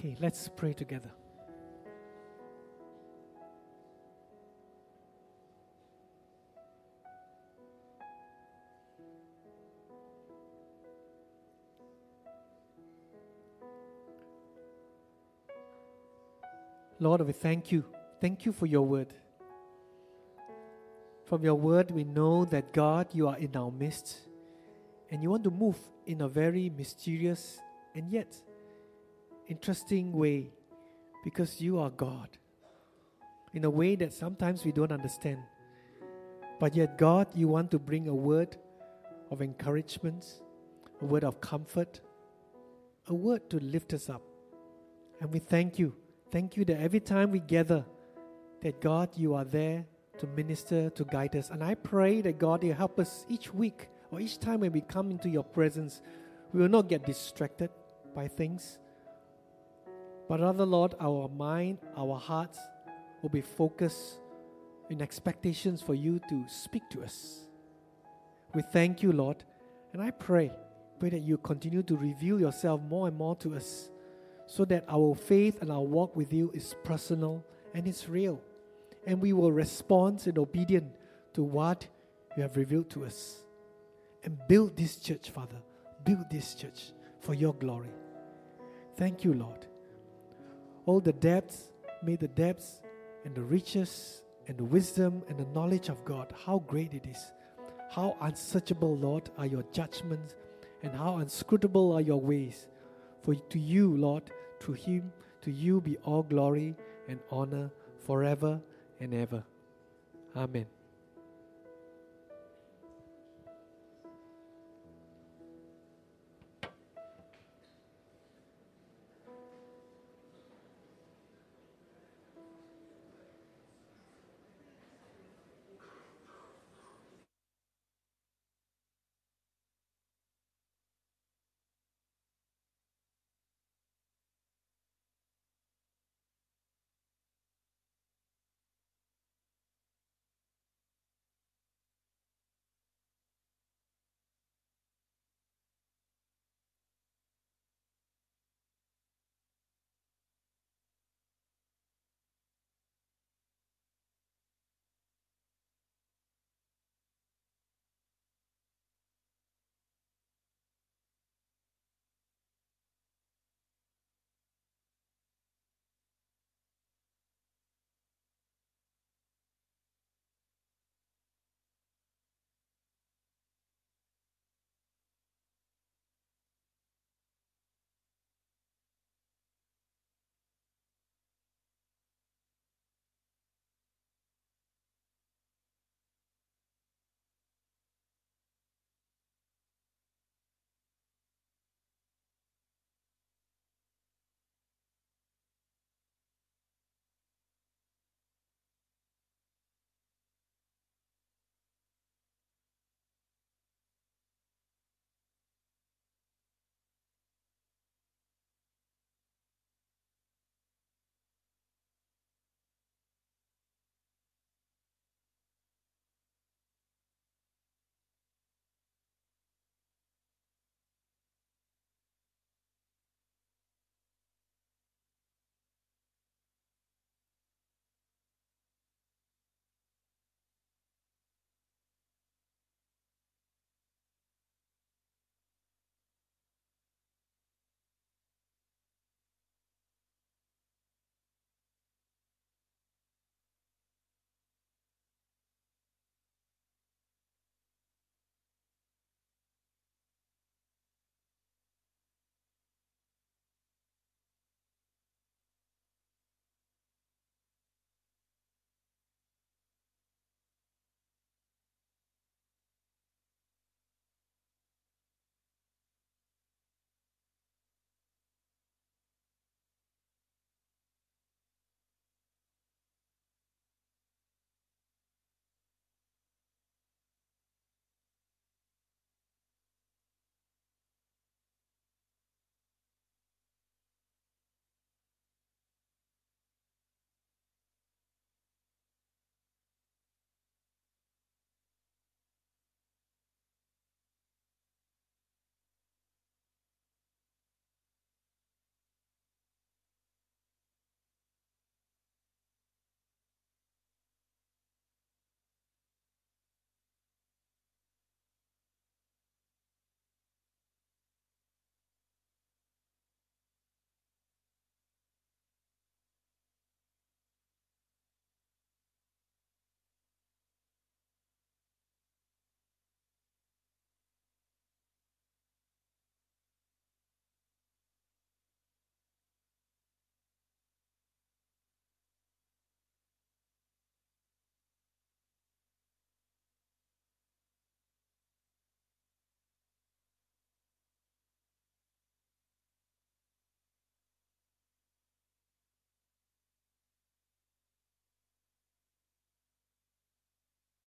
Okay, 0.00 0.16
let's 0.18 0.48
pray 0.48 0.72
together. 0.72 1.10
Lord, 16.98 17.20
we 17.26 17.34
thank 17.34 17.70
you. 17.70 17.84
Thank 18.22 18.46
you 18.46 18.52
for 18.52 18.64
your 18.64 18.86
word. 18.86 19.12
From 21.26 21.44
your 21.44 21.56
word, 21.56 21.90
we 21.90 22.04
know 22.04 22.46
that 22.46 22.72
God, 22.72 23.08
you 23.12 23.28
are 23.28 23.36
in 23.36 23.54
our 23.54 23.70
midst 23.70 24.20
and 25.10 25.22
you 25.22 25.28
want 25.28 25.44
to 25.44 25.50
move 25.50 25.76
in 26.06 26.22
a 26.22 26.28
very 26.28 26.70
mysterious 26.70 27.60
and 27.94 28.10
yet 28.10 28.34
interesting 29.50 30.12
way 30.12 30.52
because 31.24 31.60
you 31.60 31.78
are 31.78 31.90
God 31.90 32.28
in 33.52 33.64
a 33.64 33.70
way 33.70 33.96
that 33.96 34.12
sometimes 34.12 34.64
we 34.64 34.72
don't 34.72 34.92
understand. 34.92 35.38
But 36.60 36.76
yet, 36.76 36.96
God, 36.96 37.26
you 37.34 37.48
want 37.48 37.70
to 37.72 37.78
bring 37.78 38.06
a 38.08 38.14
word 38.14 38.56
of 39.30 39.42
encouragement, 39.42 40.24
a 41.02 41.04
word 41.04 41.24
of 41.24 41.40
comfort, 41.40 42.00
a 43.08 43.14
word 43.14 43.50
to 43.50 43.58
lift 43.58 43.92
us 43.92 44.08
up. 44.08 44.22
And 45.20 45.32
we 45.32 45.38
thank 45.38 45.78
you. 45.78 45.94
Thank 46.30 46.56
you 46.56 46.64
that 46.66 46.80
every 46.80 47.00
time 47.00 47.32
we 47.32 47.40
gather, 47.40 47.84
that 48.62 48.80
God, 48.80 49.10
you 49.16 49.34
are 49.34 49.44
there 49.44 49.84
to 50.18 50.26
minister, 50.28 50.90
to 50.90 51.04
guide 51.04 51.34
us. 51.34 51.50
And 51.50 51.64
I 51.64 51.74
pray 51.74 52.20
that 52.20 52.38
God, 52.38 52.62
you 52.62 52.72
help 52.72 53.00
us 53.00 53.24
each 53.28 53.52
week 53.52 53.88
or 54.10 54.20
each 54.20 54.38
time 54.38 54.60
when 54.60 54.72
we 54.72 54.82
come 54.82 55.10
into 55.10 55.28
your 55.28 55.44
presence, 55.44 56.02
we 56.52 56.60
will 56.60 56.68
not 56.68 56.88
get 56.88 57.04
distracted 57.04 57.70
by 58.14 58.28
things, 58.28 58.78
but 60.30 60.38
rather, 60.38 60.64
Lord, 60.64 60.94
our 61.00 61.26
mind, 61.26 61.78
our 61.96 62.16
hearts 62.16 62.56
will 63.20 63.30
be 63.30 63.40
focused 63.40 64.20
in 64.88 65.02
expectations 65.02 65.82
for 65.82 65.92
you 65.92 66.20
to 66.28 66.44
speak 66.46 66.88
to 66.90 67.02
us. 67.02 67.48
We 68.54 68.62
thank 68.62 69.02
you, 69.02 69.10
Lord, 69.10 69.42
and 69.92 70.00
I 70.00 70.12
pray, 70.12 70.52
pray 71.00 71.10
that 71.10 71.22
you 71.22 71.36
continue 71.36 71.82
to 71.82 71.96
reveal 71.96 72.38
yourself 72.38 72.80
more 72.80 73.08
and 73.08 73.18
more 73.18 73.34
to 73.38 73.56
us 73.56 73.90
so 74.46 74.64
that 74.66 74.84
our 74.88 75.16
faith 75.16 75.62
and 75.62 75.72
our 75.72 75.82
walk 75.82 76.14
with 76.14 76.32
you 76.32 76.52
is 76.54 76.76
personal 76.84 77.44
and 77.74 77.88
it's 77.88 78.08
real. 78.08 78.40
And 79.08 79.20
we 79.20 79.32
will 79.32 79.50
respond 79.50 80.24
in 80.28 80.38
obedience 80.38 80.94
to 81.32 81.42
what 81.42 81.88
you 82.36 82.44
have 82.44 82.56
revealed 82.56 82.88
to 82.90 83.04
us. 83.04 83.42
And 84.22 84.38
build 84.46 84.76
this 84.76 84.94
church, 84.94 85.30
Father. 85.30 85.56
Build 86.04 86.30
this 86.30 86.54
church 86.54 86.92
for 87.18 87.34
your 87.34 87.54
glory. 87.54 87.90
Thank 88.94 89.24
you, 89.24 89.34
Lord 89.34 89.66
all 90.90 91.00
the 91.00 91.12
depths, 91.12 91.70
may 92.02 92.16
the 92.16 92.26
depths 92.26 92.82
and 93.24 93.32
the 93.32 93.42
riches 93.42 94.22
and 94.48 94.58
the 94.58 94.64
wisdom 94.64 95.22
and 95.28 95.38
the 95.38 95.46
knowledge 95.54 95.88
of 95.88 96.04
God, 96.04 96.34
how 96.44 96.58
great 96.66 96.94
it 96.94 97.06
is. 97.06 97.32
How 97.92 98.16
unsearchable, 98.20 98.96
Lord, 98.96 99.30
are 99.38 99.46
your 99.46 99.64
judgments 99.72 100.34
and 100.82 100.92
how 100.92 101.18
inscrutable 101.18 101.92
are 101.92 102.00
your 102.00 102.20
ways. 102.20 102.66
For 103.22 103.36
to 103.36 103.58
you, 103.60 103.96
Lord, 103.96 104.32
through 104.58 104.74
him, 104.74 105.12
to 105.42 105.52
you 105.52 105.80
be 105.80 105.96
all 105.98 106.24
glory 106.24 106.74
and 107.08 107.20
honor 107.30 107.70
forever 108.04 108.60
and 108.98 109.14
ever. 109.14 109.44
Amen. 110.34 110.79